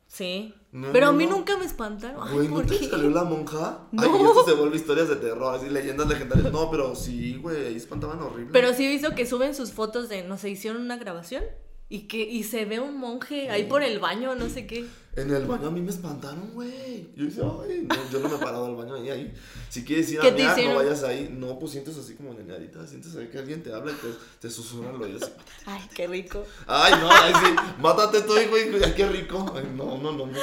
Sí. 0.06 0.54
No, 0.70 0.92
pero 0.92 1.06
no, 1.06 1.12
a 1.12 1.14
mí 1.14 1.26
no. 1.26 1.36
nunca 1.36 1.56
me 1.56 1.64
espantaron. 1.64 2.20
Ay, 2.22 2.34
Güey, 2.34 2.48
¿no 2.48 2.54
¿por 2.54 2.66
te 2.66 2.88
salió 2.88 3.10
la 3.10 3.24
monja? 3.24 3.80
No. 3.92 4.02
Ay, 4.02 4.22
esto 4.22 4.44
se 4.44 4.52
vuelve 4.54 4.76
historias 4.76 5.08
de 5.08 5.16
terror, 5.16 5.54
así 5.56 5.68
leyendas 5.70 6.06
legendarias. 6.08 6.52
No, 6.52 6.70
pero 6.70 6.94
sí, 6.94 7.36
güey, 7.36 7.66
ahí 7.66 7.76
espantaban 7.76 8.20
horrible. 8.20 8.50
Pero 8.52 8.72
sí 8.74 8.84
he 8.84 8.88
visto 8.88 9.14
que 9.14 9.26
suben 9.26 9.54
sus 9.54 9.72
fotos 9.72 10.08
de, 10.08 10.22
no 10.22 10.38
sé, 10.38 10.50
hicieron 10.50 10.82
una 10.82 10.98
grabación 10.98 11.42
y 11.88 12.00
que 12.06 12.22
y 12.22 12.44
se 12.44 12.64
ve 12.64 12.78
un 12.80 12.96
monje 12.98 13.50
ahí 13.50 13.64
por 13.64 13.82
el 13.82 13.98
baño, 13.98 14.34
no 14.36 14.48
sé 14.48 14.66
qué. 14.66 14.84
En 15.16 15.30
el 15.32 15.46
baño 15.46 15.68
a 15.68 15.70
mí 15.70 15.80
me 15.80 15.90
espantaron, 15.90 16.50
güey. 16.54 17.08
Yo 17.14 17.26
decía, 17.26 17.44
ay, 17.44 17.86
no, 17.88 18.10
yo 18.10 18.18
no 18.18 18.28
me 18.28 18.34
he 18.34 18.38
parado 18.38 18.66
al 18.66 18.74
baño 18.74 18.94
ahí, 18.94 19.10
ahí. 19.10 19.34
Si 19.68 19.84
quieres 19.84 20.10
ir 20.10 20.18
a 20.18 20.22
¿Qué 20.22 20.32
te 20.32 20.42
mear, 20.42 20.58
no 20.64 20.74
vayas 20.74 21.04
ahí. 21.04 21.32
No, 21.32 21.58
pues 21.58 21.72
sientes 21.72 21.96
así 21.96 22.14
como 22.14 22.34
ñañadita, 22.34 22.84
sientes 22.86 23.14
ahí 23.14 23.28
que 23.28 23.38
alguien 23.38 23.62
te 23.62 23.72
habla 23.72 23.92
y 23.92 23.94
te, 23.94 24.08
te 24.40 24.50
susurra 24.50 24.90
al 24.90 25.00
oído 25.00 25.18
así. 25.22 25.32
Ay, 25.66 25.82
qué 25.94 26.08
rico. 26.08 26.42
Ay, 26.66 26.94
no, 27.00 27.08
ay, 27.10 27.32
sí, 27.32 27.54
mátate 27.78 28.22
tú, 28.22 28.32
güey, 28.32 28.82
ay, 28.82 28.92
qué 28.96 29.06
rico. 29.06 29.52
Ay, 29.54 29.70
no, 29.76 29.98
no, 29.98 30.12
no, 30.12 30.26
no. 30.26 30.38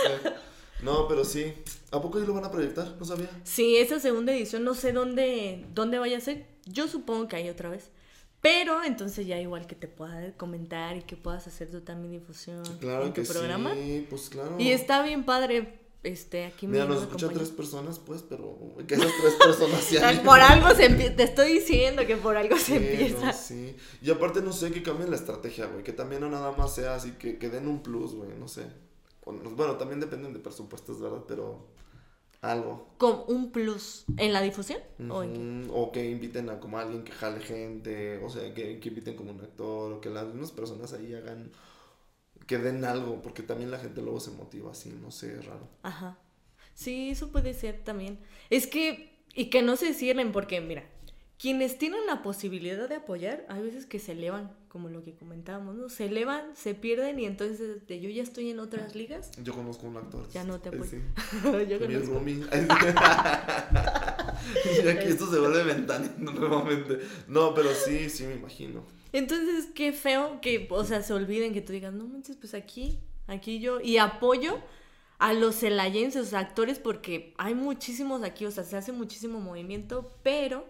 No, 0.81 1.07
pero 1.07 1.25
sí. 1.25 1.53
¿A 1.91 2.01
poco 2.01 2.17
ahí 2.17 2.25
lo 2.25 2.33
van 2.33 2.45
a 2.45 2.51
proyectar? 2.51 2.95
No 2.97 3.05
sabía. 3.05 3.29
Sí, 3.43 3.75
esa 3.77 3.99
segunda 3.99 4.33
edición 4.33 4.63
no 4.63 4.73
sé 4.73 4.93
dónde 4.93 5.65
dónde 5.75 5.99
vaya 5.99 6.17
a 6.17 6.21
ser. 6.21 6.45
Yo 6.65 6.87
supongo 6.87 7.27
que 7.27 7.35
hay 7.35 7.49
otra 7.49 7.69
vez. 7.69 7.89
Pero 8.41 8.83
entonces 8.83 9.27
ya 9.27 9.39
igual 9.39 9.67
que 9.67 9.75
te 9.75 9.87
pueda 9.87 10.31
comentar 10.35 10.97
y 10.97 11.03
que 11.03 11.15
puedas 11.15 11.45
hacer 11.47 11.69
tú 11.69 11.81
también 11.81 12.11
difusión 12.11 12.63
Claro 12.79 13.05
en 13.05 13.13
tu 13.13 13.21
que 13.21 13.27
programa. 13.27 13.73
sí, 13.75 14.07
pues 14.09 14.29
claro. 14.29 14.55
Y 14.59 14.71
está 14.71 15.03
bien 15.03 15.23
padre. 15.25 15.77
Este, 16.03 16.45
aquí 16.45 16.65
Mira, 16.65 16.85
nos 16.85 17.03
escuchan 17.03 17.29
tres 17.31 17.49
personas, 17.51 17.99
pues, 17.99 18.23
pero 18.27 18.57
que 18.87 18.95
esas 18.95 19.11
tres 19.21 19.35
personas 19.35 19.83
se 19.83 19.99
animen. 20.03 20.25
Por 20.25 20.39
algo 20.39 20.73
se 20.73 20.85
empieza. 20.85 21.15
Te 21.15 21.23
estoy 21.23 21.53
diciendo 21.53 22.07
que 22.07 22.17
por 22.17 22.35
algo 22.37 22.57
se 22.57 22.65
Sí, 22.65 22.73
empieza. 22.77 23.25
no, 23.27 23.33
sí. 23.33 23.75
Y 24.01 24.09
aparte 24.09 24.41
no 24.41 24.51
sé 24.51 24.71
que 24.71 24.81
cambien 24.81 25.11
la 25.11 25.15
estrategia, 25.17 25.67
güey. 25.67 25.83
Que 25.83 25.93
también 25.93 26.21
no 26.21 26.29
nada 26.31 26.53
más 26.53 26.73
sea 26.73 26.95
así, 26.95 27.11
que, 27.11 27.37
que 27.37 27.49
den 27.49 27.67
un 27.67 27.83
plus, 27.83 28.15
güey. 28.15 28.31
No 28.39 28.47
sé. 28.47 28.63
Bueno, 29.23 29.75
también 29.75 29.99
dependen 29.99 30.33
de 30.33 30.39
presupuestos, 30.39 30.99
¿verdad? 30.99 31.21
Pero 31.27 31.67
algo. 32.41 32.87
Con 32.97 33.23
un 33.27 33.51
plus 33.51 34.05
en 34.17 34.33
la 34.33 34.41
difusión. 34.41 34.79
¿O 35.09 35.23
en 35.23 35.69
que 35.93 36.09
inviten 36.09 36.49
a 36.49 36.59
como 36.59 36.79
alguien 36.79 37.03
que 37.03 37.11
jale 37.11 37.39
gente. 37.39 38.17
O 38.23 38.29
sea, 38.29 38.53
que, 38.53 38.79
que 38.79 38.89
inviten 38.89 39.15
como 39.15 39.31
un 39.31 39.41
actor. 39.41 39.93
O 39.93 40.01
que 40.01 40.09
las 40.09 40.25
mismas 40.25 40.51
personas 40.51 40.93
ahí 40.93 41.13
hagan. 41.13 41.51
Que 42.47 42.57
den 42.57 42.83
algo. 42.83 43.21
Porque 43.21 43.43
también 43.43 43.71
la 43.71 43.79
gente 43.79 44.01
luego 44.01 44.19
se 44.19 44.31
motiva 44.31 44.71
así. 44.71 44.89
No 44.89 45.11
sé, 45.11 45.37
es 45.37 45.45
raro. 45.45 45.67
Ajá. 45.83 46.17
Sí, 46.73 47.11
eso 47.11 47.31
puede 47.31 47.53
ser 47.53 47.83
también. 47.83 48.19
Es 48.49 48.67
que, 48.67 49.23
y 49.33 49.49
que 49.49 49.61
no 49.61 49.75
se 49.75 49.93
cierren, 49.93 50.31
porque 50.31 50.61
mira, 50.61 50.83
quienes 51.41 51.79
tienen 51.79 52.05
la 52.05 52.21
posibilidad 52.21 52.87
de 52.87 52.97
apoyar, 52.97 53.47
hay 53.49 53.63
veces 53.63 53.87
que 53.87 53.97
se 53.97 54.11
elevan, 54.11 54.51
como 54.67 54.89
lo 54.89 55.03
que 55.03 55.15
comentábamos, 55.15 55.73
¿no? 55.73 55.89
Se 55.89 56.05
elevan, 56.05 56.55
se 56.55 56.75
pierden 56.75 57.19
y 57.19 57.25
entonces 57.25 57.87
de 57.87 57.99
yo 57.99 58.11
ya 58.11 58.21
estoy 58.21 58.51
en 58.51 58.59
otras 58.59 58.93
ligas. 58.93 59.31
Yo 59.41 59.55
conozco 59.55 59.87
un 59.87 59.97
actor. 59.97 60.29
Ya 60.29 60.43
no 60.43 60.61
te 60.61 60.69
Ay, 60.69 60.75
apoyo. 60.75 60.91
sí. 60.91 60.97
yo 61.67 61.79
Mi 61.79 61.95
conozco. 61.95 62.21
Ay, 62.51 62.67
y 64.85 64.87
aquí 64.87 65.07
esto 65.07 65.31
se 65.31 65.39
vuelve 65.39 65.63
ventaneando 65.63 66.31
nuevamente. 66.39 66.99
No, 67.27 67.55
pero 67.55 67.73
sí, 67.73 68.11
sí 68.11 68.25
me 68.25 68.35
imagino. 68.35 68.83
Entonces, 69.11 69.69
qué 69.73 69.93
feo 69.93 70.41
que, 70.41 70.67
o 70.69 70.83
sea, 70.83 71.01
se 71.01 71.13
olviden 71.13 71.53
que 71.53 71.61
tú 71.61 71.73
digas, 71.73 71.91
no 71.91 72.05
manches, 72.05 72.37
pues 72.37 72.53
aquí, 72.53 72.99
aquí 73.25 73.59
yo. 73.59 73.81
Y 73.81 73.97
apoyo 73.97 74.59
a 75.17 75.33
los 75.33 75.55
celayenses, 75.55 76.35
actores, 76.35 76.77
porque 76.77 77.33
hay 77.39 77.55
muchísimos 77.55 78.21
aquí, 78.21 78.45
o 78.45 78.51
sea, 78.51 78.63
se 78.63 78.77
hace 78.77 78.91
muchísimo 78.91 79.39
movimiento, 79.39 80.11
pero 80.21 80.69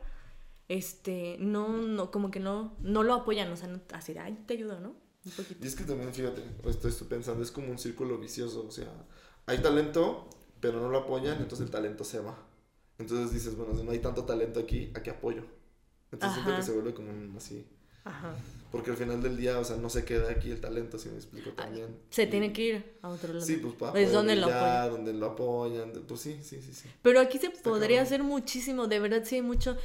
este, 0.77 1.37
no, 1.39 1.67
no, 1.69 2.11
como 2.11 2.31
que 2.31 2.39
no, 2.39 2.75
no 2.81 3.03
lo 3.03 3.13
apoyan, 3.13 3.51
o 3.51 3.57
sea, 3.57 3.67
no, 3.67 3.79
así 3.93 4.13
de, 4.13 4.19
ay, 4.19 4.37
te 4.45 4.53
ayudo, 4.53 4.79
¿no? 4.79 4.95
Un 5.25 5.31
poquito. 5.31 5.63
Y 5.63 5.67
es 5.67 5.75
que 5.75 5.83
también, 5.83 6.13
fíjate, 6.13 6.43
estoy, 6.67 6.91
estoy 6.91 7.07
pensando, 7.07 7.43
es 7.43 7.51
como 7.51 7.69
un 7.69 7.77
círculo 7.77 8.17
vicioso, 8.17 8.65
o 8.67 8.71
sea, 8.71 8.87
hay 9.45 9.57
talento, 9.59 10.29
pero 10.59 10.79
no 10.79 10.89
lo 10.89 10.99
apoyan, 10.99 11.37
entonces 11.41 11.65
el 11.65 11.71
talento 11.71 12.03
se 12.03 12.19
va. 12.19 12.37
Entonces 12.97 13.33
dices, 13.33 13.55
bueno, 13.55 13.75
si 13.75 13.83
no 13.83 13.91
hay 13.91 13.99
tanto 13.99 14.23
talento 14.25 14.59
aquí, 14.59 14.91
¿a 14.95 15.01
qué 15.03 15.09
apoyo? 15.09 15.43
Entonces 16.11 16.35
siento 16.41 16.55
que 16.55 16.63
se 16.63 16.71
vuelve 16.73 16.93
como 16.93 17.09
un 17.09 17.33
así. 17.37 17.65
Ajá. 18.03 18.33
Porque 18.71 18.89
al 18.91 18.97
final 18.97 19.21
del 19.21 19.37
día, 19.37 19.59
o 19.59 19.63
sea, 19.63 19.77
no 19.77 19.89
se 19.89 20.05
queda 20.05 20.31
aquí 20.31 20.49
el 20.49 20.59
talento, 20.61 20.97
si 20.97 21.09
me 21.09 21.15
explico 21.17 21.51
también. 21.51 21.95
Se 22.09 22.23
Y- 22.23 22.27
tiene 22.27 22.51
que 22.53 22.61
ir 22.63 22.97
a 23.01 23.09
otro 23.09 23.33
lado. 23.33 23.45
Sí, 23.45 23.57
pues 23.57 23.73
para 23.75 23.91
Es 23.99 24.05
poder 24.07 24.11
donde 24.13 24.35
lo 24.37 24.47
apoyan. 24.47 24.91
donde 24.91 25.13
lo 25.13 25.25
apoyan, 25.27 25.91
pues 26.07 26.19
sí, 26.21 26.39
sí, 26.41 26.61
sí, 26.61 26.73
sí. 26.73 26.89
Pero 27.01 27.19
aquí 27.19 27.37
se 27.37 27.47
Está 27.47 27.61
podría 27.69 27.97
cabrón. 27.97 28.05
hacer 28.05 28.23
muchísimo, 28.23 28.87
de 28.87 28.99
verdad 28.99 29.21
sí 29.25 29.35
hay 29.35 29.41
mucho. 29.41 29.77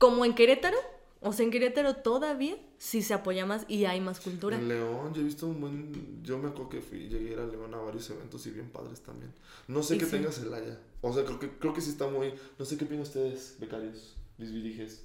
Como 0.00 0.24
en 0.24 0.34
Querétaro, 0.34 0.78
o 1.20 1.34
sea, 1.34 1.44
en 1.44 1.50
Querétaro 1.50 1.96
todavía 1.96 2.56
sí 2.78 3.02
se 3.02 3.12
apoya 3.12 3.44
más 3.44 3.66
y 3.68 3.84
hay 3.84 4.00
más 4.00 4.18
cultura. 4.18 4.56
En 4.56 4.66
León, 4.66 5.12
yo 5.12 5.20
he 5.20 5.24
visto 5.24 5.46
un 5.46 5.60
buen. 5.60 6.22
Yo 6.22 6.38
me 6.38 6.48
acuerdo 6.48 6.70
que 6.70 6.80
fui, 6.80 7.00
llegué 7.06 7.28
a 7.28 7.32
ir 7.32 7.38
a 7.38 7.46
León 7.46 7.74
a 7.74 7.76
varios 7.76 8.08
eventos 8.08 8.46
y 8.46 8.50
bien 8.50 8.70
padres 8.70 9.02
también. 9.02 9.30
No 9.68 9.82
sé 9.82 9.98
qué 9.98 10.06
sí. 10.06 10.12
tenga 10.12 10.32
Celaya. 10.32 10.78
O 11.02 11.12
sea, 11.12 11.26
creo 11.26 11.38
que, 11.38 11.50
creo 11.50 11.74
que 11.74 11.82
sí 11.82 11.90
está 11.90 12.08
muy. 12.08 12.32
No 12.58 12.64
sé 12.64 12.78
qué 12.78 12.86
opinan 12.86 13.02
ustedes, 13.02 13.58
becarios, 13.60 14.16
Viriges. 14.38 15.04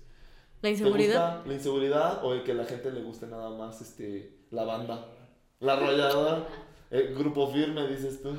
La 0.62 0.70
¿Te 0.70 0.70
inseguridad. 0.70 1.46
la 1.46 1.54
inseguridad 1.54 2.24
o 2.24 2.34
el 2.34 2.44
que 2.44 2.54
a 2.54 2.56
la 2.56 2.64
gente 2.64 2.90
le 2.90 3.04
guste 3.04 3.28
nada 3.28 3.50
más 3.50 3.82
este, 3.82 4.32
la 4.50 4.64
banda? 4.64 5.14
La 5.60 5.76
rayada. 5.76 6.48
El 6.90 7.14
grupo 7.16 7.52
firme, 7.52 7.86
dices 7.90 8.22
tú. 8.22 8.30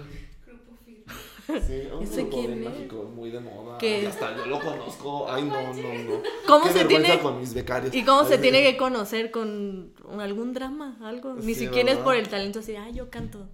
Sí, 1.47 1.89
un 1.93 2.03
¿Ese 2.03 2.23
grupo 2.23 2.37
bien 2.39 2.65
mágico, 2.65 3.05
muy 3.15 3.31
de 3.31 3.41
moda. 3.41 3.79
¿Qué? 3.79 4.07
Hasta 4.07 4.37
yo 4.37 4.47
lo 4.47 4.61
conozco. 4.61 5.31
Ay, 5.31 5.45
no, 5.45 5.73
no, 5.73 5.95
no. 5.95 6.23
¿Cómo 6.47 6.65
Qué 6.67 6.73
se 6.73 6.85
tiene- 6.87 7.21
con 7.21 7.39
mis 7.41 7.55
becarios. 7.55 7.95
¿Y 7.95 8.05
cómo 8.05 8.25
se 8.27 8.39
tiene 8.39 8.63
que 8.63 8.77
conocer 8.77 9.31
con 9.31 9.93
algún 10.19 10.53
drama? 10.53 10.99
Algo. 11.03 11.35
Ni 11.35 11.55
Sí, 11.55 11.67
siquiera 11.67 11.93
es 11.93 11.99
por 11.99 12.17
el 12.17 12.29
talento 12.29 12.59
así, 12.61 12.75
ah, 12.77 12.91
yo 12.91 13.11
canto. 13.11 13.47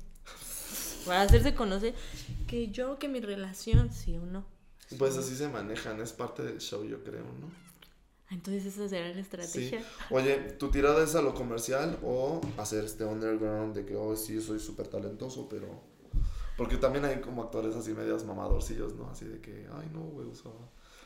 Para 1.06 1.22
hacerse 1.22 1.54
conocer 1.54 1.94
que 2.46 2.68
yo, 2.68 2.98
que 2.98 3.08
mi 3.08 3.20
relación, 3.20 3.92
sí 3.92 4.16
o 4.16 4.24
no. 4.24 4.44
Pues 4.98 5.16
así 5.16 5.34
se 5.34 5.48
manejan, 5.48 6.00
es 6.00 6.12
parte 6.12 6.42
del 6.42 6.58
show, 6.58 6.84
yo 6.84 7.02
creo, 7.02 7.22
¿no? 7.40 7.50
Entonces 8.30 8.64
esa 8.66 8.88
será 8.88 9.08
la 9.08 9.14
Sí. 9.14 9.20
estrategia. 9.20 9.82
Oye, 10.10 10.36
¿tu 10.58 10.70
tirada 10.70 11.02
es 11.04 11.14
a 11.14 11.22
lo 11.22 11.34
comercial 11.34 11.98
o 12.02 12.40
hacer 12.56 12.84
este 12.84 13.04
underground 13.04 13.74
de 13.74 13.84
que, 13.84 13.96
oh, 13.96 14.16
sí, 14.16 14.40
soy 14.40 14.58
súper 14.58 14.88
talentoso, 14.88 15.48
pero... 15.50 15.66
Porque 16.56 16.76
también 16.76 17.04
hay 17.04 17.20
como 17.20 17.42
actores 17.42 17.74
así 17.76 17.92
medios 17.92 18.24
mamadorcillos, 18.24 18.94
¿no? 18.94 19.08
Así 19.10 19.24
de 19.24 19.40
que, 19.40 19.66
ay, 19.72 19.90
no, 19.92 20.00
güey, 20.00 20.34
sea... 20.34 20.50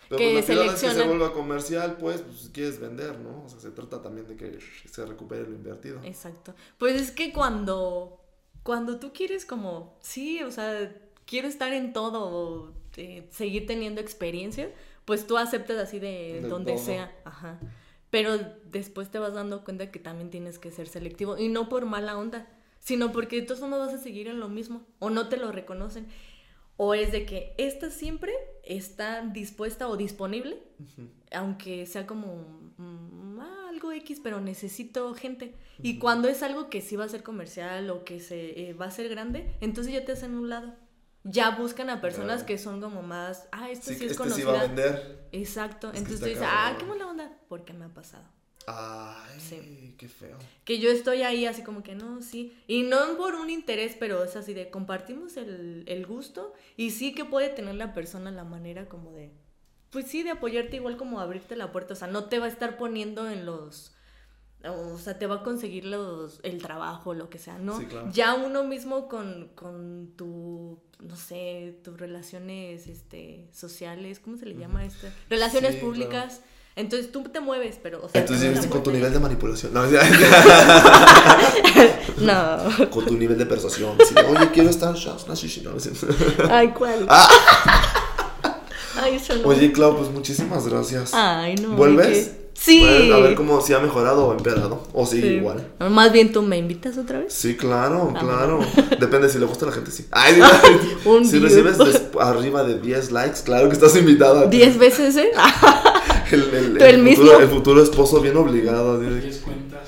Pero 0.08 0.18
Que 0.18 0.32
pues, 0.34 0.48
la 0.56 0.64
es 0.66 0.80
que 0.80 0.90
se 0.90 1.06
vuelva 1.06 1.32
comercial, 1.32 1.96
pues, 1.98 2.20
pues, 2.22 2.50
quieres 2.52 2.78
vender, 2.78 3.18
¿no? 3.18 3.44
O 3.44 3.48
sea, 3.48 3.58
se 3.58 3.70
trata 3.70 4.00
también 4.02 4.26
de 4.28 4.36
que 4.36 4.58
se 4.88 5.04
recupere 5.04 5.42
lo 5.42 5.54
invertido. 5.54 6.00
Exacto. 6.04 6.54
Pues 6.78 7.00
es 7.00 7.10
que 7.10 7.32
cuando, 7.32 8.20
cuando 8.62 9.00
tú 9.00 9.12
quieres 9.12 9.44
como, 9.44 9.96
sí, 10.00 10.42
o 10.44 10.50
sea, 10.52 10.94
quiero 11.26 11.48
estar 11.48 11.72
en 11.72 11.92
todo, 11.92 12.72
eh, 12.96 13.26
seguir 13.32 13.66
teniendo 13.66 14.00
experiencia, 14.00 14.70
pues 15.04 15.26
tú 15.26 15.36
aceptas 15.38 15.76
así 15.78 15.98
de 15.98 16.40
De 16.40 16.48
donde 16.48 16.74
todo. 16.74 16.84
sea. 16.84 17.12
Ajá. 17.24 17.58
Pero 18.10 18.38
después 18.70 19.10
te 19.10 19.18
vas 19.18 19.34
dando 19.34 19.64
cuenta 19.64 19.90
que 19.90 19.98
también 19.98 20.30
tienes 20.30 20.58
que 20.60 20.70
ser 20.70 20.86
selectivo. 20.88 21.36
Y 21.36 21.48
no 21.48 21.68
por 21.68 21.84
mala 21.84 22.16
onda, 22.16 22.46
sino 22.86 23.10
porque 23.10 23.40
de 23.40 23.42
todos 23.42 23.68
modos 23.68 23.88
vas 23.88 24.00
a 24.00 24.02
seguir 24.02 24.28
en 24.28 24.38
lo 24.38 24.48
mismo. 24.48 24.86
O 25.00 25.10
no 25.10 25.28
te 25.28 25.38
lo 25.38 25.50
reconocen. 25.50 26.06
O 26.76 26.94
es 26.94 27.10
de 27.10 27.26
que 27.26 27.52
esta 27.58 27.90
siempre 27.90 28.32
está 28.62 29.22
dispuesta 29.22 29.88
o 29.88 29.96
disponible, 29.96 30.62
aunque 31.32 31.84
sea 31.86 32.06
como 32.06 32.72
mm, 32.76 33.40
ah, 33.40 33.66
algo 33.70 33.90
X, 33.90 34.20
pero 34.22 34.40
necesito 34.40 35.12
gente. 35.14 35.56
Y 35.82 35.98
cuando 35.98 36.28
es 36.28 36.44
algo 36.44 36.70
que 36.70 36.80
sí 36.80 36.94
va 36.94 37.06
a 37.06 37.08
ser 37.08 37.24
comercial 37.24 37.90
o 37.90 38.04
que 38.04 38.20
se 38.20 38.68
eh, 38.68 38.72
va 38.74 38.86
a 38.86 38.90
ser 38.92 39.08
grande, 39.08 39.56
entonces 39.60 39.92
ya 39.92 40.04
te 40.04 40.12
hacen 40.12 40.36
un 40.36 40.48
lado. 40.48 40.72
Ya 41.24 41.50
buscan 41.50 41.90
a 41.90 42.00
personas 42.00 42.44
que 42.44 42.56
son 42.56 42.80
como 42.80 43.02
más, 43.02 43.48
ah, 43.50 43.68
esto 43.68 43.90
Sí, 43.90 43.96
sí 43.96 44.04
es 44.04 44.12
este 44.12 44.30
sí 44.30 44.42
va 44.44 44.60
a 44.60 44.62
vender. 44.62 45.26
Exacto. 45.32 45.90
Es 45.90 45.98
Entonces 45.98 46.20
tú 46.20 46.26
dices, 46.26 46.44
ah, 46.46 46.76
qué 46.78 46.84
mala 46.84 47.08
onda, 47.08 47.36
porque 47.48 47.72
me 47.72 47.86
ha 47.86 47.92
pasado. 47.92 48.35
Ay, 48.66 49.38
Sí. 49.40 49.94
qué 49.96 50.08
feo. 50.08 50.36
Que 50.64 50.78
yo 50.80 50.90
estoy 50.90 51.22
ahí 51.22 51.46
así 51.46 51.62
como 51.62 51.82
que 51.82 51.94
no, 51.94 52.20
sí. 52.22 52.52
Y 52.66 52.82
no 52.82 53.16
por 53.16 53.34
un 53.36 53.48
interés, 53.50 53.96
pero 53.98 54.24
es 54.24 54.34
así 54.36 54.54
de 54.54 54.70
compartimos 54.70 55.36
el, 55.36 55.84
el 55.86 56.06
gusto 56.06 56.52
y 56.76 56.90
sí 56.90 57.14
que 57.14 57.24
puede 57.24 57.48
tener 57.48 57.76
la 57.76 57.94
persona 57.94 58.30
la 58.32 58.44
manera 58.44 58.88
como 58.88 59.12
de, 59.12 59.30
pues 59.90 60.06
sí, 60.08 60.22
de 60.24 60.30
apoyarte 60.30 60.76
igual 60.76 60.96
como 60.96 61.20
abrirte 61.20 61.54
la 61.54 61.70
puerta. 61.70 61.92
O 61.94 61.96
sea, 61.96 62.08
no 62.08 62.24
te 62.24 62.38
va 62.40 62.46
a 62.46 62.48
estar 62.48 62.76
poniendo 62.76 63.30
en 63.30 63.46
los... 63.46 63.92
O 64.64 64.98
sea, 64.98 65.16
te 65.16 65.28
va 65.28 65.36
a 65.36 65.42
conseguir 65.44 65.84
los, 65.84 66.40
el 66.42 66.60
trabajo, 66.60 67.14
lo 67.14 67.30
que 67.30 67.38
sea, 67.38 67.56
¿no? 67.58 67.78
Sí, 67.78 67.86
claro. 67.86 68.10
Ya 68.12 68.34
uno 68.34 68.64
mismo 68.64 69.06
con, 69.06 69.48
con 69.54 70.12
tu, 70.16 70.80
no 70.98 71.14
sé, 71.14 71.78
tus 71.84 72.00
relaciones 72.00 72.88
este, 72.88 73.46
sociales, 73.52 74.18
¿cómo 74.18 74.38
se 74.38 74.46
le 74.46 74.56
llama 74.56 74.84
esto? 74.84 75.06
Relaciones 75.30 75.74
Sí, 75.76 75.80
públicas. 75.82 76.40
Entonces 76.76 77.10
tú 77.10 77.22
te 77.24 77.40
mueves, 77.40 77.78
pero... 77.82 78.04
O 78.04 78.08
sea, 78.10 78.20
Entonces 78.20 78.66
con 78.66 78.82
tu 78.82 78.90
nivel 78.92 79.10
de 79.10 79.18
manipulación. 79.18 79.72
No, 79.72 79.82
No. 82.18 82.88
con 82.90 83.06
tu 83.06 83.16
nivel 83.16 83.38
de 83.38 83.46
persuasión. 83.46 83.96
Oye, 84.28 84.50
quiero 84.52 84.68
estar. 84.68 84.94
Ay, 86.50 86.68
¿cuál? 86.76 87.06
Ay, 87.08 87.26
eso 89.16 89.34
no. 89.36 89.48
Oye, 89.48 89.72
Clau, 89.72 89.96
pues 89.96 90.10
muchísimas 90.10 90.68
gracias. 90.68 91.12
Ay, 91.14 91.54
no. 91.56 91.70
¿Vuelves? 91.76 92.32
Sí. 92.54 92.80
Bueno, 92.80 93.16
a 93.16 93.20
ver 93.20 93.34
cómo 93.34 93.60
si 93.60 93.74
ha 93.74 93.78
mejorado 93.78 94.28
o 94.28 94.32
empeorado. 94.32 94.82
O 94.94 95.04
sigue 95.04 95.28
Sí. 95.28 95.34
igual. 95.36 95.66
Más 95.78 96.10
bien 96.12 96.32
tú 96.32 96.40
me 96.42 96.56
invitas 96.56 96.96
otra 96.96 97.18
vez. 97.20 97.32
Sí, 97.34 97.54
claro, 97.56 98.12
Ah. 98.16 98.20
claro. 98.20 98.60
Depende 99.00 99.28
si 99.28 99.38
le 99.38 99.44
gusta 99.46 99.66
a 99.66 99.68
la 99.68 99.74
gente, 99.74 99.90
sí. 99.90 100.06
Ay, 100.10 100.40
Un 101.04 101.26
si 101.26 101.38
recibes 101.38 101.76
arriba 102.18 102.64
de 102.64 102.80
10 102.80 103.12
likes, 103.12 103.40
claro 103.44 103.68
que 103.68 103.74
estás 103.74 103.94
invitada. 103.96 104.46
Diez 104.46 104.78
veces, 104.78 105.16
¿eh? 105.16 105.30
El, 106.32 106.42
el, 106.54 106.78
¿Tú 106.78 106.84
el 106.84 106.96
futuro, 106.96 107.02
mismo? 107.02 107.32
el 107.40 107.48
futuro 107.48 107.82
esposo 107.82 108.20
bien 108.20 108.36
obligado. 108.36 109.00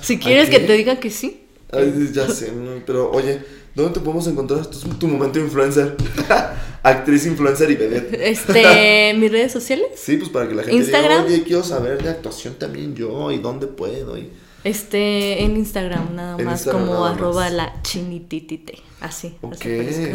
Si 0.01 0.19
quieres 0.19 0.49
que 0.51 0.61
te 0.61 0.73
diga 0.75 1.01
que 1.01 1.11
sí. 1.11 1.45
Ay, 1.73 2.11
ya 2.15 2.29
sé, 2.29 2.51
pero 2.87 3.11
oye, 3.11 3.41
¿dónde 3.75 3.93
te 3.95 4.01
podemos 4.01 4.27
encontrar? 4.27 4.61
Esto 4.61 4.79
es 4.79 4.99
tu 4.99 5.07
momento 5.07 5.39
influencer. 5.39 5.97
Actriz, 6.83 7.27
influencer 7.27 7.71
y 7.71 7.75
vedette. 7.77 8.15
Este, 8.23 9.13
mis 9.19 9.31
redes 9.31 9.53
sociales. 9.53 9.89
Sí, 9.97 10.17
pues 10.17 10.31
para 10.31 10.49
que 10.49 10.55
la 10.55 10.63
gente 10.63 10.77
Instagram. 10.77 11.25
diga, 11.27 11.35
oye, 11.37 11.43
quiero 11.45 11.63
saber 11.63 12.03
de 12.03 12.09
actuación 12.09 12.55
también 12.55 12.95
yo 12.95 13.31
y 13.33 13.39
dónde 13.39 13.67
puedo. 13.67 14.17
Y... 14.17 14.31
Este, 14.65 15.43
en 15.43 15.57
Instagram 15.57 16.15
nada 16.15 16.37
En 16.39 16.45
más, 16.47 16.61
Instagram 16.61 16.83
como 16.87 16.95
nada 16.95 17.11
más. 17.11 17.19
arroba 17.19 17.51
la 17.51 17.83
chinititite. 17.83 18.79
Así. 19.01 19.37
Ok, 19.43 19.55
así 19.55 20.11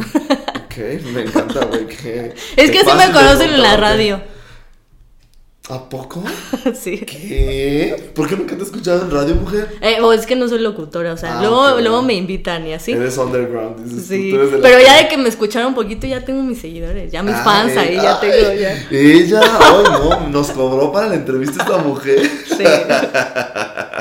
ok, 0.65 1.03
me 1.13 1.21
encanta, 1.21 1.65
güey. 1.65 1.85
que 1.87 2.33
Es 2.57 2.71
que 2.71 2.79
así 2.79 2.89
me 2.97 3.13
conocen 3.13 3.53
en 3.53 3.61
la 3.61 3.77
radio. 3.77 4.21
¿A 5.69 5.87
poco? 5.87 6.21
sí. 6.73 6.97
¿Qué? 6.99 8.11
¿Por 8.13 8.27
qué 8.27 8.35
nunca 8.35 8.53
te 8.55 8.61
he 8.61 8.65
escuchado 8.65 9.03
en 9.03 9.11
radio, 9.11 9.35
mujer? 9.35 9.69
Eh, 9.81 10.01
o 10.01 10.11
es 10.11 10.25
que 10.25 10.35
no 10.35 10.49
soy 10.49 10.59
locutora, 10.59 11.13
o 11.13 11.17
sea, 11.17 11.37
Ah, 11.37 11.41
luego, 11.41 11.79
luego 11.79 12.01
me 12.01 12.15
invitan 12.15 12.67
y 12.67 12.73
así. 12.73 12.91
Eres 12.91 13.17
underground, 13.17 13.81
dices 13.81 14.05
Sí, 14.07 14.29
tú 14.29 14.35
eres 14.35 14.51
de 14.51 14.57
la- 14.57 14.63
pero 14.67 14.79
ya 14.81 14.97
de 15.01 15.07
que 15.07 15.17
me 15.17 15.29
escucharon 15.29 15.69
un 15.69 15.75
poquito 15.75 16.05
ya 16.05 16.25
tengo 16.25 16.43
mis 16.43 16.59
seguidores, 16.59 17.13
ya 17.13 17.23
mis 17.23 17.35
Ay, 17.35 17.41
fans 17.45 17.77
ahí, 17.77 17.95
ya 17.95 18.19
tengo 18.19 18.53
ya. 18.59 18.87
Ella, 18.91 19.41
ay 19.41 19.83
no, 19.89 20.27
nos 20.27 20.51
cobró 20.51 20.91
para 20.91 21.07
la 21.07 21.15
entrevista 21.15 21.63
esta 21.63 21.77
mujer. 21.77 22.19
Sí. 22.45 22.63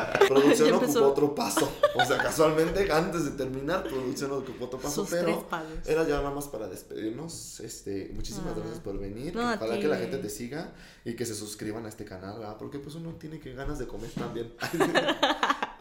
Producción 0.56 0.74
ocupó 1.04 1.12
otro 1.12 1.34
paso. 1.34 1.72
O 1.94 2.04
sea, 2.04 2.18
casualmente, 2.18 2.90
antes 2.92 3.24
de 3.24 3.30
terminar, 3.32 3.84
producción 3.84 4.32
ocupó 4.32 4.66
otro 4.66 4.78
paso, 4.78 5.02
Sus 5.02 5.10
pero 5.10 5.46
era 5.86 6.06
ya 6.06 6.16
nada 6.16 6.30
más 6.30 6.48
para 6.48 6.68
despedirnos. 6.68 7.60
Este, 7.60 8.10
muchísimas 8.14 8.52
Ah. 8.52 8.56
gracias 8.56 8.80
por 8.80 8.98
venir. 8.98 9.34
No, 9.34 9.42
Ojalá 9.52 9.78
que 9.78 9.88
la 9.88 9.96
gente 9.96 10.18
te 10.18 10.28
siga 10.30 10.72
y 11.04 11.14
que 11.14 11.24
se 11.26 11.34
suscriban 11.34 11.84
a 11.86 11.88
este 11.88 12.04
canal, 12.04 12.38
¿verdad? 12.38 12.56
Porque 12.58 12.78
pues 12.78 12.94
uno 12.94 13.10
tiene 13.16 13.38
que 13.40 13.52
ganas 13.54 13.78
de 13.78 13.86
comer 13.86 14.10
también. 14.10 14.52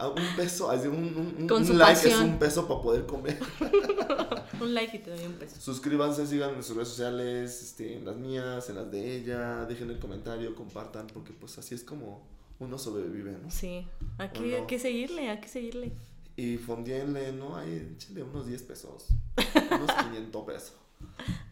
Un 0.02 0.36
peso, 0.36 0.68
así 0.68 0.88
un, 0.88 0.96
un, 0.96 1.34
un- 1.42 1.46
Con 1.46 1.58
un 1.62 1.66
su 1.66 1.74
like 1.74 1.92
es 1.92 2.00
pasión. 2.14 2.30
un 2.30 2.38
peso 2.40 2.66
para 2.66 2.82
poder 2.82 3.06
comer. 3.06 3.38
Un 4.60 4.74
like 4.74 4.96
y 4.96 5.00
te 5.00 5.10
doy 5.10 5.24
un 5.26 5.34
peso. 5.34 5.56
Suscríbanse, 5.60 6.26
sigan 6.26 6.54
en 6.54 6.62
sus 6.62 6.74
redes 6.76 6.88
sociales, 6.88 7.62
este, 7.62 7.96
en 7.96 8.04
las 8.04 8.16
mías, 8.16 8.68
en 8.68 8.76
las 8.76 8.90
de 8.90 9.16
ella, 9.16 9.64
dejen 9.66 9.90
el 9.90 9.98
comentario, 10.00 10.54
compartan, 10.56 11.06
porque 11.08 11.32
pues 11.32 11.56
así 11.58 11.74
es 11.76 11.82
como 11.84 12.22
uno 12.62 12.78
sobrevive, 12.78 13.32
¿no? 13.42 13.50
Sí, 13.50 13.86
hay 14.18 14.30
que 14.66 14.78
seguirle, 14.78 15.28
hay 15.28 15.40
que 15.40 15.48
seguirle. 15.48 15.92
Y 16.36 16.56
fondienle, 16.56 17.32
¿no? 17.32 17.56
Ahí, 17.56 17.94
échenle 17.94 18.22
unos 18.22 18.46
10 18.46 18.62
pesos, 18.62 19.08
unos 19.70 19.92
500 19.92 20.44
pesos. 20.46 20.74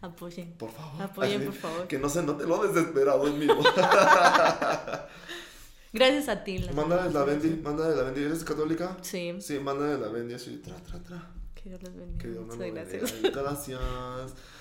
Apoyen. 0.01 0.53
Por 0.53 0.71
favor. 0.71 1.01
Apoyen, 1.01 1.41
Así, 1.41 1.45
por 1.45 1.55
favor. 1.55 1.87
Que 1.87 1.99
no 1.99 2.07
se 2.09 2.23
note 2.23 2.47
lo 2.47 2.65
desesperado 2.65 3.27
en 3.27 3.39
vivo. 3.39 3.61
Gracias 5.93 6.29
a 6.29 6.43
ti. 6.43 6.65
mándale 6.73 7.11
la. 7.11 7.25
Bendy, 7.25 7.49
mándale 7.61 7.95
la 7.95 8.03
Bendy. 8.03 8.23
¿Eres 8.23 8.43
católica? 8.45 8.97
Sí. 9.01 9.35
Sí, 9.39 9.59
mándale 9.59 9.97
la 9.99 10.07
Bendy 10.07 10.35
así, 10.35 10.57
tra, 10.57 10.75
tra, 10.77 11.03
tra. 11.03 11.31
Que 11.53 11.69
Dios 11.69 11.83
los 11.83 11.93
bendiga. 11.95 12.17
Que 12.17 12.29
Dios 12.29 12.45
nos 12.47 12.55
Muchas 12.55 12.69
lo 12.69 12.73
gracias. 12.73 13.21
Gracias. 13.21 13.79